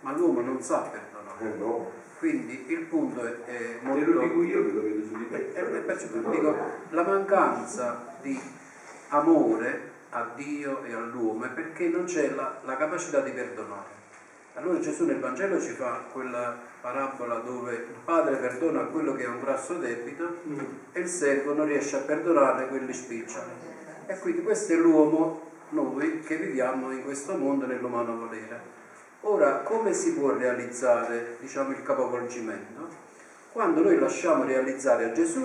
ma 0.01 0.12
l'uomo 0.12 0.41
non 0.41 0.62
sa 0.62 0.79
perdonare. 0.79 1.55
Eh 1.55 1.59
no. 1.59 1.91
Quindi 2.19 2.65
il 2.73 2.81
punto 2.87 3.27
è, 3.27 3.45
è 3.45 3.57
Te 3.59 3.79
molto... 3.83 4.11
lo 4.11 4.21
dico 4.23 4.43
io 4.43 4.65
che 4.65 4.73
lo 4.73 4.83
vedo 4.83 5.05
su 5.07 5.19
di 5.19 5.29
E- 5.35 5.53
e 5.53 5.62
me. 5.65 5.79
perciò 5.81 6.07
dico, 6.31 6.57
la 6.89 7.03
mancanza 7.03 8.17
di 8.23 8.41
amore 9.09 9.91
a 10.09 10.31
Dio 10.35 10.83
e 10.85 10.95
all'uomo 10.95 11.45
è 11.45 11.49
perché 11.49 11.89
non 11.89 12.05
c'è 12.05 12.31
la, 12.31 12.61
la 12.65 12.77
capacità 12.79 13.21
di 13.21 13.33
perdonare. 13.33 14.03
Allora 14.57 14.79
Gesù 14.79 15.05
nel 15.05 15.19
Vangelo 15.19 15.61
ci 15.61 15.73
fa 15.73 16.05
quella 16.13 16.57
parabola 16.81 17.39
dove 17.39 17.73
il 17.73 17.97
padre 18.05 18.37
perdona 18.37 18.83
quello 18.83 19.17
che 19.17 19.25
ha 19.25 19.31
un 19.31 19.41
grasso 19.41 19.75
debito 19.79 20.43
e 20.93 21.01
il 21.01 21.09
servo 21.09 21.55
non 21.55 21.67
riesce 21.67 21.97
a 21.97 22.01
perdonare 22.01 22.69
quelli 22.69 22.93
spiccioli. 22.93 23.51
E 24.07 24.17
quindi 24.21 24.43
questo 24.43 24.75
è 24.75 24.77
l'uomo, 24.77 25.51
noi 25.71 26.21
che 26.21 26.37
viviamo 26.37 26.93
in 26.93 27.03
questo 27.03 27.37
mondo 27.37 27.67
nell'umano 27.67 28.17
volere. 28.17 28.61
Ora, 29.23 29.59
come 29.63 29.93
si 29.93 30.15
può 30.15 30.33
realizzare 30.37 31.37
diciamo, 31.41 31.71
il 31.71 31.83
capovolgimento? 31.83 32.89
Quando 33.51 33.83
noi 33.83 33.99
lasciamo 33.99 34.45
realizzare 34.45 35.07
a 35.07 35.13
Gesù 35.13 35.45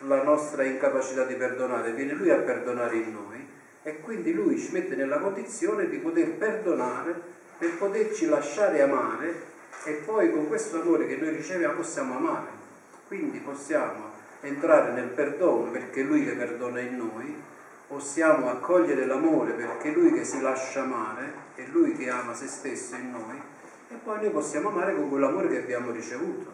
la 0.00 0.22
nostra 0.22 0.62
incapacità 0.62 1.24
di 1.24 1.36
perdonare, 1.36 1.92
viene 1.92 2.12
Lui 2.12 2.28
a 2.28 2.36
perdonare 2.36 2.96
in 2.96 3.12
noi 3.12 3.48
e 3.82 4.00
quindi 4.00 4.34
Lui 4.34 4.58
ci 4.58 4.72
mette 4.72 4.94
nella 4.94 5.20
condizione 5.20 5.88
di 5.88 5.96
poter 5.98 6.32
perdonare 6.32 7.35
per 7.58 7.76
poterci 7.78 8.26
lasciare 8.26 8.82
amare 8.82 9.54
e 9.84 9.92
poi 10.04 10.30
con 10.30 10.48
questo 10.48 10.80
amore 10.80 11.06
che 11.06 11.16
noi 11.16 11.30
riceviamo 11.30 11.74
possiamo 11.74 12.16
amare. 12.16 12.48
Quindi 13.06 13.38
possiamo 13.38 14.14
entrare 14.40 14.92
nel 14.92 15.08
perdono 15.08 15.70
perché 15.70 16.02
Lui 16.02 16.24
che 16.24 16.32
perdona 16.32 16.80
in 16.80 16.96
noi, 16.96 17.34
possiamo 17.86 18.50
accogliere 18.50 19.06
l'amore 19.06 19.52
perché 19.52 19.90
Lui 19.90 20.12
che 20.12 20.24
si 20.24 20.40
lascia 20.40 20.82
amare, 20.82 21.32
è 21.54 21.64
Lui 21.70 21.94
che 21.94 22.10
ama 22.10 22.34
se 22.34 22.46
stesso 22.46 22.96
in 22.96 23.10
noi 23.10 23.40
e 23.88 23.94
poi 24.02 24.20
noi 24.20 24.30
possiamo 24.30 24.70
amare 24.70 24.94
con 24.94 25.08
quell'amore 25.08 25.48
che 25.48 25.58
abbiamo 25.58 25.92
ricevuto. 25.92 26.50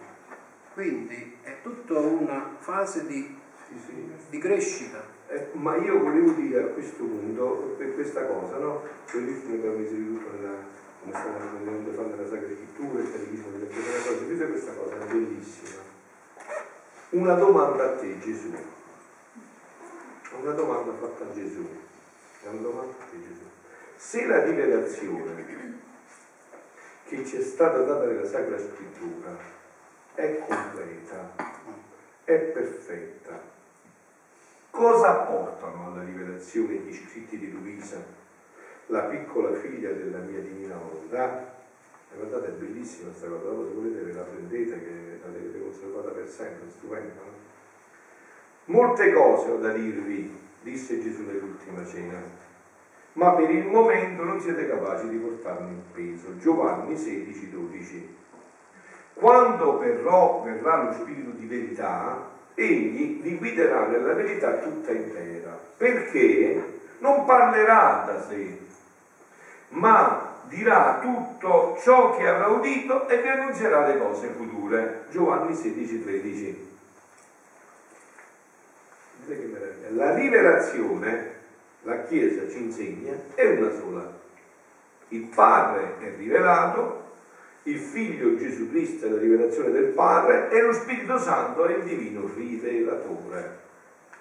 Quindi 0.75 1.37
è 1.43 1.57
tutta 1.63 1.99
una 1.99 2.57
fase 2.59 3.07
di, 3.07 3.37
Sì, 3.69 3.79
sì. 3.87 4.11
di 4.31 4.39
crescita. 4.39 5.03
Eh, 5.29 5.49
ma 5.53 5.77
io 5.77 5.99
volevo 5.99 6.33
dire 6.33 6.63
a 6.63 6.67
questo 6.67 7.05
punto, 7.05 7.75
per 7.79 7.95
questa 7.95 8.27
cosa, 8.27 8.59
no? 8.59 8.83
Bellissimo 9.11 9.61
che 9.63 9.67
avete 9.67 9.97
tutto 9.97 10.31
nella, 10.37 10.57
come 11.03 11.19
stiamo 11.19 11.59
vedendo 11.59 11.93
fare 11.93 12.09
nella 12.11 12.29
Sacra 12.29 12.47
Scrittura, 12.47 13.01
il 13.01 13.11
catechismo 13.11 13.51
delle 13.51 13.67
cose, 13.67 14.27
dite 14.29 14.49
questa 14.49 14.73
cosa, 14.73 14.95
è 14.95 15.05
bellissima. 15.07 15.81
Una 17.11 17.35
domanda 17.35 17.85
a 17.85 17.97
te, 17.97 18.19
Gesù. 18.21 18.55
Una 20.41 20.53
domanda 20.53 20.93
fatta 20.95 21.25
a 21.25 21.33
Gesù. 21.33 21.67
È 22.43 22.47
una 22.47 22.61
domanda 22.61 22.93
a 22.93 23.05
te, 23.11 23.21
Gesù. 23.21 23.43
Se 23.97 24.27
la 24.27 24.45
rivelazione 24.45 25.45
che 27.05 27.25
ci 27.27 27.37
è 27.37 27.43
stata 27.43 27.79
data 27.79 28.05
nella 28.07 28.25
Sacra 28.25 28.59
Scrittura 28.59 29.37
è 30.15 30.45
completa, 30.47 31.35
è 32.25 32.35
perfetta. 32.35 33.51
Cosa 34.71 35.23
apportano 35.23 35.93
alla 35.93 36.05
rivelazione 36.05 36.75
gli 36.75 36.95
scritti 36.95 37.39
di 37.39 37.51
Luisa, 37.51 38.03
la 38.93 39.05
piccola 39.05 39.55
figlia 39.55 39.91
della 39.91 40.19
mia 40.19 40.41
divina 40.41 40.77
volontà? 40.77 41.51
E 42.13 42.17
guardate, 42.17 42.49
è 42.49 42.51
bellissima 42.51 43.09
questa 43.09 43.27
cosa, 43.27 43.45
dopo 43.45 43.65
se 43.65 43.73
volete 43.73 44.01
ve 44.03 44.13
la 44.13 44.23
prendete 44.23 44.79
che 44.79 45.21
l'avete 45.25 45.61
conservata 45.61 46.11
per 46.11 46.29
sempre, 46.29 46.69
stupenda. 46.69 47.21
No? 47.25 47.31
Molte 48.67 49.13
cose 49.13 49.51
ho 49.51 49.57
da 49.57 49.73
dirvi, 49.73 50.39
disse 50.61 51.01
Gesù 51.01 51.23
nell'ultima 51.23 51.85
cena, 51.87 52.21
ma 53.15 53.33
per 53.33 53.51
il 53.51 53.67
momento 53.67 54.25
non 54.25 54.41
siete 54.41 54.69
capaci 54.69 55.09
di 55.09 55.17
portarmi 55.17 55.71
il 55.71 55.83
peso. 55.93 56.37
Giovanni 56.39 56.97
16, 56.97 57.51
12. 57.51 58.17
Quando 59.15 59.79
però 59.79 60.43
verrà 60.43 60.85
lo 60.85 60.93
Spirito 60.93 61.31
di 61.31 61.47
verità, 61.47 62.29
egli 62.55 63.23
vi 63.23 63.39
guiderà 63.39 63.87
nella 63.87 64.13
verità 64.13 64.59
tutta 64.59 64.93
intera, 64.93 65.59
perché 65.79 66.81
non 66.99 67.25
parlerà 67.25 68.05
da 68.07 68.21
sé, 68.21 68.59
ma 69.73 70.41
dirà 70.45 70.99
tutto 71.01 71.79
ciò 71.81 72.17
che 72.17 72.27
avrà 72.27 72.49
udito 72.49 73.09
e 73.09 73.23
vi 73.23 73.29
annunzierà 73.29 73.87
le 73.87 73.99
cose 73.99 74.29
future. 74.29 75.05
Giovanni 75.11 75.55
16, 75.55 76.03
13. 76.03 76.71
La 79.91 80.15
rivelazione, 80.15 81.31
la 81.83 82.03
Chiesa 82.05 82.49
ci 82.51 82.63
insegna, 82.63 83.15
è 83.35 83.47
una 83.47 83.71
sola. 83.71 84.21
Il 85.09 85.25
Padre 85.27 85.99
è 86.01 86.17
rivelato, 86.17 87.11
il 87.65 87.79
Figlio 87.79 88.37
Gesù 88.37 88.69
Cristo 88.71 89.07
è 89.07 89.11
la 89.11 89.19
rivelazione 89.19 89.71
del 89.71 89.87
Padre 89.93 90.51
e 90.51 90.61
lo 90.61 90.73
Spirito 90.73 91.19
Santo 91.19 91.65
è 91.67 91.77
il 91.77 91.85
divino 91.85 92.29
rivelatore. 92.35 93.61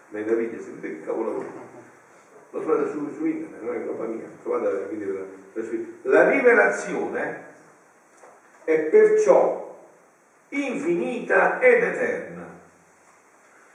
Meraviglia, 0.09 0.61
sentite 0.61 0.99
che 0.99 1.05
cavolo 1.05 1.43
lo 2.51 2.59
trovate 2.61 2.89
su, 2.89 3.13
su 3.15 3.25
internet, 3.25 3.61
non 3.61 3.75
è 3.75 3.85
roba 3.85 4.05
mia, 4.05 4.27
trovate 4.41 4.63
la, 4.63 5.61
la, 5.61 6.23
la 6.23 6.29
rivelazione 6.29 7.49
è 8.65 8.77
perciò 8.77 9.79
infinita 10.49 11.59
ed 11.59 11.81
eterna. 11.81 12.49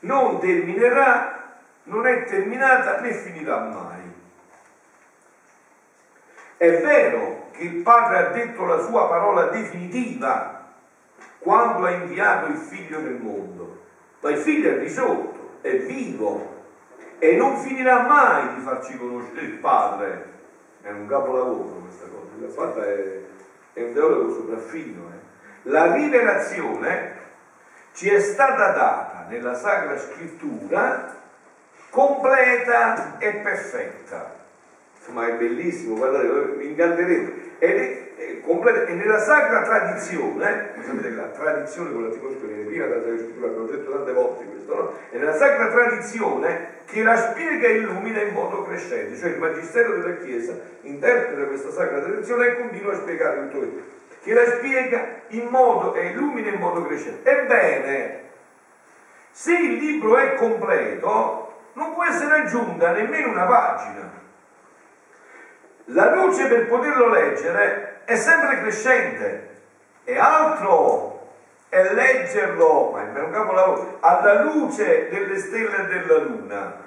Non 0.01 0.39
terminerà, 0.41 1.55
non 1.85 2.07
è 2.07 2.24
terminata 2.24 3.01
né 3.01 3.12
finirà 3.12 3.61
mai. 3.61 4.14
È 6.59 6.81
vero 6.81 7.49
che 7.53 7.62
il 7.62 7.83
Padre 7.83 8.18
ha 8.18 8.31
detto 8.31 8.64
la 8.64 8.83
sua 8.83 9.09
parola 9.09 9.47
definitiva 9.47 10.64
quando 11.39 11.85
ha 11.85 11.91
inviato 11.91 12.47
il 12.47 12.57
figlio 12.57 13.01
nel 13.01 13.14
mondo, 13.14 13.85
ma 14.20 14.31
il 14.31 14.39
figlio 14.39 14.70
è 14.70 14.79
risorto, 14.79 15.59
è 15.62 15.77
vivo 15.79 16.55
e 17.18 17.36
non 17.36 17.56
finirà 17.58 18.02
mai 18.02 18.54
di 18.54 18.60
farci 18.60 18.96
conoscere 18.96 19.40
il 19.42 19.58
Padre. 19.58 20.34
È 20.82 20.90
un 20.90 21.06
capolavoro 21.06 21.82
questa 21.82 22.06
cosa, 22.06 22.30
il 22.38 22.52
Padre 22.52 23.28
è, 23.74 23.78
è 23.78 23.82
un 23.84 23.92
teologo 23.92 24.32
sopraffino. 24.32 25.10
Eh. 25.10 25.70
La 25.70 25.92
rivelazione 25.92 27.14
ci 27.92 28.08
è 28.08 28.20
stata 28.20 28.72
data 28.72 29.26
nella 29.28 29.54
Sacra 29.54 29.98
Scrittura 29.98 31.14
completa 31.90 33.18
e 33.18 33.32
perfetta. 33.36 34.36
Insomma, 35.07 35.28
è 35.28 35.34
bellissimo, 35.34 35.94
guardate, 35.94 36.26
vi 36.57 36.66
incanterete. 36.66 37.44
Ed 37.59 37.76
è, 37.78 38.04
e 38.88 38.94
nella 38.94 39.18
Sacra 39.18 39.62
Tradizione, 39.62 40.72
sapete 40.82 41.09
che 41.09 41.14
la 41.14 41.28
tradizione 41.28 41.92
con 41.92 42.02
l'articolo 42.02 42.34
viene 42.40 42.62
piena 42.64 42.86
della 42.86 43.16
Scrittura, 43.16 43.46
abbiamo 43.46 43.66
detto 43.66 43.90
tante 43.90 44.12
volte 44.12 44.44
questo, 44.44 44.74
no? 44.74 44.92
È 45.11 45.16
nella 45.16 45.34
Sacra 45.34 45.68
Tradizione 45.68 46.68
che 46.86 47.02
la 47.02 47.16
spiega 47.16 47.68
e 47.68 47.76
illumina 47.78 48.20
in 48.20 48.32
modo 48.32 48.62
crescente, 48.64 49.16
cioè 49.16 49.30
il 49.30 49.38
Magistero 49.38 49.96
della 49.96 50.16
Chiesa 50.16 50.59
interpreta 50.82 51.46
questa 51.46 51.70
Sacra 51.70 52.00
Tradizione 52.00 52.46
e 52.46 52.57
continua 52.57 52.92
a 52.92 52.96
spiegare 52.96 53.48
tutto 53.48 53.59
questo 53.59 53.94
che 54.26 54.34
la 54.34 54.44
spiega 54.44 55.07
in 55.28 55.46
modo 55.46 55.94
e 55.94 56.07
illumina 56.07 56.48
in 56.48 56.59
modo 56.59 56.84
crescente. 56.84 57.30
Ebbene, 57.30 58.22
se 59.30 59.52
il 59.52 59.74
libro 59.74 60.16
è 60.16 60.34
completo, 60.34 61.61
non 61.74 61.94
può 61.94 62.04
essere 62.04 62.40
aggiunta 62.40 62.90
nemmeno 62.90 63.30
una 63.30 63.44
pagina. 63.44 64.24
La 65.91 66.12
luce 66.14 66.47
per 66.47 66.66
poterlo 66.66 67.09
leggere 67.09 68.01
è 68.05 68.16
sempre 68.16 68.61
crescente 68.61 69.62
e 70.03 70.18
altro 70.18 71.30
è 71.68 71.93
leggerlo, 71.93 72.91
ma 72.93 73.14
è 73.14 73.20
un 73.20 73.30
capolavoro, 73.30 73.99
alla 74.01 74.43
luce 74.43 75.09
delle 75.09 75.39
stelle 75.39 75.84
e 75.84 75.87
della 75.87 76.18
luna. 76.18 76.84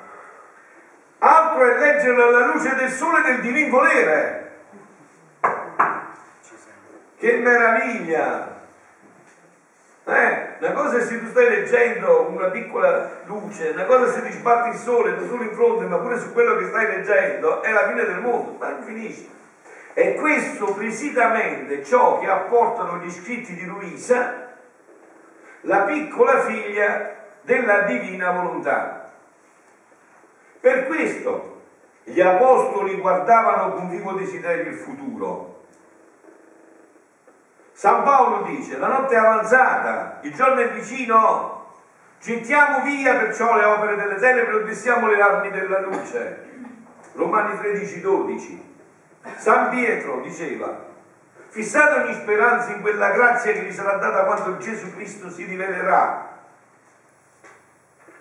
Altro 1.19 1.63
è 1.63 1.77
leggerlo 1.77 2.23
alla 2.23 2.45
luce 2.47 2.75
del 2.75 2.89
sole 2.89 3.19
e 3.19 3.31
del 3.31 3.41
divin 3.41 3.69
volere. 3.69 4.47
Che 7.17 7.35
meraviglia! 7.37 8.57
Eh, 10.05 10.48
una 10.59 10.73
cosa 10.73 10.97
è 10.97 11.01
se 11.01 11.19
tu 11.19 11.27
stai 11.27 11.49
leggendo 11.49 12.27
una 12.29 12.49
piccola 12.49 13.21
luce, 13.25 13.69
una 13.69 13.85
cosa 13.85 14.07
è 14.07 14.13
se 14.13 14.27
ti 14.27 14.31
sbatti 14.33 14.69
il 14.69 14.75
sole, 14.75 15.17
tu 15.17 15.25
solo 15.25 15.43
in 15.43 15.53
fronte, 15.53 15.85
ma 15.85 15.97
pure 15.97 16.19
su 16.19 16.33
quello 16.33 16.57
che 16.57 16.65
stai 16.67 16.85
leggendo 16.85 17.61
è 17.61 17.71
la 17.71 17.87
fine 17.87 18.03
del 18.03 18.19
mondo, 18.19 18.57
ma 18.59 18.69
non 18.69 18.83
finisce. 18.83 19.27
E 19.93 20.15
questo 20.15 20.73
precisamente 20.73 21.83
ciò 21.83 22.19
che 22.19 22.27
apportano 22.27 22.97
gli 22.97 23.09
scritti 23.09 23.53
di 23.55 23.65
Luisa, 23.65 24.47
la 25.61 25.79
piccola 25.83 26.41
figlia 26.41 27.15
della 27.41 27.81
divina 27.81 28.31
volontà. 28.31 29.11
Per 30.59 30.87
questo 30.87 31.61
gli 32.03 32.19
apostoli 32.19 32.95
guardavano 32.95 33.75
con 33.75 33.89
vivo 33.89 34.11
desiderio 34.11 34.71
il 34.71 34.77
futuro 34.77 35.58
San 37.79 38.03
Paolo 38.03 38.43
dice, 38.43 38.77
la 38.77 38.87
notte 38.87 39.15
è 39.15 39.17
avanzata, 39.17 40.19
il 40.23 40.35
giorno 40.35 40.59
è 40.59 40.69
vicino, 40.73 41.75
gettiamo 42.19 42.81
via 42.81 43.15
perciò 43.15 43.55
le 43.55 43.63
opere 43.63 43.95
delle 43.95 44.15
tenebre 44.15 44.51
e 44.51 44.63
odessiamo 44.63 45.07
le 45.07 45.21
armi 45.21 45.49
della 45.49 45.79
luce. 45.79 46.45
Romani 47.13 47.57
13, 47.57 48.01
12. 48.01 48.75
San 49.37 49.69
Pietro 49.69 50.19
diceva, 50.19 50.87
fissate 51.47 52.01
ogni 52.01 52.15
speranza 52.15 52.73
in 52.73 52.81
quella 52.81 53.11
grazia 53.11 53.53
che 53.53 53.61
vi 53.61 53.71
sarà 53.71 53.93
data 53.93 54.25
quando 54.25 54.57
Gesù 54.57 54.93
Cristo 54.93 55.29
si 55.29 55.45
rivelerà. 55.45 56.37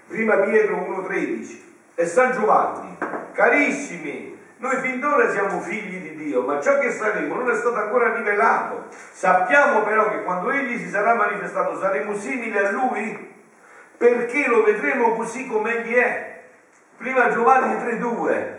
Prima 0.06 0.36
Pietro 0.36 0.76
1,13 0.76 1.62
e 1.96 2.06
San 2.06 2.30
Giovanni, 2.30 2.96
carissimi, 3.32 4.37
noi 4.58 4.76
fin 4.80 4.98
d'ora 4.98 5.30
siamo 5.30 5.60
figli 5.60 6.00
di 6.00 6.16
Dio, 6.16 6.42
ma 6.42 6.60
ciò 6.60 6.78
che 6.78 6.90
saremo 6.90 7.36
non 7.36 7.48
è 7.48 7.54
stato 7.54 7.76
ancora 7.76 8.14
rivelato. 8.14 8.86
Sappiamo 9.12 9.82
però 9.82 10.10
che 10.10 10.22
quando 10.24 10.50
Egli 10.50 10.78
si 10.78 10.88
sarà 10.88 11.14
manifestato 11.14 11.78
saremo 11.78 12.16
simili 12.16 12.56
a 12.58 12.70
Lui 12.72 13.36
perché 13.96 14.46
lo 14.48 14.64
vedremo 14.64 15.14
così 15.14 15.46
come 15.46 15.78
Egli 15.78 15.94
è. 15.94 16.40
Prima 16.96 17.30
Giovanni 17.30 17.74
3,2. 17.74 18.56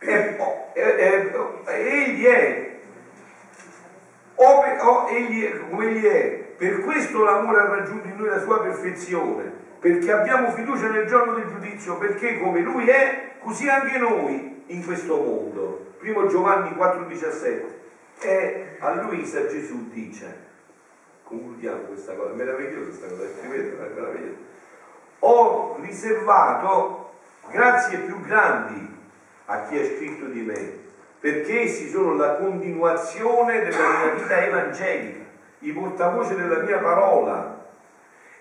E, 0.00 0.36
egli 1.64 2.24
è, 2.24 2.70
o, 4.34 4.64
o, 4.80 5.08
egli 5.08 5.68
come 5.70 5.86
Egli 5.86 6.04
è. 6.04 6.30
Per 6.56 6.80
questo 6.80 7.22
l'amore 7.22 7.60
ha 7.60 7.68
raggiunto 7.68 8.08
in 8.08 8.16
noi 8.16 8.28
la 8.28 8.40
sua 8.40 8.60
perfezione, 8.60 9.52
perché 9.78 10.10
abbiamo 10.10 10.50
fiducia 10.50 10.88
nel 10.88 11.06
giorno 11.06 11.34
del 11.34 11.46
giudizio, 11.46 11.98
perché 11.98 12.40
come 12.40 12.60
Lui 12.60 12.88
è, 12.88 13.34
così 13.38 13.68
anche 13.68 13.98
noi 13.98 14.61
in 14.72 14.84
questo 14.84 15.16
mondo. 15.16 15.94
Primo 15.98 16.26
Giovanni 16.26 16.70
4,17. 16.70 17.80
E 18.20 18.76
a 18.78 19.02
Luisa 19.02 19.46
Gesù 19.46 19.90
dice, 19.90 20.50
concludiamo 21.24 21.82
questa 21.82 22.14
cosa, 22.14 22.30
è 22.30 22.34
meravigliosa 22.34 22.84
questa 22.84 23.06
cosa, 23.08 23.28
scrivetela, 23.38 23.84
è 23.84 23.88
meravigliosa. 23.88 24.36
Ho 25.20 25.76
riservato 25.80 27.12
grazie 27.50 27.98
più 27.98 28.20
grandi 28.20 28.96
a 29.46 29.62
chi 29.62 29.78
ha 29.78 29.84
scritto 29.84 30.26
di 30.26 30.40
me, 30.40 30.78
perché 31.18 31.62
essi 31.62 31.88
sono 31.88 32.14
la 32.14 32.36
continuazione 32.36 33.64
della 33.64 33.88
mia 33.88 34.14
vita 34.14 34.44
evangelica, 34.44 35.24
i 35.60 35.72
portavoce 35.72 36.36
della 36.36 36.62
mia 36.62 36.78
parola. 36.78 37.60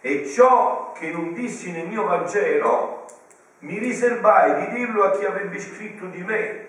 E 0.02 0.28
ciò 0.28 0.92
che 0.94 1.12
non 1.12 1.34
dissi 1.34 1.72
nel 1.72 1.88
mio 1.88 2.04
Vangelo 2.06 3.06
mi 3.62 3.78
riservai 3.80 4.66
di 4.66 4.76
dirlo 4.76 5.04
a 5.04 5.12
chi 5.18 5.26
avrebbe 5.26 5.60
scritto 5.60 6.06
di 6.06 6.24
me. 6.24 6.68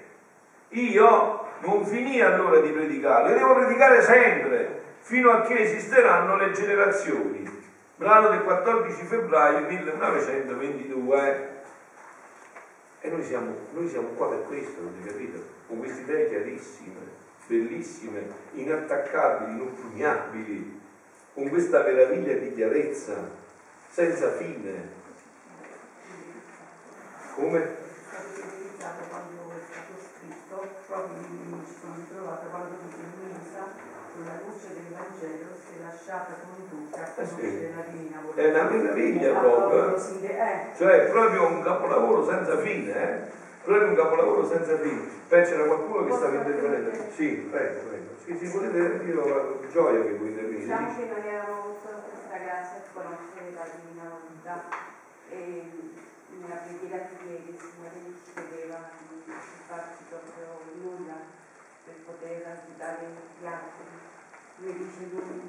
Io 0.71 1.47
non 1.61 1.85
finì 1.85 2.21
allora 2.21 2.61
di 2.61 2.71
predicare, 2.71 3.31
io 3.31 3.37
devo 3.37 3.55
predicare 3.55 4.03
sempre, 4.03 4.83
fino 5.01 5.31
a 5.31 5.43
che 5.43 5.59
esisteranno 5.59 6.37
le 6.37 6.51
generazioni. 6.53 7.61
Brano 7.97 8.29
del 8.31 8.43
14 8.43 9.05
febbraio 9.05 9.67
1922. 9.67 11.51
E 13.01 13.11
noi 13.11 13.23
siamo, 13.23 13.55
noi 13.73 13.89
siamo 13.89 14.09
qua 14.09 14.29
per 14.29 14.45
questo, 14.47 14.81
avete 14.81 15.09
capito? 15.09 15.45
Con 15.67 15.79
queste 15.79 16.03
idee 16.03 16.29
chiarissime. 16.29 17.21
bellissime, 17.47 18.27
inattaccabili, 18.53 19.53
inoppugnabili, 19.53 20.81
con 21.35 21.49
questa 21.49 21.83
meraviglia 21.83 22.35
di 22.35 22.55
chiarezza, 22.55 23.29
senza 23.91 24.31
fine. 24.33 25.01
Come? 27.35 27.61
Quando 28.79 29.53
è 29.53 29.61
stato 29.71 29.95
scritto, 29.97 30.67
proprio 30.87 31.17
mi 31.17 31.65
ci 31.65 31.75
sono 31.81 31.95
ritrovata 31.97 32.45
quando 32.47 32.77
dice 32.85 33.01
Luisa, 33.17 33.63
sulla 34.13 34.37
luce 34.45 34.69
del 34.75 34.89
Vangelo, 34.93 35.49
si 35.57 35.73
è 35.73 35.83
lasciata 35.83 36.33
condotta 36.45 37.01
a 37.01 37.23
Eh 37.23 37.25
sì. 37.27 37.35
conoscere 37.35 37.73
la 37.75 37.83
divina 37.89 38.19
volontà. 38.21 38.43
È 38.43 38.49
una 38.51 38.65
meraviglia 38.65 39.33
proprio. 39.33 39.99
sì, 39.99 40.21
eh. 40.27 40.59
Cioè, 40.77 40.93
è 40.93 41.09
proprio 41.09 41.47
un 41.47 41.63
capolavoro 41.63 42.25
senza 42.25 42.59
fine, 42.59 42.91
eh? 42.93 43.19
Proprio 43.63 43.89
un 43.89 43.95
capolavoro 43.95 44.45
senza 44.45 44.77
fine. 44.77 45.01
Beh, 45.29 45.43
c'era 45.43 45.65
qualcuno 45.65 46.05
che 46.05 46.13
stava 46.13 46.35
intervenendo. 46.35 46.91
Sì, 47.15 47.47
prego, 47.49 47.81
prego. 47.89 48.11
Sì, 48.25 48.37
sì, 48.37 48.47
volete 48.49 49.05
io 49.05 49.23
ho 49.23 49.67
gioia 49.69 50.03
che 50.05 50.13
voi 50.13 50.29
intervenite. 50.29 50.65
Diciamo 50.67 50.95
che 50.97 51.05
noi 51.07 51.19
avevamo 51.19 51.59
avuto 51.61 51.89
questa 52.11 52.37
grazia 52.37 52.77
di 52.83 52.89
conoscere 52.93 53.53
la 53.55 53.65
divina 53.73 54.03
volontà 54.11 54.61
e 55.31 55.71
nella 56.41 56.57
preghiera 56.65 57.09
ieri 57.27 57.49
il 57.49 57.59
Signore 57.61 57.99
ci 58.25 58.33
chiedeva 58.33 58.91
di 58.99 59.33
farci 59.67 60.03
proprio 60.09 60.61
nulla 60.81 61.19
per 61.85 61.95
poter 62.07 62.47
aiutare 62.47 63.07
gli 63.41 63.47
altri. 63.47 63.87
Lui 64.59 64.73
dice 64.79 65.09
lui, 65.11 65.41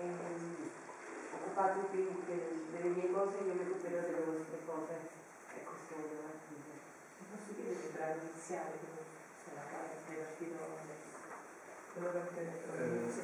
ehm, 0.00 0.70
occupatevi 1.34 2.22
de- 2.26 2.62
delle 2.70 2.88
mie 2.94 3.10
cose 3.10 3.38
e 3.38 3.44
io 3.46 3.54
mi 3.54 3.60
occuperò 3.70 4.00
delle 4.00 4.24
vostre 4.24 4.58
cose. 4.66 4.94
E 5.54 5.64
questo 5.64 5.94
voleva 5.94 6.30
dire. 6.48 6.74
Posso 7.30 7.50
dire 7.58 7.72
che 7.80 7.88
brano 7.94 8.20
iniziale 8.22 8.70
che 8.78 8.86
se 9.44 9.50
la 9.54 9.62
parte 9.70 10.12
è 10.12 10.14
partito 10.14 10.56
che 10.64 10.92
Eh, 11.96 12.00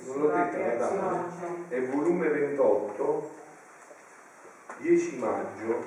non 0.06 0.18
l'ho 0.20 0.28
detto, 0.30 0.94
madame. 0.94 1.32
cioè, 1.40 1.76
È 1.76 1.86
volume 1.88 2.28
28, 2.28 3.30
10 4.78 5.16
maggio, 5.18 5.84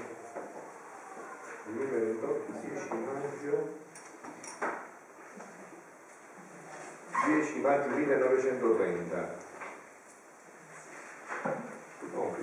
volume 1.66 1.98
28, 1.98 2.52
10 2.62 2.90
maggio, 3.06 3.82
10 7.26 7.60
maggio 7.60 7.90
1930. 7.96 9.36
No, 12.14 12.36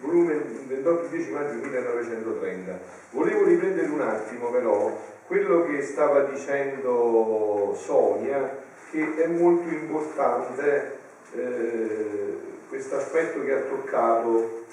volume 0.00 0.34
28, 0.34 1.06
10 1.08 1.30
maggio 1.30 1.52
1930. 1.54 2.78
Volevo 3.10 3.44
riprendere 3.44 3.88
un 3.88 4.00
attimo 4.00 4.50
però 4.50 5.12
quello 5.26 5.66
che 5.66 5.82
stava 5.82 6.24
dicendo 6.24 7.74
Sonia, 7.76 8.62
che 8.90 9.14
è 9.16 9.26
molto 9.26 9.68
importante 9.68 10.98
eh, 11.34 12.38
questo 12.68 12.96
aspetto 12.96 13.42
che 13.42 13.52
ha 13.52 13.60
toccato 13.62 14.64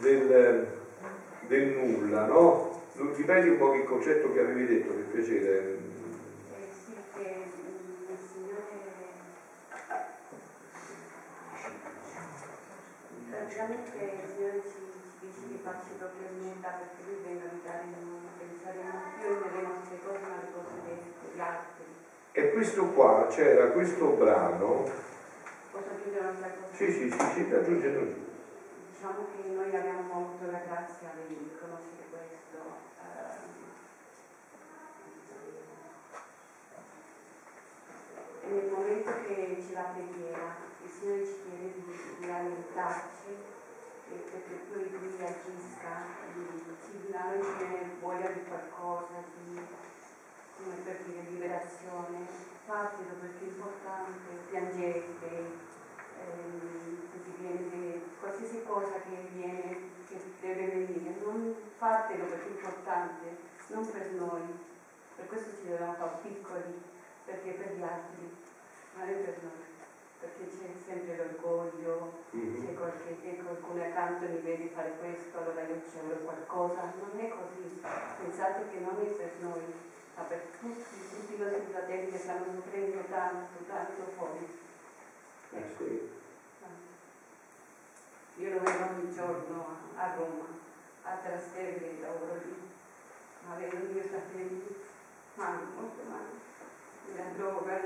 del, 0.00 0.66
del 1.46 1.66
nulla, 1.68 2.26
no? 2.26 2.81
Ripeti 2.94 3.48
un 3.48 3.56
po' 3.56 3.70
che 3.70 3.84
concetto 3.84 4.32
che 4.32 4.40
avevi 4.40 4.66
detto, 4.66 4.92
per 4.92 5.04
piacere. 5.04 5.76
Sì, 6.84 6.94
che 7.14 7.48
il 8.08 8.18
Signore 8.30 8.92
praticamente 13.30 13.96
il 13.96 14.28
Signore 14.28 14.60
ci, 14.68 14.76
ci 14.76 15.26
dice 15.26 15.40
di 15.48 15.58
farci 15.62 15.96
proprio 15.96 16.28
niente 16.36 16.68
perché 16.68 17.00
Lui 17.08 17.16
viene 17.24 17.42
a 17.42 17.48
abitare 17.48 17.82
in 17.84 17.96
noi, 17.96 18.28
penseremo 18.36 18.92
più 19.16 19.28
nelle 19.40 19.62
nostre 19.64 19.96
cose 20.04 20.18
ma 20.20 20.28
alle 20.36 20.50
cose 20.52 20.76
degli 20.84 21.40
altri. 21.40 21.84
E 22.32 22.50
questo 22.52 22.84
qua 22.92 23.26
c'era 23.28 23.66
questo 23.68 24.08
brano, 24.08 24.84
Posso 25.72 25.88
aggiungere 25.88 26.24
un'altra 26.28 26.48
cosa? 26.48 26.74
sì 26.76 26.90
sì 26.90 27.08
sì, 27.08 27.26
sì 27.32 27.40
aggiungendo 27.52 28.04
giù. 28.04 28.20
Diciamo 28.92 29.24
che 29.32 29.40
noi 29.48 29.74
abbiamo 29.74 30.12
avuto 30.12 30.44
la 30.46 30.60
grazia 30.60 31.08
di 31.26 31.50
conoscere 31.58 32.04
questo. 32.62 32.90
ehm, 33.02 33.60
e 38.42 38.46
nel 38.48 38.70
momento 38.70 39.10
che 39.26 39.64
c'è 39.66 39.72
la 39.72 39.82
preghiera, 39.82 40.56
il 40.82 40.90
Signore 40.90 41.26
ci 41.26 41.36
chiede 41.42 41.72
di, 41.74 42.16
di 42.18 42.30
aiutarci 42.30 43.34
e 44.10 44.14
perché 44.30 44.54
poi 44.70 44.90
Lui 44.90 45.24
agisca, 45.24 45.94
di, 46.34 46.46
ci, 46.84 47.14
a 47.14 47.24
noi 47.24 47.56
viene 47.56 47.90
voglia 48.00 48.28
di 48.28 48.44
qualcosa, 48.44 49.24
di, 49.36 49.60
come 50.56 50.74
per 50.84 50.98
dire, 51.04 51.30
liberazione. 51.30 52.50
Fatelo 52.64 53.14
perché 53.20 53.44
è 53.44 53.48
importante, 53.48 54.28
piangete, 54.48 55.70
che 56.22 58.00
qualsiasi 58.20 58.62
cosa 58.64 59.00
che 59.02 59.28
viene, 59.32 59.76
che 60.08 60.20
deve 60.40 60.66
venire, 60.66 61.14
non 61.24 61.54
fatelo 61.76 62.24
perché 62.26 62.46
è 62.46 62.50
importante, 62.50 63.36
non 63.68 63.90
per 63.90 64.10
noi. 64.12 64.42
Per 65.16 65.26
questo 65.26 65.56
ci 65.56 65.68
dobbiamo 65.68 65.94
fare 65.94 66.18
piccoli, 66.22 66.82
perché 67.24 67.50
per 67.52 67.74
gli 67.76 67.82
altri, 67.82 68.36
ma 68.96 69.04
non 69.04 69.24
per 69.24 69.38
noi. 69.42 69.60
Perché 70.20 70.46
c'è 70.46 70.70
sempre 70.86 71.16
l'orgoglio, 71.16 72.22
Mhm. 72.30 72.64
c'è 72.64 72.74
qualche, 72.74 73.20
che 73.20 73.42
qualcuno 73.42 73.82
accanto 73.82 74.26
mi 74.28 74.38
vede 74.38 74.68
fare 74.68 74.94
questo, 75.00 75.36
allora 75.38 75.62
io 75.62 75.82
ci 75.90 75.98
avrò 75.98 76.16
qualcosa. 76.18 76.92
Non 77.00 77.18
è 77.18 77.28
così. 77.28 77.80
Pensate 78.22 78.68
che 78.70 78.78
non 78.78 79.00
è 79.00 79.06
per 79.10 79.30
noi, 79.40 79.62
ma 80.14 80.22
per 80.22 80.42
tutti, 80.60 80.84
tutti 81.10 81.34
i 81.34 81.38
nostri 81.38 81.72
fratelli 81.72 82.10
che 82.12 82.18
stanno 82.18 82.44
soffrendo 82.54 83.00
tanto, 83.10 83.64
tanto 83.66 84.02
fuori. 84.16 84.60
Eh, 85.54 85.64
sì. 85.76 86.10
Io 88.36 88.50
lo 88.54 88.60
vedo 88.60 88.84
ogni 88.84 89.14
giorno 89.14 89.66
a 89.94 90.14
Roma, 90.14 90.46
a 91.02 91.16
Trastevere, 91.16 92.00
lavoro 92.00 92.40
lì, 92.42 92.56
ma 93.46 93.56
vedo 93.56 93.76
i 93.76 93.92
miei 93.92 94.08
fratelli 94.08 94.74
male, 95.34 95.58
molto 95.74 96.02
male, 96.08 96.30
la 97.14 97.24
droga, 97.36 97.80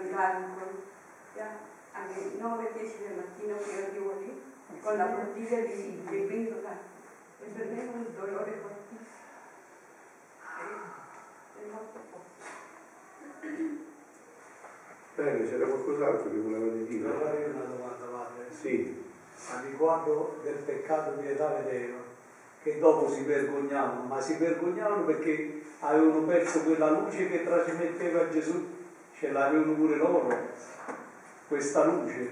già, 1.35 1.49
alle 1.93 2.39
9-10 2.39 2.99
del 2.99 3.17
mattino 3.17 3.57
che 3.57 3.85
arrivo 3.85 4.19
lì, 4.21 4.43
con 4.81 4.97
la 4.97 5.07
bottiglia 5.07 5.61
di, 5.61 6.05
vindola, 6.09 6.79
e 7.41 7.47
per 7.47 7.67
me 7.67 7.83
è 7.83 7.89
un 7.93 8.07
dolore 8.15 8.53
fortissimo. 8.53 9.25
È, 10.41 11.61
è 11.61 11.67
molto 11.73 11.99
forte. 12.11 13.86
Bene, 15.17 15.49
c'era 15.49 15.65
qualcos'altro 15.65 16.31
che 16.31 16.37
volevate 16.37 16.87
dire? 16.87 17.09
Allora 17.09 17.39
io 17.39 17.47
una 17.47 17.65
domanda, 17.65 18.05
padre. 18.05 18.45
Sì, 18.51 19.03
A 19.49 19.63
riguardo 19.67 20.41
del 20.43 20.57
peccato 20.57 21.13
pietà 21.13 21.63
vedeva 21.65 21.97
che 22.63 22.79
dopo 22.79 23.09
si 23.09 23.23
vergognavano, 23.23 24.03
ma 24.03 24.21
si 24.21 24.35
vergognavano 24.35 25.05
perché 25.05 25.63
avevano 25.81 26.21
perso 26.27 26.65
quella 26.65 26.91
luce 26.91 27.31
che 27.31 27.45
trasmetteva 27.45 28.29
Gesù, 28.29 28.63
ce 29.19 29.31
l'avevano 29.31 29.73
pure 29.73 29.97
loro, 29.97 30.29
questa 31.49 31.85
luce, 31.85 32.31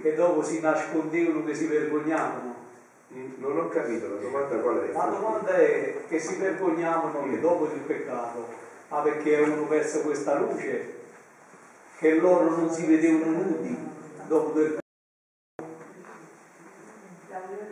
che 0.00 0.14
dopo 0.14 0.44
si 0.44 0.60
nascondevano, 0.60 1.44
che 1.44 1.54
si 1.54 1.66
vergognavano. 1.66 2.54
Mm, 3.14 3.32
non 3.38 3.58
ho 3.58 3.68
capito, 3.68 4.14
la 4.14 4.20
domanda 4.20 4.56
qual 4.58 4.78
è? 4.78 4.92
La 4.92 5.06
domanda 5.06 5.54
è 5.56 6.04
che 6.06 6.18
si 6.20 6.36
vergognavano 6.36 7.28
che 7.30 7.40
dopo 7.40 7.64
il 7.64 7.80
peccato, 7.80 8.46
ma 8.88 9.00
perché 9.00 9.36
avevano 9.36 9.66
perso 9.66 10.00
questa 10.00 10.38
luce, 10.38 10.94
che 11.98 12.14
loro 12.14 12.50
non 12.56 12.70
si 12.70 12.86
vedevano 12.86 13.30
nudi 13.32 13.76
dopo 14.26 14.58
del 14.58 14.78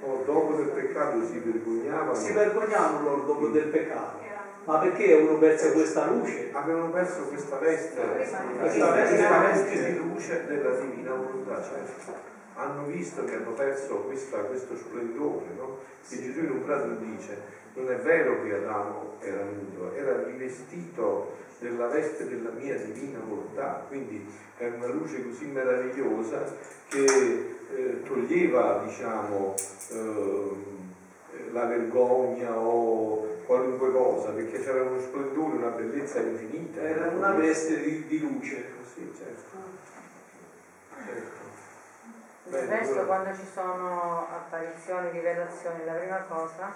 Oh, 0.03 0.23
dopo 0.25 0.55
del 0.55 0.69
peccato 0.69 1.25
si 1.27 1.39
vergognavano, 1.39 2.15
Si 2.15 2.33
vergognavano 2.33 3.03
loro 3.03 3.23
dopo 3.23 3.49
del 3.49 3.65
peccato. 3.65 4.19
Ma 4.65 4.79
perché 4.79 5.15
avevano 5.15 5.39
perso 5.39 5.73
questa 5.73 6.07
luce? 6.07 6.51
avevano 6.53 6.91
perso 6.91 7.23
questa 7.23 7.57
veste, 7.59 8.01
Questa 8.01 8.39
questa 8.59 8.91
veste- 8.93 9.65
veste 9.65 9.93
di 9.93 9.99
luce 9.99 10.47
della 10.47 10.71
divina 10.79 11.11
volontà, 11.15 11.63
certo. 11.63 12.35
Hanno 12.57 12.87
visto 12.87 13.25
che 13.25 13.35
hanno 13.35 13.53
perso 13.53 13.97
questa- 14.01 14.41
questo 14.41 14.77
splendore, 14.77 15.45
no? 15.57 15.79
E 16.09 16.23
Gesù 16.23 16.41
in 16.41 16.51
un 16.51 16.65
prato 16.65 16.89
dice, 17.01 17.39
non 17.75 17.91
è 17.91 17.97
vero 17.97 18.43
che 18.43 18.55
Adamo 18.55 19.17
era 19.21 19.43
nudo, 19.43 19.95
era 19.95 20.25
rivestito 20.25 21.35
della 21.59 21.87
veste 21.89 22.29
della 22.29 22.51
mia 22.51 22.77
divina 22.77 23.19
volontà, 23.27 23.85
quindi 23.89 24.27
è 24.57 24.67
una 24.69 24.87
luce 24.87 25.23
così 25.23 25.47
meravigliosa 25.47 26.45
che 26.89 27.05
eh, 27.75 28.03
toglieva, 28.05 28.83
diciamo, 28.87 29.55
ehm, 29.91 30.65
la 31.53 31.67
vergogna 31.67 32.57
o 32.57 33.27
qualunque 33.45 33.91
cosa, 33.93 34.31
perché 34.31 34.63
c'era 34.63 34.83
uno 34.83 35.01
splendore, 35.01 35.57
una 35.57 35.69
bellezza 35.69 36.21
infinita. 36.21 36.81
Era 36.81 37.09
una 37.09 37.33
veste 37.33 37.81
di, 37.83 38.07
di 38.07 38.19
luce. 38.21 38.65
Sì, 38.95 39.13
certo. 39.17 39.57
certo. 41.05 41.46
Del 42.49 42.69
resto 42.69 43.05
quando 43.07 43.35
ci 43.35 43.45
sono 43.53 44.29
apparizioni, 44.31 45.11
rivelazioni, 45.11 45.85
la 45.85 45.95
prima 45.95 46.19
cosa, 46.29 46.73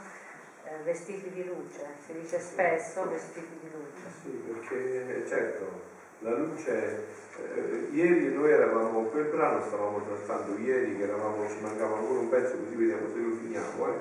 eh, 0.65 0.83
vestiti 0.83 1.31
di 1.31 1.45
luce, 1.45 1.87
si 2.05 2.13
dice 2.13 2.41
spesso 2.41 3.09
vestiti 3.09 3.57
di 3.61 3.71
luce. 3.71 4.03
Sì, 4.21 4.31
perché 4.31 5.25
certo, 5.29 5.89
La 6.23 6.37
luce, 6.37 7.07
eh, 7.39 7.89
ieri 7.93 8.35
noi 8.35 8.51
eravamo, 8.53 9.05
quel 9.05 9.25
brano 9.27 9.65
stavamo 9.65 10.03
trattando 10.03 10.59
ieri, 10.59 10.99
che 10.99 11.05
eravamo, 11.05 11.49
ci 11.49 11.61
mancava 11.61 11.97
ancora 11.97 12.19
un 12.19 12.29
pezzo, 12.29 12.59
così 12.59 12.75
vediamo 12.75 13.09
se 13.09 13.19
lo 13.19 13.37
finiamo, 13.37 13.89
eh. 13.89 13.99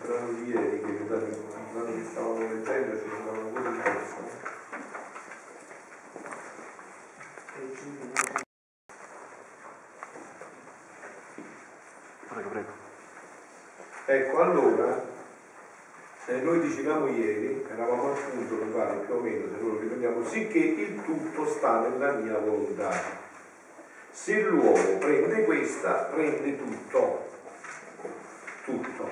Il 0.00 0.08
brano 0.08 0.32
di 0.32 0.50
ieri, 0.50 0.80
che 0.80 0.90
il 0.90 1.04
brano 1.04 1.26
che 1.94 2.04
stavamo 2.04 2.38
leggendo, 2.38 2.98
ci 2.98 3.06
mancava 3.06 3.38
ancora 3.38 3.68
un 3.68 3.80
pezzo. 3.80 4.50
Prego, 12.32 12.48
prego. 12.48 12.72
Ecco, 14.04 14.40
allora, 14.40 15.00
eh, 16.26 16.40
noi 16.40 16.58
dicevamo 16.58 17.06
ieri, 17.06 17.64
eravamo 17.72 18.10
al 18.10 18.18
punto, 18.18 18.64
mi 18.64 18.72
pare 18.72 18.96
più 18.96 19.14
o 19.14 19.20
meno, 19.20 19.44
se 19.46 19.62
lo 19.62 19.78
riprendiamo, 19.78 20.24
sicché 20.24 20.58
il 20.58 21.04
tutto 21.04 21.46
sta 21.46 21.86
nella 21.86 22.10
mia 22.14 22.36
volontà. 22.36 22.90
Se 24.10 24.40
l'uomo 24.40 24.98
prende 24.98 25.44
questa, 25.44 26.10
prende 26.12 26.58
tutto. 26.58 27.26
Tutto. 28.64 29.08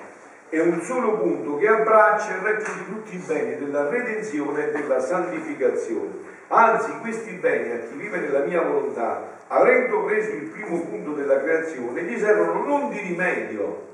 È 0.49 0.59
un 0.59 0.83
solo 0.83 1.19
punto 1.19 1.57
che 1.59 1.69
abbraccia 1.69 2.41
e 2.41 2.43
racchiude 2.43 2.87
tutti 2.87 3.15
i 3.15 3.23
beni 3.25 3.59
della 3.59 3.89
redenzione 3.89 4.67
e 4.67 4.71
della 4.73 4.99
santificazione. 4.99 6.11
Anzi, 6.49 6.99
questi 7.01 7.35
beni 7.35 7.71
a 7.71 7.79
chi 7.79 7.95
vive 7.95 8.19
nella 8.19 8.45
mia 8.45 8.63
volontà, 8.63 9.39
avendo 9.47 10.03
preso 10.03 10.31
il 10.33 10.47
primo 10.47 10.81
punto 10.81 11.13
della 11.13 11.41
creazione, 11.41 12.03
gli 12.03 12.19
servono 12.19 12.65
non 12.65 12.91
di 12.91 12.99
rimedio, 12.99 13.87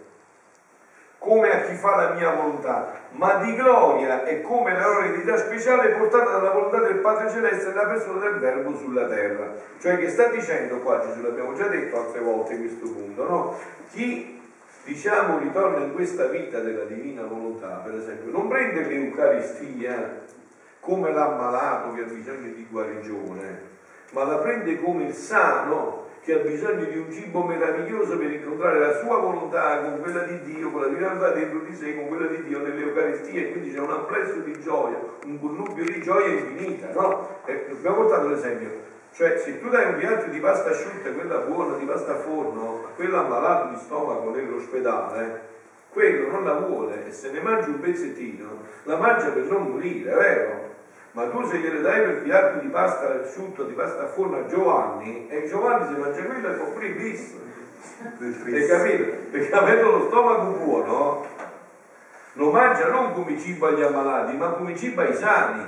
come 1.27 1.51
a 1.51 1.61
chi 1.63 1.75
fa 1.75 1.97
la 1.97 2.11
mia 2.13 2.31
volontà, 2.31 3.01
ma 3.11 3.35
di 3.43 3.57
gloria 3.57 4.25
e 4.25 4.43
come 4.43 4.73
la 4.73 4.87
loro 4.87 5.01
eredità 5.01 5.37
speciale 5.37 5.89
portata 5.89 6.31
dalla 6.31 6.51
volontà 6.51 6.79
del 6.79 6.99
Padre 6.99 7.29
Celeste 7.31 7.71
nella 7.71 7.87
persona 7.87 8.21
del 8.21 8.39
Verbo 8.39 8.77
sulla 8.77 9.07
terra. 9.09 9.53
Cioè 9.81 9.99
che 9.99 10.09
sta 10.09 10.29
dicendo 10.29 10.79
qua 10.79 11.01
Gesù, 11.01 11.23
l'abbiamo 11.23 11.55
già 11.55 11.67
detto 11.67 11.99
altre 11.99 12.21
volte 12.21 12.57
questo 12.57 12.89
punto, 12.89 13.29
no? 13.29 13.59
Chi 13.91 14.41
diciamo 14.85 15.39
ritorna 15.39 15.85
in 15.85 15.95
questa 15.95 16.27
vita 16.27 16.61
della 16.61 16.85
divina 16.85 17.23
volontà, 17.23 17.83
per 17.85 17.97
esempio, 17.97 18.31
non 18.31 18.47
prende 18.47 18.83
l'Eucaristia 18.83 20.23
come 20.79 21.13
l'ammalato 21.13 21.93
che 21.95 22.03
ha 22.03 22.05
bisogno 22.05 22.53
di 22.55 22.65
guarigione, 22.71 23.61
ma 24.11 24.23
la 24.23 24.37
prende 24.37 24.81
come 24.81 25.07
il 25.07 25.15
sano 25.15 26.06
che 26.27 26.33
ha 26.33 26.39
bisogno 26.39 26.85
di 26.87 26.99
un 26.99 27.13
cibo 27.13 27.45
meraviglioso 27.45 28.19
per 28.19 28.33
incontrare 28.33 28.81
la 28.81 28.99
sua 28.99 29.19
volontà 29.19 29.79
con 29.79 30.01
quella 30.01 30.25
di 30.25 30.41
Dio, 30.41 30.73
con 30.73 30.81
la 30.81 30.89
divinità 30.89 31.31
dentro 31.31 31.61
di 31.61 31.73
sé, 31.73 31.95
con 31.95 32.09
quella 32.09 32.27
di 32.27 32.43
Dio 32.43 32.59
nell'Eucaristia 32.59 33.43
e 33.43 33.53
quindi 33.53 33.73
c'è 33.73 33.79
un 33.79 33.93
amplesso 33.93 34.41
di 34.41 34.61
gioia, 34.61 34.99
un 35.25 35.39
connubio 35.39 35.85
di 35.85 36.03
gioia 36.03 36.27
infinita, 36.27 36.91
no? 36.95 37.29
E 37.45 37.67
abbiamo 37.71 37.99
portato 37.99 38.27
l'esempio, 38.27 38.71
cioè 39.13 39.39
se 39.39 39.61
tu 39.61 39.69
dai 39.69 39.93
un 39.93 39.99
piatto 39.99 40.29
di 40.29 40.41
pasta 40.41 40.71
asciutta, 40.71 41.13
quella 41.13 41.39
buona 41.39 41.77
di 41.77 41.85
pasta 41.85 42.15
a 42.15 42.17
forno, 42.17 42.87
a 42.87 42.89
quello 42.97 43.21
ammalato 43.21 43.69
di 43.69 43.77
stomaco 43.77 44.31
nell'ospedale, 44.31 45.43
quello 45.91 46.29
non 46.29 46.43
la 46.43 46.55
vuole 46.55 47.07
e 47.07 47.13
se 47.13 47.31
ne 47.31 47.41
mangia 47.41 47.69
un 47.69 47.79
pezzettino, 47.79 48.49
la 48.83 48.97
mangia 48.97 49.29
per 49.29 49.45
non 49.45 49.71
morire, 49.71 50.13
vero? 50.13 50.66
Ma 51.17 51.29
tu 51.29 51.43
se 51.47 51.57
gliele 51.57 51.81
dai 51.81 52.03
per 52.03 52.21
piatto 52.21 52.59
di 52.59 52.67
pasta 52.67 53.23
asciutto, 53.23 53.63
di 53.63 53.73
pasta 53.73 54.03
a 54.03 54.07
forno 54.07 54.37
a 54.37 54.47
Giovanni, 54.47 55.27
e 55.31 55.47
Giovanni 55.47 55.87
si 55.87 55.99
mangia 55.99 56.23
quello 56.25 56.47
e 56.47 56.85
il 56.85 56.93
bis. 56.93 57.35
Hai 58.21 58.67
capito? 58.67 59.17
Perché 59.31 59.55
avendo 59.57 59.97
lo 59.97 60.07
stomaco 60.09 60.59
buono, 60.59 61.25
lo 62.35 62.51
mangia 62.51 62.89
non 62.89 63.15
come 63.15 63.39
cibo 63.39 63.65
agli 63.65 63.81
ammalati, 63.81 64.37
ma 64.37 64.49
come 64.49 64.77
cibo 64.77 65.01
ai 65.01 65.15
sani, 65.15 65.65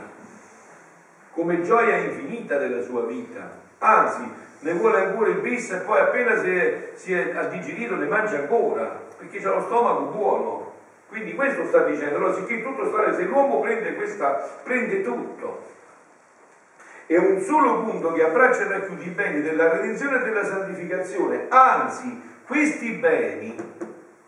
come 1.31 1.63
gioia 1.63 1.97
infinita 1.97 2.59
della 2.59 2.83
sua 2.83 3.07
vita. 3.07 3.51
Anzi, 3.79 4.31
ne 4.59 4.73
vuole 4.75 4.99
ancora 4.99 5.31
il 5.31 5.39
bis 5.39 5.71
e 5.71 5.77
poi 5.79 5.99
appena 5.99 6.37
si 6.37 6.51
è, 6.51 6.91
si 6.93 7.15
è 7.15 7.49
digerito 7.49 7.95
ne 7.95 8.05
mangia 8.05 8.37
ancora, 8.37 9.01
perché 9.17 9.41
c'ha 9.41 9.55
lo 9.55 9.63
stomaco 9.63 10.03
buono. 10.11 10.58
Quindi 11.09 11.35
questo 11.35 11.65
sta 11.67 11.85
dicendo, 11.85 12.17
allora 12.17 12.35
sicché 12.35 12.63
tutto 12.63 12.87
sta, 12.87 13.15
se 13.15 13.23
l'uomo 13.25 13.61
prende 13.61 13.95
questa, 13.95 14.61
prende 14.63 15.03
tutto. 15.03 15.77
È 17.07 17.17
un 17.17 17.41
solo 17.41 17.85
punto 17.85 18.13
che 18.13 18.23
abbraccia 18.23 18.67
e 18.67 18.69
racchiude 18.69 19.05
i 19.05 19.11
beni 19.11 19.41
della 19.41 19.73
redenzione 19.73 20.21
e 20.21 20.25
della 20.25 20.45
santificazione, 20.45 21.47
anzi 21.49 22.21
questi 22.47 22.91
beni 22.93 23.57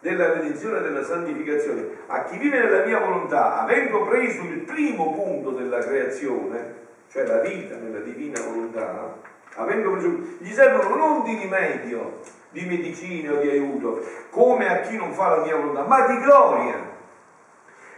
della 0.00 0.32
redenzione 0.32 0.78
e 0.78 0.82
della 0.82 1.04
santificazione, 1.04 1.86
a 2.06 2.24
chi 2.24 2.38
vive 2.38 2.58
nella 2.58 2.86
mia 2.86 2.98
volontà, 2.98 3.60
avendo 3.60 4.06
preso 4.06 4.42
il 4.44 4.60
primo 4.60 5.12
punto 5.12 5.50
della 5.50 5.80
creazione, 5.80 6.74
cioè 7.10 7.26
la 7.26 7.40
vita 7.40 7.76
nella 7.76 7.98
divina 7.98 8.40
volontà, 8.40 9.18
avendo 9.56 9.90
preso, 9.90 10.08
gli 10.38 10.50
servono 10.50 10.94
non 10.94 11.22
di 11.24 11.34
rimedio, 11.34 12.20
di 12.50 12.64
medicina 12.64 13.32
o 13.32 13.40
di 13.40 13.48
aiuto, 13.48 14.04
come 14.30 14.68
a 14.68 14.80
chi 14.80 14.96
non 14.96 15.12
fa 15.12 15.36
la 15.36 15.44
mia 15.44 15.56
volontà, 15.56 15.82
ma 15.82 16.06
di 16.06 16.18
gloria. 16.18 16.88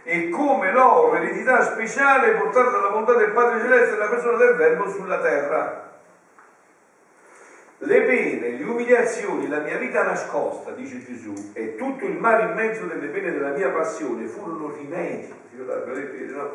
E 0.03 0.29
come 0.29 0.71
loro 0.71 1.15
eredità 1.15 1.63
speciale 1.63 2.33
portata 2.33 2.69
dalla 2.71 2.89
volontà 2.89 3.13
del 3.13 3.31
Padre 3.31 3.61
Celeste 3.61 3.91
nella 3.91 4.09
persona 4.09 4.37
del 4.37 4.55
Verbo 4.55 4.89
sulla 4.89 5.19
terra. 5.19 5.91
Le 7.77 8.01
pene, 8.01 8.49
le 8.57 8.63
umiliazioni, 8.63 9.47
la 9.47 9.59
mia 9.59 9.77
vita 9.77 10.03
nascosta, 10.03 10.71
dice 10.71 11.03
Gesù, 11.03 11.33
e 11.53 11.75
tutto 11.75 12.05
il 12.05 12.17
mare 12.17 12.51
immenso 12.51 12.85
delle 12.85 13.07
pene 13.07 13.31
della 13.31 13.49
mia 13.49 13.69
passione 13.69 14.25
furono 14.25 14.73
rimedi, 14.73 15.33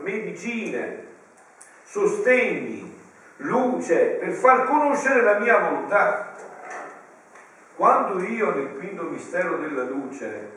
medicine, 0.03 1.05
sostegni, 1.85 2.97
luce 3.39 4.17
per 4.21 4.31
far 4.31 4.65
conoscere 4.65 5.23
la 5.23 5.39
mia 5.39 5.59
volontà. 5.59 6.35
Quando 7.79 8.20
io 8.24 8.53
nel 8.57 8.76
quinto 8.76 9.05
mistero 9.05 9.59
della 9.59 9.85
luce, 9.85 10.51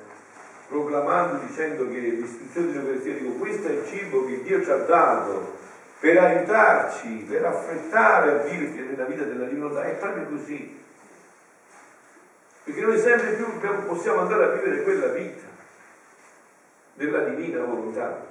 proclamando, 0.68 1.46
dicendo 1.46 1.88
che 1.88 2.00
l'istruzione 2.00 2.72
dell'Eucaristia, 2.72 3.14
dico 3.14 3.34
questo 3.34 3.68
è 3.68 3.72
il 3.74 3.86
cibo 3.86 4.26
che 4.26 4.42
Dio 4.42 4.64
ci 4.64 4.72
ha 4.72 4.78
dato 4.78 5.56
per 6.00 6.18
aiutarci, 6.18 7.28
per 7.30 7.46
affrettare 7.46 8.32
a 8.32 8.36
vivere 8.38 8.90
nella 8.90 9.06
vita 9.06 9.24
della 9.24 9.46
divinità, 9.46 9.84
è 9.84 9.94
proprio 9.98 10.26
così. 10.30 10.80
Perché 12.64 12.82
noi 12.82 12.98
sempre 12.98 13.34
più 13.34 13.46
possiamo 13.86 14.22
andare 14.22 14.44
a 14.44 14.50
vivere 14.54 14.82
quella 14.82 15.08
vita 15.10 15.46
della 16.96 17.20
divina 17.20 17.64
volontà 17.64 18.30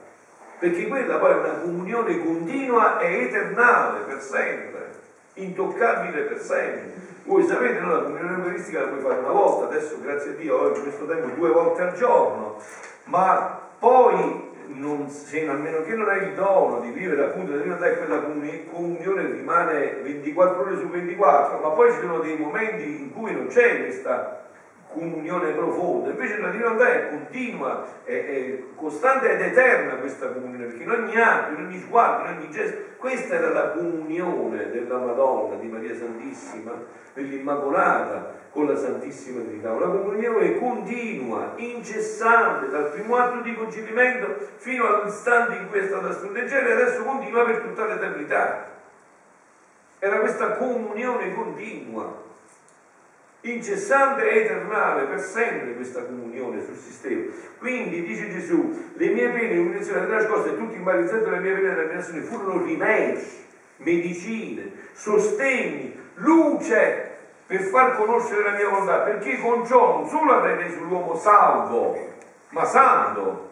perché 0.61 0.89
quella 0.89 1.17
poi 1.17 1.33
è 1.33 1.37
una 1.37 1.61
comunione 1.61 2.23
continua 2.23 3.01
e 3.01 3.23
eternale 3.23 4.01
per 4.01 4.21
sempre, 4.21 4.90
intoccabile 5.35 6.23
per 6.23 6.39
sempre. 6.39 7.09
Voi 7.25 7.45
sapete, 7.45 7.81
no, 7.81 7.93
la 7.93 8.03
comunione 8.03 8.37
eucaristica 8.37 8.81
la 8.81 8.87
puoi 8.89 9.01
fare 9.01 9.19
una 9.21 9.33
volta, 9.33 9.67
adesso 9.67 10.01
grazie 10.01 10.31
a 10.31 10.35
Dio 10.35 10.61
oggi 10.61 10.79
in 10.79 10.83
questo 10.85 11.07
tempo 11.07 11.29
due 11.35 11.51
volte 11.51 11.83
al 11.83 11.93
giorno, 11.95 12.57
ma 13.05 13.61
poi 13.79 14.49
non, 14.67 15.09
se, 15.09 15.49
a 15.49 15.53
meno 15.55 15.83
che 15.83 15.95
non 15.95 16.09
hai 16.09 16.29
il 16.29 16.35
dono 16.35 16.81
di 16.81 16.91
vivere 16.91 17.25
appunto 17.25 17.53
la 17.53 17.59
divinità 17.59 17.87
e 17.87 17.99
quella 17.99 18.21
comunione 18.21 19.27
rimane 19.27 20.01
24 20.03 20.61
ore 20.61 20.77
su 20.79 20.89
24, 20.89 21.59
ma 21.59 21.69
poi 21.71 21.93
ci 21.93 22.01
sono 22.01 22.19
dei 22.19 22.37
momenti 22.37 22.85
in 22.85 23.13
cui 23.13 23.33
non 23.33 23.47
c'è 23.47 23.83
questa 23.83 24.49
comunione 24.93 25.53
profonda, 25.53 26.11
invece 26.11 26.39
la 26.39 26.51
divinità 26.51 26.89
è 26.89 27.09
continua, 27.11 27.85
è, 28.05 28.11
è, 28.11 28.63
costante 28.75 29.31
ed 29.31 29.41
eterna 29.41 29.95
questa 29.95 30.29
comunione, 30.29 30.67
perché 30.67 30.83
in 30.83 30.91
ogni 30.91 31.17
atto, 31.17 31.55
in 31.55 31.67
ogni 31.67 31.79
sguardo, 31.79 32.29
in 32.29 32.37
ogni 32.37 32.51
gesto, 32.51 32.79
questa 32.97 33.35
era 33.35 33.51
la 33.51 33.69
comunione 33.71 34.71
della 34.71 34.99
Madonna, 34.99 35.57
di 35.57 35.69
Maria 35.69 35.95
Santissima, 35.95 36.73
dell'Immacolata 37.15 38.39
con 38.51 38.67
la 38.67 38.77
Santissima 38.77 39.41
Trinità, 39.43 39.73
una 39.73 39.87
comunione 39.87 40.59
continua, 40.59 41.53
incessante, 41.57 42.69
dal 42.69 42.91
primo 42.91 43.17
atto 43.17 43.41
di 43.41 43.55
concepimento 43.55 44.35
fino 44.57 44.87
all'istante 44.87 45.57
in 45.57 45.69
cui 45.69 45.79
è 45.79 45.85
stata 45.85 46.13
stringere 46.13 46.69
e 46.69 46.73
adesso 46.73 47.05
continua 47.05 47.45
per 47.45 47.59
tutta 47.59 47.87
l'eternità. 47.87 48.69
Era 50.01 50.19
questa 50.19 50.53
comunione 50.53 51.33
continua 51.35 52.29
incessante 53.43 54.29
e 54.29 54.39
eternale 54.41 55.05
per 55.05 55.21
sempre 55.21 55.75
questa 55.75 56.05
comunione 56.05 56.63
sul 56.65 56.77
sistema. 56.77 57.31
Quindi 57.59 58.05
dice 58.05 58.31
Gesù, 58.31 58.93
le 58.95 59.09
mie 59.09 59.29
pene, 59.29 59.55
l'umiliazione 59.55 60.01
della 60.01 60.19
nascosta 60.19 60.51
e 60.51 60.57
tutti 60.57 60.77
i 60.77 60.83
malizzati 60.83 61.25
delle 61.25 61.39
mie 61.39 61.53
pene 61.53 61.75
della 61.75 61.93
nazione 61.95 62.21
furono 62.21 62.65
rimedi, 62.65 63.21
medicine, 63.79 64.73
sostegni, 64.93 65.99
luce 66.15 67.09
per 67.47 67.61
far 67.63 67.97
conoscere 67.97 68.43
la 68.43 68.57
mia 68.57 68.69
volontà, 68.69 68.99
perché 68.99 69.41
con 69.41 69.67
ciò 69.67 69.99
non 69.99 70.09
solo 70.09 70.33
avrei 70.33 70.57
reso 70.57 70.81
l'uomo 70.81 71.17
salvo, 71.17 71.99
ma 72.51 72.65
santo 72.65 73.50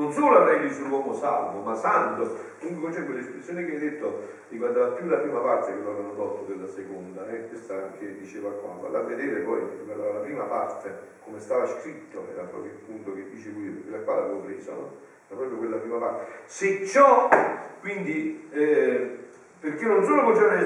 non 0.00 0.10
solo 0.12 0.38
avrei 0.38 0.60
reso 0.60 0.86
l'uomo 0.86 1.12
salvo, 1.12 1.60
ma 1.60 1.74
santo. 1.74 2.48
Comunque 2.58 2.90
c'è 2.90 3.04
quell'espressione 3.04 3.66
che 3.66 3.72
hai 3.72 3.78
detto 3.78 4.22
riguardava 4.48 4.94
più 4.94 5.06
la 5.06 5.18
prima 5.18 5.40
parte 5.40 5.72
che 5.72 5.84
l'hanno 5.84 6.14
tolto 6.14 6.44
della 6.50 6.66
seconda, 6.66 7.28
eh? 7.28 7.48
questa 7.48 7.92
che 7.98 8.16
diceva 8.18 8.50
qua, 8.50 8.78
vado 8.80 8.96
a 8.96 9.02
vedere 9.02 9.40
poi 9.40 9.60
riguardava 9.78 10.14
la 10.14 10.20
prima 10.20 10.44
parte 10.44 11.08
come 11.22 11.38
stava 11.38 11.66
scritto, 11.66 12.26
era 12.32 12.44
proprio 12.44 12.72
il 12.72 12.78
punto 12.78 13.14
che 13.14 13.28
dice 13.30 13.50
lui, 13.50 13.68
perché 13.68 13.90
la 13.90 13.98
qua 13.98 14.14
l'avevo 14.16 14.38
presa, 14.38 14.72
no? 14.72 14.90
proprio 15.28 15.58
quella 15.58 15.76
prima 15.76 15.98
parte. 15.98 16.24
Se 16.46 16.86
ciò, 16.86 17.28
quindi, 17.80 18.48
eh, 18.50 19.18
perché 19.60 19.84
non 19.84 20.02
solo 20.02 20.22
concerne 20.22 20.64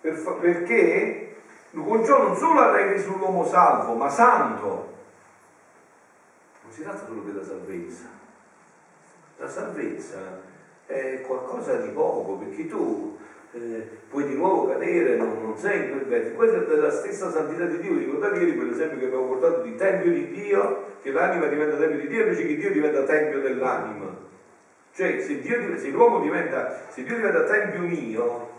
per 0.00 0.38
perché 0.40 1.34
con 1.72 2.04
ciò 2.04 2.22
non 2.22 2.36
solo 2.36 2.60
arregli 2.60 2.98
sull'uomo 2.98 3.44
salvo, 3.44 3.94
ma 3.94 4.08
santo. 4.08 4.92
Si 6.74 6.82
tratta 6.82 7.06
solo 7.06 7.20
della 7.20 7.44
salvezza. 7.44 8.06
La 9.38 9.48
salvezza 9.48 10.40
è 10.86 11.20
qualcosa 11.24 11.76
di 11.76 11.90
poco, 11.90 12.34
perché 12.38 12.66
tu 12.66 13.16
eh, 13.52 13.88
puoi 14.08 14.26
di 14.26 14.34
nuovo 14.34 14.66
cadere, 14.66 15.14
non, 15.14 15.40
non 15.40 15.56
sei 15.56 15.88
verso. 16.08 16.32
Questa 16.32 16.56
è 16.56 16.74
la 16.74 16.90
stessa 16.90 17.30
santità 17.30 17.66
di 17.66 17.78
Dio. 17.78 17.96
Ricordate 17.96 18.40
ieri 18.40 18.56
quell'esempio 18.56 18.98
che 18.98 19.04
abbiamo 19.04 19.26
portato 19.26 19.62
di 19.62 19.76
Tempio 19.76 20.10
di 20.10 20.32
Dio, 20.32 20.96
che 21.00 21.12
l'anima 21.12 21.46
diventa 21.46 21.76
Tempio 21.76 22.00
di 22.00 22.08
Dio 22.08 22.22
invece 22.22 22.44
che 22.44 22.56
Dio 22.56 22.72
diventa 22.72 23.04
Tempio 23.04 23.40
dell'anima. 23.40 24.16
Cioè, 24.92 25.20
se, 25.20 25.38
Dio, 25.38 25.78
se 25.78 25.90
l'uomo 25.90 26.18
diventa, 26.22 26.86
se 26.88 27.04
Dio 27.04 27.14
diventa 27.14 27.44
Tempio 27.44 27.82
mio, 27.82 28.50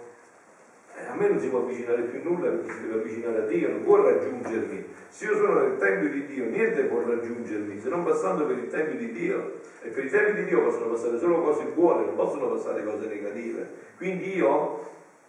a 1.16 1.18
me 1.18 1.30
non 1.30 1.40
si 1.40 1.48
può 1.48 1.60
avvicinare 1.60 2.02
più 2.04 2.22
nulla 2.24 2.50
perché 2.50 2.74
si 2.74 2.82
deve 2.82 3.00
avvicinare 3.00 3.38
a 3.38 3.46
Dio, 3.46 3.70
non 3.70 3.84
può 3.84 4.02
raggiungermi. 4.02 4.86
Se 5.08 5.26
io 5.26 5.36
sono 5.38 5.62
nel 5.62 5.78
Tempio 5.78 6.10
di 6.10 6.26
Dio, 6.26 6.46
niente 6.46 6.84
può 6.84 7.02
raggiungermi, 7.06 7.80
se 7.80 7.90
non 7.90 8.04
passando 8.04 8.46
per 8.46 8.58
il 8.58 8.68
Tempio 8.68 8.98
di 8.98 9.12
Dio. 9.14 9.62
E 9.82 9.90
per 9.90 10.04
il 10.04 10.12
Tempio 10.12 10.34
di 10.34 10.46
Dio 10.46 10.62
possono 10.62 10.88
passare 10.88 11.18
solo 11.18 11.42
cose 11.42 11.64
buone, 11.74 12.06
non 12.06 12.16
possono 12.16 12.48
passare 12.50 12.84
cose 12.84 13.08
negative. 13.08 13.70
Quindi 13.96 14.36
io 14.36 14.84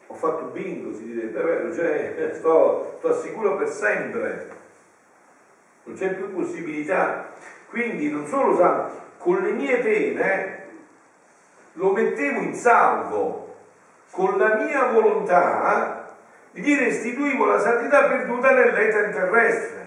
ho 0.06 0.14
fatto 0.14 0.46
bingo, 0.46 0.92
si 0.92 1.04
direbbe, 1.04 1.40
vero? 1.40 1.72
Cioè, 1.72 2.32
sto, 2.34 2.96
sto 2.98 3.14
sicuro 3.20 3.56
per 3.56 3.68
sempre. 3.68 4.48
Non 5.84 5.94
c'è 5.94 6.14
più 6.14 6.34
possibilità. 6.34 7.32
Quindi 7.68 8.10
non 8.10 8.26
solo 8.26 8.56
sa, 8.56 8.90
con 9.18 9.40
le 9.40 9.52
mie 9.52 9.78
pene 9.78 10.64
lo 11.74 11.92
mettevo 11.92 12.40
in 12.40 12.54
salvo 12.54 13.45
con 14.16 14.38
la 14.38 14.54
mia 14.54 14.86
volontà 14.86 16.14
gli 16.50 16.74
restituivo 16.74 17.44
la 17.44 17.58
santità 17.58 18.04
perduta 18.04 18.50
nell'etere 18.50 19.12
terrestre. 19.12 19.86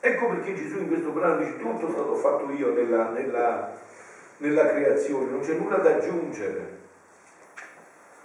Ecco 0.00 0.26
perché 0.26 0.56
Gesù 0.56 0.78
in 0.78 0.88
questo 0.88 1.10
brano 1.10 1.36
dice 1.36 1.56
tutto 1.58 1.86
è 1.86 1.90
stato 1.92 2.16
fatto 2.16 2.50
io 2.50 2.72
nella, 2.72 3.10
nella, 3.10 3.70
nella 4.38 4.66
creazione, 4.66 5.30
non 5.30 5.40
c'è 5.40 5.54
nulla 5.54 5.76
da 5.76 5.90
aggiungere. 5.90 6.78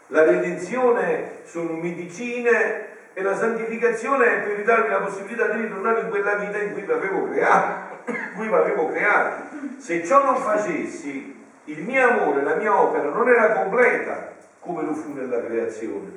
La 0.08 0.24
redenzione 0.24 1.42
sono 1.44 1.74
medicine 1.74 2.88
e 3.14 3.22
la 3.22 3.36
santificazione 3.36 4.26
è 4.26 4.48
per 4.48 4.64
darmi 4.64 4.90
la 4.90 5.02
possibilità 5.02 5.50
di 5.50 5.62
ritornare 5.62 6.02
in 6.02 6.10
quella 6.10 6.36
vita 6.36 6.58
in 6.58 6.74
cui 6.74 6.82
vi 6.82 6.92
avevo 6.92 7.30
creato. 7.30 7.94
cui 8.34 8.48
vi 8.48 8.54
avevo 8.54 8.90
creato. 8.90 9.44
Se 9.78 10.04
ciò 10.04 10.24
non 10.24 10.38
facessi, 10.38 11.44
il 11.66 11.84
mio 11.84 12.08
amore, 12.08 12.42
la 12.42 12.56
mia 12.56 12.80
opera 12.80 13.10
non 13.10 13.28
era 13.28 13.52
completa 13.52 14.34
come 14.66 14.84
lo 14.84 14.94
fu 14.94 15.14
nella 15.14 15.44
creazione. 15.44 16.12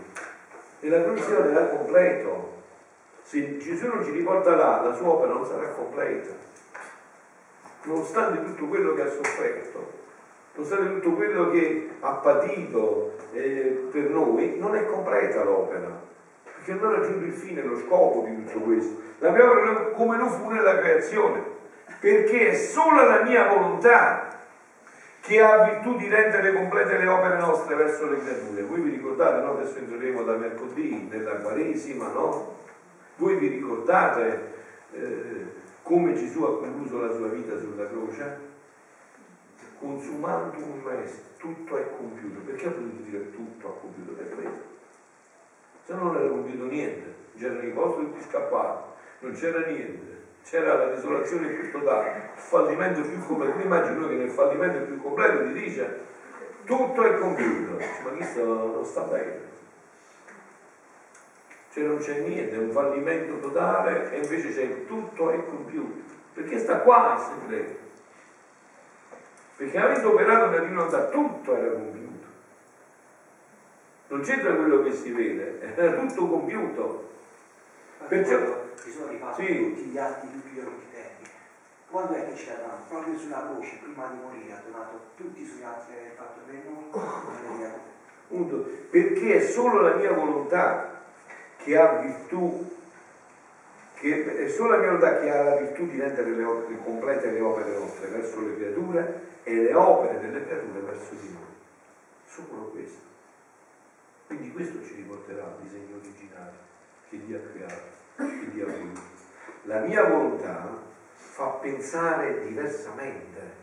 E 0.81 0.89
la 0.89 1.03
creazione 1.03 1.51
era 1.51 1.67
completo. 1.67 2.57
Se 3.23 3.59
Gesù 3.59 3.87
non 3.87 4.03
ci 4.03 4.11
riporta 4.11 4.57
là, 4.57 4.81
la 4.83 4.95
sua 4.95 5.09
opera 5.09 5.35
non 5.35 5.45
sarà 5.45 5.69
completa. 5.69 6.31
Nonostante 7.83 8.45
tutto 8.45 8.65
quello 8.67 8.95
che 8.95 9.03
ha 9.03 9.11
sofferto, 9.11 9.93
nonostante 10.55 10.95
tutto 10.95 11.15
quello 11.15 11.51
che 11.51 11.91
ha 12.01 12.13
patito 12.13 13.17
eh, 13.33 13.89
per 13.91 14.09
noi, 14.11 14.57
non 14.59 14.75
è 14.75 14.87
completa 14.87 15.45
l'opera. 15.45 16.07
Perché 16.43 16.73
non 16.73 16.93
ha 16.93 16.97
raggiunto 16.99 17.25
il 17.27 17.33
fine, 17.33 17.63
lo 17.63 17.79
scopo 17.79 18.27
di 18.27 18.45
tutto 18.45 18.61
questo. 18.61 19.01
La 19.19 19.31
mia 19.31 19.51
opera 19.51 19.75
come 19.91 20.17
lo 20.17 20.29
fu 20.29 20.49
nella 20.49 20.79
creazione. 20.79 21.57
Perché 22.01 22.51
è 22.51 22.55
solo 22.55 23.05
la 23.05 23.23
mia 23.23 23.49
volontà 23.49 24.28
che 25.29 25.43
ha 25.43 25.63
virtù 25.63 25.95
di 25.99 26.09
rendere 26.09 26.55
complete 26.55 26.97
le 26.97 27.07
opere 27.07 27.37
nostre 27.37 27.75
verso 27.75 28.09
le 28.09 28.19
creature. 28.19 28.63
Voi 28.63 28.81
vi 28.81 28.91
ricordate, 28.93 29.43
no? 29.43 29.59
adesso 29.59 29.77
entreremo 29.77 30.23
da 30.23 30.37
mercoledì, 30.37 31.07
nella 31.11 31.37
Quaresima, 31.37 32.11
no? 32.13 32.57
Voi 33.17 33.37
vi 33.37 33.49
ricordate 33.49 34.55
eh, 34.93 35.45
come 35.83 36.15
Gesù 36.15 36.43
ha 36.45 36.59
concluso 36.59 36.99
la 36.99 37.13
sua 37.13 37.29
vita 37.29 37.59
sulla 37.59 37.87
croce? 37.89 38.47
Consumando 39.79 40.57
un 40.65 40.91
est, 41.05 41.37
tutto 41.37 41.77
è 41.77 41.87
compiuto. 41.95 42.41
Perché 42.47 42.67
ha 42.67 42.71
potuto 42.71 43.03
dire 43.03 43.31
tutto 43.31 43.69
ha 43.69 43.81
compiuto 43.81 44.13
per 44.13 44.35
questo? 44.35 44.63
Se 45.85 45.93
no 45.93 46.05
non 46.05 46.17
era 46.17 46.29
compiuto 46.29 46.65
niente, 46.65 47.15
c'erano 47.37 47.63
i 47.63 47.71
posti 47.71 48.01
tutti 48.01 48.23
scappati, 48.23 48.83
non 49.21 49.33
c'era 49.33 49.67
niente 49.67 50.18
c'era 50.49 50.75
la 50.75 50.87
desolazione 50.87 51.49
più 51.49 51.71
totale, 51.71 52.31
il 52.35 52.41
fallimento 52.41 53.03
più 53.03 53.27
completo. 53.27 53.61
Immagino 53.61 54.09
che 54.09 54.15
nel 54.15 54.31
fallimento 54.31 54.81
più 54.87 55.03
completo 55.03 55.45
ti 55.45 55.53
dice 55.53 56.01
tutto 56.65 57.03
è 57.03 57.19
compiuto, 57.19 57.79
ma 58.05 58.11
questo 58.11 58.45
non 58.45 58.85
sta 58.85 59.03
bene. 59.03 59.47
Cioè 61.71 61.85
non 61.85 61.99
c'è 61.99 62.21
niente, 62.21 62.55
è 62.55 62.59
un 62.59 62.71
fallimento 62.71 63.39
totale 63.41 64.11
e 64.11 64.21
invece 64.23 64.55
c'è 64.55 64.87
tutto 64.87 65.31
è 65.31 65.45
compiuto. 65.45 66.17
Perché 66.33 66.59
sta 66.59 66.79
qua 66.79 67.15
il 67.15 67.41
segreto. 67.41 67.87
Perché 69.57 69.79
avendo 69.79 70.13
operato 70.13 70.47
nella 70.47 70.65
divinità 70.65 71.05
tutto 71.07 71.55
era 71.55 71.73
compiuto. 71.73 72.27
Non 74.09 74.21
c'entra 74.23 74.55
quello 74.55 74.83
che 74.83 74.93
si 74.93 75.11
vede, 75.11 75.75
era 75.75 75.93
tutto 75.93 76.27
compiuto. 76.27 77.11
Perciò 78.07 78.67
ci 78.83 78.93
sono 78.93 79.09
rimasti 79.09 79.47
sì. 79.47 79.57
tutti 79.57 79.83
gli 79.83 79.99
atti 79.99 80.27
più 80.27 80.41
violenti 80.51 80.87
tempi. 80.93 81.31
Quando 81.91 82.13
è 82.15 82.29
che 82.29 82.37
ci 82.37 82.51
ha 82.51 82.57
dato? 82.57 82.83
Proprio 82.89 83.19
sulla 83.19 83.49
croce, 83.49 83.79
prima 83.83 84.07
di 84.09 84.19
morire, 84.21 84.53
ha 84.53 84.63
donato 84.65 85.01
tutti 85.17 85.43
i 85.43 85.47
suoi 85.47 85.65
atti 85.65 85.93
che 85.93 86.13
ha 86.13 86.23
fatto 86.23 86.41
per 86.47 86.55
noi. 88.31 88.87
Perché 88.91 89.37
è 89.37 89.41
solo 89.41 89.81
la 89.81 89.95
mia 89.95 90.13
volontà 90.13 91.03
che 91.57 91.77
ha 91.77 91.97
virtù, 91.97 92.77
che 93.95 94.45
è 94.45 94.49
solo 94.49 94.71
la 94.71 94.77
mia 94.79 94.87
volontà 94.93 95.19
che 95.19 95.31
ha 95.31 95.43
la 95.43 95.57
virtù 95.57 95.87
di 95.87 95.99
rendere 95.99 96.31
le 96.31 96.45
opere, 96.45 96.79
complete 96.83 97.31
le 97.31 97.41
opere 97.41 97.79
nostre 97.79 98.09
verso 98.09 98.41
le 98.41 98.57
creature 98.57 99.27
e 99.43 99.55
le 99.55 99.75
opere 99.75 100.21
delle 100.21 100.45
creature 100.45 100.81
verso 100.81 101.15
di 101.15 101.29
noi. 101.33 101.47
Solo 102.27 102.71
questo. 102.71 103.07
Quindi 104.27 104.53
questo 104.53 104.85
ci 104.85 104.95
riporterà 104.95 105.45
al 105.45 105.57
disegno 105.63 105.97
originale 105.97 106.53
che 107.09 107.25
Dio 107.25 107.39
ha 107.39 107.41
creato 107.51 107.97
che 108.27 108.51
Dio. 108.51 108.67
La 109.63 109.81
mia 109.81 110.05
volontà 110.05 110.77
fa 111.15 111.47
pensare 111.61 112.47
diversamente. 112.47 113.57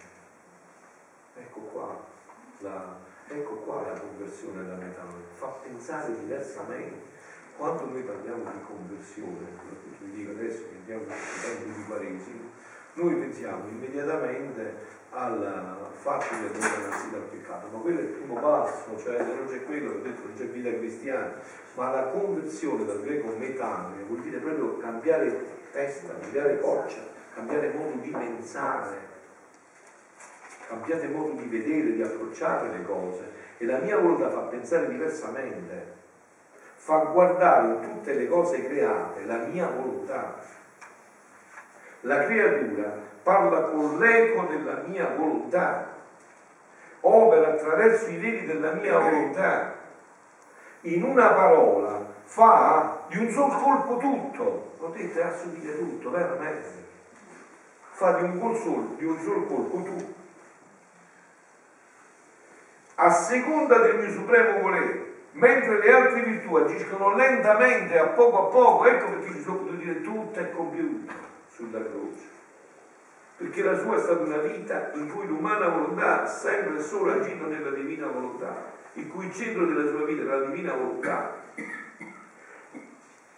Ecco 1.38 1.60
qua 1.60 2.04
la, 2.60 2.98
ecco 3.28 3.56
qua 3.56 3.82
la 3.82 4.00
conversione 4.00 4.64
della 4.64 4.76
metanoia, 4.76 5.26
fa 5.34 5.48
pensare 5.48 6.18
diversamente. 6.20 7.14
Quando 7.58 7.86
noi 7.86 8.02
parliamo 8.02 8.44
di 8.52 8.64
conversione, 8.66 9.48
vi 10.00 10.12
dico 10.12 10.32
adesso 10.32 10.64
che 10.64 10.76
andiamo 10.80 11.04
tempo 11.06 11.78
di 11.78 11.86
Quaresima, 11.86 12.44
noi 12.94 13.16
pensiamo 13.16 13.68
immediatamente 13.68 14.76
al 15.16 15.94
fatto 15.94 16.36
di 16.36 16.60
essere 16.60 16.88
nasciti 16.88 17.12
dal 17.12 17.22
peccato, 17.22 17.68
ma 17.72 17.80
quello 17.80 18.00
è 18.00 18.04
il 18.04 18.10
primo 18.10 18.36
passo, 18.40 18.98
cioè 18.98 19.18
non 19.18 19.48
c'è 19.48 19.64
quello, 19.64 19.92
ho 19.92 20.02
detto 20.02 20.22
non 20.26 20.36
c'è 20.36 20.46
vita 20.46 20.70
cristiana, 20.70 21.34
ma 21.76 21.92
la 21.92 22.04
conversione 22.08 22.86
dal 22.86 23.02
greco 23.02 23.34
metanoia 23.38 24.04
vuol 24.08 24.20
dire 24.20 24.38
proprio 24.38 24.78
cambiare 24.78 25.46
testa, 25.72 26.14
cambiare 26.20 26.60
coccia, 26.60 27.00
cambiare 27.34 27.72
modo 27.72 27.98
di 28.02 28.10
pensare, 28.10 28.98
cambiare 30.68 31.08
modo 31.08 31.32
di 31.42 31.48
vedere, 31.48 31.94
di 31.94 32.02
approcciare 32.02 32.78
le 32.78 32.84
cose 32.84 33.32
e 33.58 33.66
la 33.66 33.78
mia 33.78 33.98
volontà 33.98 34.30
fa 34.30 34.42
pensare 34.42 34.90
diversamente, 34.90 35.94
fa 36.76 36.98
guardare 36.98 37.80
tutte 37.80 38.14
le 38.14 38.28
cose 38.28 38.68
create 38.68 39.26
la 39.26 39.38
mia 39.38 39.68
volontà. 39.68 40.36
La 42.02 42.26
creatura 42.26 43.14
parla 43.26 43.62
con 43.62 43.98
l'eco 43.98 44.44
della 44.44 44.84
mia 44.86 45.16
volontà, 45.18 45.94
opera 47.00 47.54
attraverso 47.54 48.10
i 48.12 48.18
veli 48.18 48.46
della 48.46 48.74
mia 48.74 49.00
volontà 49.00 49.74
in 50.82 51.02
una 51.02 51.30
parola 51.30 52.06
fa 52.26 53.00
di 53.08 53.18
un 53.18 53.32
sol 53.32 53.60
colpo 53.60 53.98
tutto, 53.98 54.74
potete 54.78 55.24
assumere 55.24 55.76
tutto, 55.76 56.12
veramente. 56.12 56.84
Fa 57.94 58.12
di 58.20 58.38
un, 58.38 58.56
sol, 58.56 58.96
di 58.98 59.06
un 59.06 59.20
sol 59.20 59.48
colpo 59.48 59.82
tutto. 59.82 60.14
A 62.96 63.10
seconda 63.10 63.80
del 63.80 63.98
mio 63.98 64.12
supremo 64.12 64.60
volere, 64.60 65.14
mentre 65.32 65.80
le 65.80 65.92
altre 65.92 66.22
virtù 66.22 66.56
agiscono 66.58 67.16
lentamente, 67.16 67.98
a 67.98 68.06
poco 68.10 68.48
a 68.48 68.52
poco, 68.52 68.86
ecco 68.86 69.10
perché 69.10 69.32
ci 69.32 69.42
sono 69.42 69.58
potuto 69.58 69.76
dire 69.78 70.02
tutto 70.02 70.40
è 70.40 70.52
compiuto 70.52 71.12
sulla 71.50 71.80
croce. 71.80 72.35
Perché 73.38 73.64
la 73.64 73.78
sua 73.80 73.98
è 73.98 74.00
stata 74.00 74.22
una 74.22 74.38
vita 74.38 74.92
in 74.94 75.12
cui 75.12 75.28
l'umana 75.28 75.68
volontà 75.68 76.24
ha 76.24 76.28
sempre 76.28 76.78
e 76.78 76.82
solo 76.82 77.12
agito 77.12 77.48
nella 77.48 77.72
divina 77.72 78.08
volontà 78.08 78.74
il 78.96 79.08
cui 79.10 79.32
centro 79.34 79.66
della 79.66 79.90
sua 79.90 80.06
vita 80.06 80.22
era 80.22 80.40
la 80.40 80.46
divina 80.50 80.74
volontà. 80.74 81.44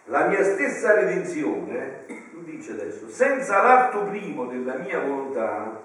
La 0.04 0.26
mia 0.26 0.42
stessa 0.42 0.94
redenzione, 0.94 2.04
lui 2.32 2.44
dice 2.44 2.72
adesso, 2.72 3.08
senza 3.08 3.60
l'atto 3.60 4.04
primo 4.04 4.46
della 4.46 4.76
mia 4.76 5.00
volontà, 5.00 5.82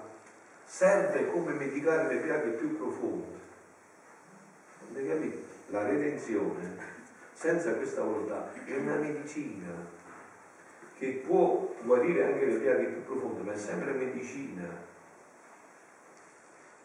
serve 0.64 1.30
come 1.30 1.52
medicare 1.52 2.14
le 2.14 2.20
piaghe 2.20 2.50
più 2.50 2.76
profonde. 2.76 3.38
Avete 4.90 5.08
capito? 5.08 5.38
La 5.68 5.86
redenzione, 5.86 6.76
senza 7.32 7.74
questa 7.74 8.02
volontà, 8.02 8.52
è 8.64 8.76
una 8.76 8.94
medicina 8.94 9.72
che 11.04 11.22
può 11.26 11.74
guarire 11.82 12.24
anche 12.24 12.46
le 12.46 12.54
piaghe 12.54 12.84
più 12.84 13.04
profonde, 13.04 13.42
ma 13.42 13.52
è 13.52 13.56
sempre 13.56 13.92
medicina. 13.92 14.64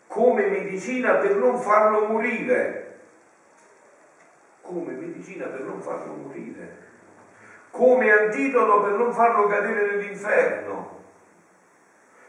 Come 0.07 0.47
medicina 0.47 1.13
per 1.15 1.35
non 1.35 1.57
farlo 1.59 2.07
morire. 2.07 2.99
Come 4.61 4.91
medicina 4.91 5.45
per 5.45 5.61
non 5.61 5.81
farlo 5.81 6.13
morire. 6.13 6.87
Come 7.71 8.11
antidoto 8.11 8.81
per 8.81 8.91
non 8.93 9.13
farlo 9.13 9.47
cadere 9.47 9.95
nell'inferno. 9.95 10.97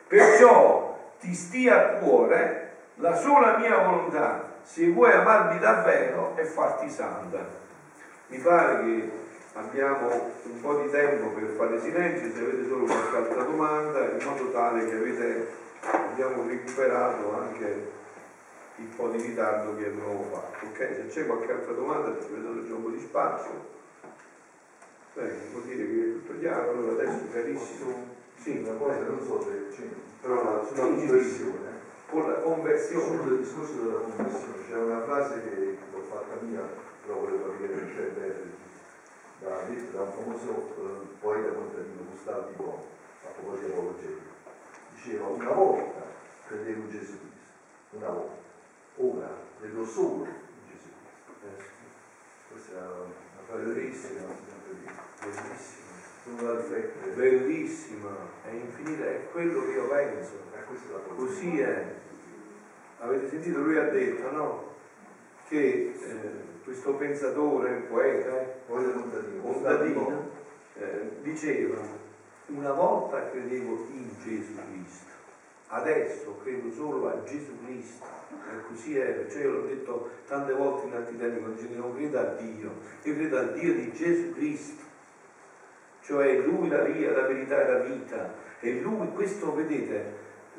Perciò 0.07 1.15
ti 1.19 1.35
stia 1.35 1.75
a 1.75 1.99
cuore 1.99 2.69
la 2.97 3.17
sola 3.17 3.57
mia 3.57 3.79
volontà, 3.79 4.59
se 4.63 4.91
vuoi 4.91 5.13
amarmi 5.13 5.59
davvero, 5.59 6.37
è 6.37 6.45
farti 6.45 6.89
santa. 6.91 7.39
Mi 8.27 8.39
pare 8.39 8.85
che 8.85 9.11
abbiamo 9.55 10.09
un 10.45 10.61
po' 10.61 10.75
di 10.77 10.91
tempo 10.91 11.29
per 11.29 11.49
fare 11.57 11.81
silenzio, 11.81 12.31
se 12.33 12.41
avete 12.41 12.69
solo 12.69 12.85
qualche 12.85 13.17
altra 13.17 13.43
domanda, 13.43 14.11
in 14.11 14.25
modo 14.25 14.51
tale 14.51 14.85
che 14.87 14.95
avete, 14.95 15.47
abbiamo 15.81 16.47
recuperato 16.47 17.35
anche 17.35 17.99
il 18.77 18.87
po' 18.97 19.09
di 19.09 19.23
ritardo 19.23 19.77
che 19.77 19.87
abbiamo 19.87 20.23
fatto. 20.31 20.67
Ok, 20.67 20.77
se 20.77 21.07
c'è 21.09 21.27
qualche 21.27 21.53
altra 21.53 21.73
domanda, 21.73 22.21
ci 22.21 22.29
vedo 22.33 22.67
già 22.67 22.75
un 22.75 22.83
po' 22.83 22.91
di 22.91 23.01
spazio. 23.01 23.79
Beh, 25.15 25.33
vuol 25.51 25.65
dire 25.65 25.87
che 25.87 26.03
è 26.03 26.13
tutto 26.13 26.39
chiaro, 26.39 26.71
allora 26.71 26.93
adesso 26.93 27.25
carissimo. 27.33 28.19
Sì, 28.37 28.63
una 28.65 28.75
cosa 28.75 29.01
non 29.01 29.21
so 29.21 29.43
se 29.43 29.67
c'è, 29.69 29.83
però 30.21 30.43
la, 30.43 30.65
sulla 30.65 30.81
conversione, 30.83 31.69
con 32.09 32.27
la 32.27 32.35
conversione. 32.37 33.23
sul 33.23 33.39
discorso 33.39 33.73
della 33.83 33.99
conversione, 33.99 34.55
c'è 34.67 34.77
una 34.77 35.03
frase 35.03 35.43
che 35.43 35.77
l'ho 35.93 36.03
fatta 36.09 36.37
mia, 36.41 36.63
però 37.03 37.19
volevo 37.19 37.51
capire 37.51 37.75
che 37.75 37.95
c'è 37.95 38.03
bene, 38.17 38.69
da, 39.41 39.67
da 39.93 40.03
un 40.03 40.13
famoso 40.13 40.75
eh, 40.77 41.17
poeta 41.21 41.53
contadino, 41.53 42.05
Gustavo 42.11 42.49
Di 42.49 42.55
Bon, 42.55 42.79
a 43.25 43.29
proposito 43.29 43.67
di 43.67 43.73
apologetica. 43.73 44.29
Diceva, 44.95 45.27
una 45.27 45.51
volta 45.51 46.03
credevo 46.47 46.81
in 46.81 46.91
Gesù 46.91 47.19
Cristo, 47.19 47.97
una 47.97 48.09
volta, 48.09 48.37
ora 48.97 49.31
credo 49.59 49.85
solo 49.85 50.25
in 50.25 50.69
Gesù 50.69 50.89
Cristo. 51.01 51.47
Eh, 51.47 52.53
questa 52.53 52.73
è 52.73 52.83
una 52.83 53.45
frase 53.47 53.65
bellissima, 53.65 54.21
bellissima 55.21 55.89
sulla 56.23 56.57
riflettere, 56.57 57.13
bellissima, 57.13 58.11
è 58.45 58.51
infinita, 58.51 59.05
è 59.07 59.31
quello 59.33 59.65
che 59.65 59.71
io 59.71 59.89
penso, 59.89 60.33
così 61.17 61.61
è. 61.61 61.95
Avete 62.99 63.29
sentito? 63.31 63.61
Lui 63.61 63.79
ha 63.79 63.89
detto, 63.89 64.31
no? 64.31 64.75
Che 65.49 65.57
eh, 65.57 66.50
questo 66.71 66.95
pensatore, 66.95 67.87
poeta, 67.89 68.43
eh, 68.43 68.55
contadino, 69.43 70.31
eh, 70.79 71.11
diceva, 71.21 71.79
una 72.47 72.71
volta 72.71 73.29
credevo 73.29 73.87
in 73.91 74.09
Gesù 74.23 74.55
Cristo, 74.55 75.11
adesso 75.67 76.39
credo 76.45 76.71
solo 76.71 77.09
a 77.09 77.25
Gesù 77.25 77.51
Cristo, 77.65 78.05
e 78.31 78.63
così 78.69 78.97
è, 78.97 79.27
cioè 79.29 79.43
io 79.43 79.51
l'ho 79.51 79.67
detto 79.67 80.11
tante 80.29 80.53
volte 80.53 80.87
in 80.87 80.95
altri 80.95 81.19
tempi, 81.19 81.41
quando 81.41 81.61
dicevo 81.61 81.89
non 81.89 81.97
credo 81.97 82.19
a 82.21 82.25
Dio, 82.35 82.71
io 83.03 83.15
credo 83.15 83.39
al 83.39 83.53
Dio 83.53 83.75
di 83.75 83.93
Gesù 83.93 84.33
Cristo. 84.35 84.83
Cioè 86.03 86.39
lui 86.39 86.69
la 86.69 86.83
via, 86.85 87.11
la 87.13 87.27
verità 87.27 87.67
e 87.67 87.73
la 87.73 87.79
vita. 87.81 88.33
E 88.61 88.81
lui, 88.81 89.09
questo 89.13 89.55
vedete, 89.55 90.15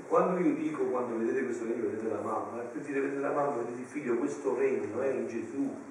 quando 0.07 0.39
io 0.45 0.55
dico, 0.55 0.83
quando 0.83 1.17
vedete 1.17 1.45
questo 1.45 1.63
regno, 1.63 1.89
vedete 1.89 2.09
la 2.09 2.21
mamma, 2.21 2.63
per 2.63 2.81
dire 2.81 2.99
vedete 2.99 3.21
la 3.21 3.31
mamma, 3.31 3.55
vedete 3.55 3.79
il 3.79 3.85
figlio, 3.85 4.15
questo 4.15 4.55
regno 4.55 5.01
è 5.01 5.07
in 5.07 5.27
Gesù, 5.27 5.89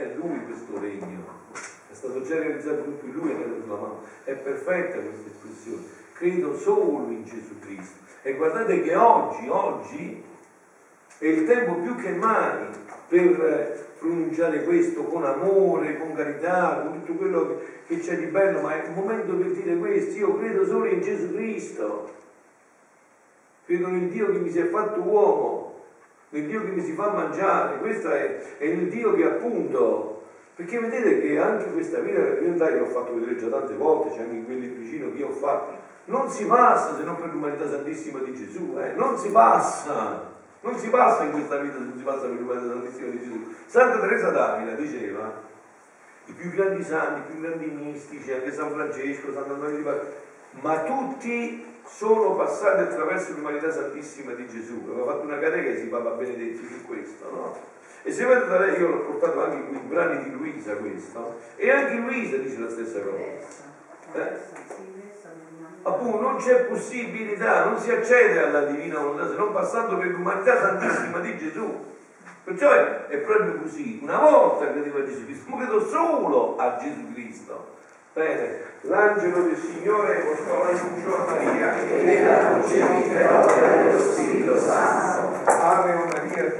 è 0.00 0.14
lui 0.14 0.44
questo 0.44 0.78
regno. 0.78 1.38
È 1.52 1.94
stato 1.94 2.22
già 2.22 2.38
realizzato 2.38 2.82
tutto 2.84 3.04
in 3.04 3.12
lui 3.12 3.30
e 3.30 3.62
mamma. 3.66 3.98
È 4.24 4.32
perfetta 4.32 4.98
questa 4.98 5.28
espressione. 5.28 5.82
Credo 6.14 6.56
solo 6.56 7.08
in 7.10 7.24
Gesù 7.24 7.58
Cristo. 7.58 7.98
E 8.22 8.34
guardate 8.34 8.82
che 8.82 8.94
oggi, 8.94 9.48
oggi, 9.48 10.22
è 11.18 11.26
il 11.26 11.44
tempo 11.44 11.74
più 11.74 11.96
che 11.96 12.10
mai 12.12 12.68
per 13.08 13.88
pronunciare 13.98 14.64
questo 14.64 15.04
con 15.04 15.24
amore, 15.24 15.98
con 15.98 16.14
carità, 16.14 16.82
con 16.82 17.00
tutto 17.00 17.18
quello 17.18 17.60
che 17.86 17.98
c'è 17.98 18.18
di 18.18 18.26
bello, 18.26 18.60
ma 18.60 18.82
è 18.82 18.86
il 18.86 18.94
momento 18.94 19.34
per 19.34 19.50
dire 19.50 19.76
questo, 19.76 20.16
io 20.16 20.38
credo 20.38 20.64
solo 20.64 20.86
in 20.86 21.02
Gesù 21.02 21.34
Cristo, 21.34 22.10
credo 23.66 23.88
nel 23.88 24.08
Dio 24.08 24.30
che 24.30 24.38
mi 24.38 24.50
si 24.50 24.60
è 24.60 24.68
fatto 24.68 25.00
uomo, 25.00 25.59
nel 26.30 26.46
Dio 26.46 26.64
che 26.64 26.70
mi 26.70 26.82
si 26.82 26.92
fa 26.92 27.10
mangiare, 27.10 27.78
questo 27.78 28.10
è, 28.10 28.56
è 28.58 28.64
il 28.64 28.88
Dio 28.88 29.14
che 29.14 29.24
appunto, 29.24 30.22
perché 30.54 30.78
vedete 30.78 31.20
che 31.20 31.38
anche 31.38 31.72
questa 31.72 31.98
vita 32.00 32.20
realtà 32.20 32.70
io 32.70 32.84
ho 32.84 32.88
fatto 32.88 33.14
vedere 33.14 33.36
già 33.36 33.48
tante 33.48 33.74
volte, 33.74 34.14
c'è 34.14 34.22
anche 34.22 34.36
in 34.36 34.44
quel 34.44 34.58
libricino 34.58 35.10
che 35.12 35.18
io 35.18 35.28
ho 35.28 35.32
fatto, 35.32 35.78
non 36.06 36.28
si 36.28 36.44
passa 36.46 36.96
se 36.96 37.02
non 37.02 37.16
per 37.16 37.30
l'umanità 37.32 37.68
santissima 37.68 38.20
di 38.20 38.34
Gesù, 38.34 38.76
eh? 38.78 38.92
non 38.94 39.16
si 39.16 39.30
passa. 39.30 40.28
Non 40.62 40.76
si 40.76 40.88
passa 40.88 41.22
in 41.22 41.30
questa 41.30 41.56
vita 41.56 41.78
se 41.78 41.84
non 41.84 41.94
si 41.96 42.02
passa 42.02 42.26
per 42.26 42.38
l'umanità 42.38 42.66
santissima 42.66 43.08
di 43.08 43.18
Gesù. 43.18 43.54
Santa 43.64 43.98
Teresa 44.00 44.28
d'Avila 44.28 44.74
diceva, 44.74 45.32
i 46.26 46.32
più 46.32 46.50
grandi 46.50 46.82
santi, 46.82 47.20
i 47.20 47.32
più 47.32 47.40
grandi 47.40 47.64
mistici, 47.64 48.30
anche 48.30 48.52
San 48.52 48.70
Francesco, 48.70 49.32
Sant'Antonio 49.32 49.76
di 49.76 49.82
Padova, 49.82 50.04
ma 50.62 50.82
tutti 50.82 51.64
sono 51.86 52.34
passati 52.36 52.82
attraverso 52.82 53.32
l'umanità 53.32 53.70
santissima 53.70 54.32
di 54.32 54.46
Gesù. 54.48 54.82
Aveva 54.90 55.12
fatto 55.12 55.24
una 55.24 55.38
catechesi 55.38 55.86
Papa 55.86 56.10
Benedetti 56.10 56.66
su 56.66 56.86
questo, 56.86 57.30
no? 57.30 57.56
E 58.02 58.12
se 58.12 58.24
vedete, 58.24 58.78
io 58.78 58.88
l'ho 58.88 59.00
portato 59.00 59.44
anche 59.44 59.56
in 59.56 59.88
brani 59.88 60.24
di 60.24 60.30
Luisa 60.30 60.74
questo, 60.76 61.38
e 61.56 61.70
anche 61.70 61.94
Luisa 61.96 62.36
dice 62.36 62.58
la 62.58 62.70
stessa 62.70 63.00
cosa. 63.00 63.18
Eh? 64.12 64.48
appunto 65.82 66.20
non 66.20 66.36
c'è 66.36 66.64
possibilità, 66.64 67.64
non 67.64 67.78
si 67.78 67.90
accede 67.90 68.42
alla 68.42 68.62
divina 68.62 68.98
volontà 68.98 69.28
se 69.28 69.36
non 69.36 69.52
passando 69.52 69.96
per 69.96 70.08
l'umanità 70.08 70.58
santissima 70.58 71.18
di 71.18 71.38
Gesù. 71.38 71.88
Perciò 72.44 72.70
è, 72.70 73.06
è 73.06 73.16
proprio 73.18 73.58
così. 73.58 74.00
Una 74.02 74.18
volta 74.18 74.70
credevo 74.70 74.98
a 74.98 75.04
Gesù 75.04 75.24
Cristo, 75.24 75.50
ma 75.50 75.56
credo 75.58 75.86
solo 75.86 76.56
a 76.56 76.78
Gesù 76.80 77.12
Cristo. 77.12 77.78
Bene, 78.12 78.58
l'angelo 78.80 79.42
del 79.42 79.56
Signore 79.56 80.14
portò 80.14 80.64
l'annuncio 80.64 81.16
a 81.16 81.30
Maria. 81.30 81.76
E 81.76 82.24
la 82.24 82.48
concepita 82.48 83.46
dello 83.46 84.00
Spirito 84.00 84.58
Santo. 84.58 85.48
Ave 85.48 85.94
Maria. 85.94 86.50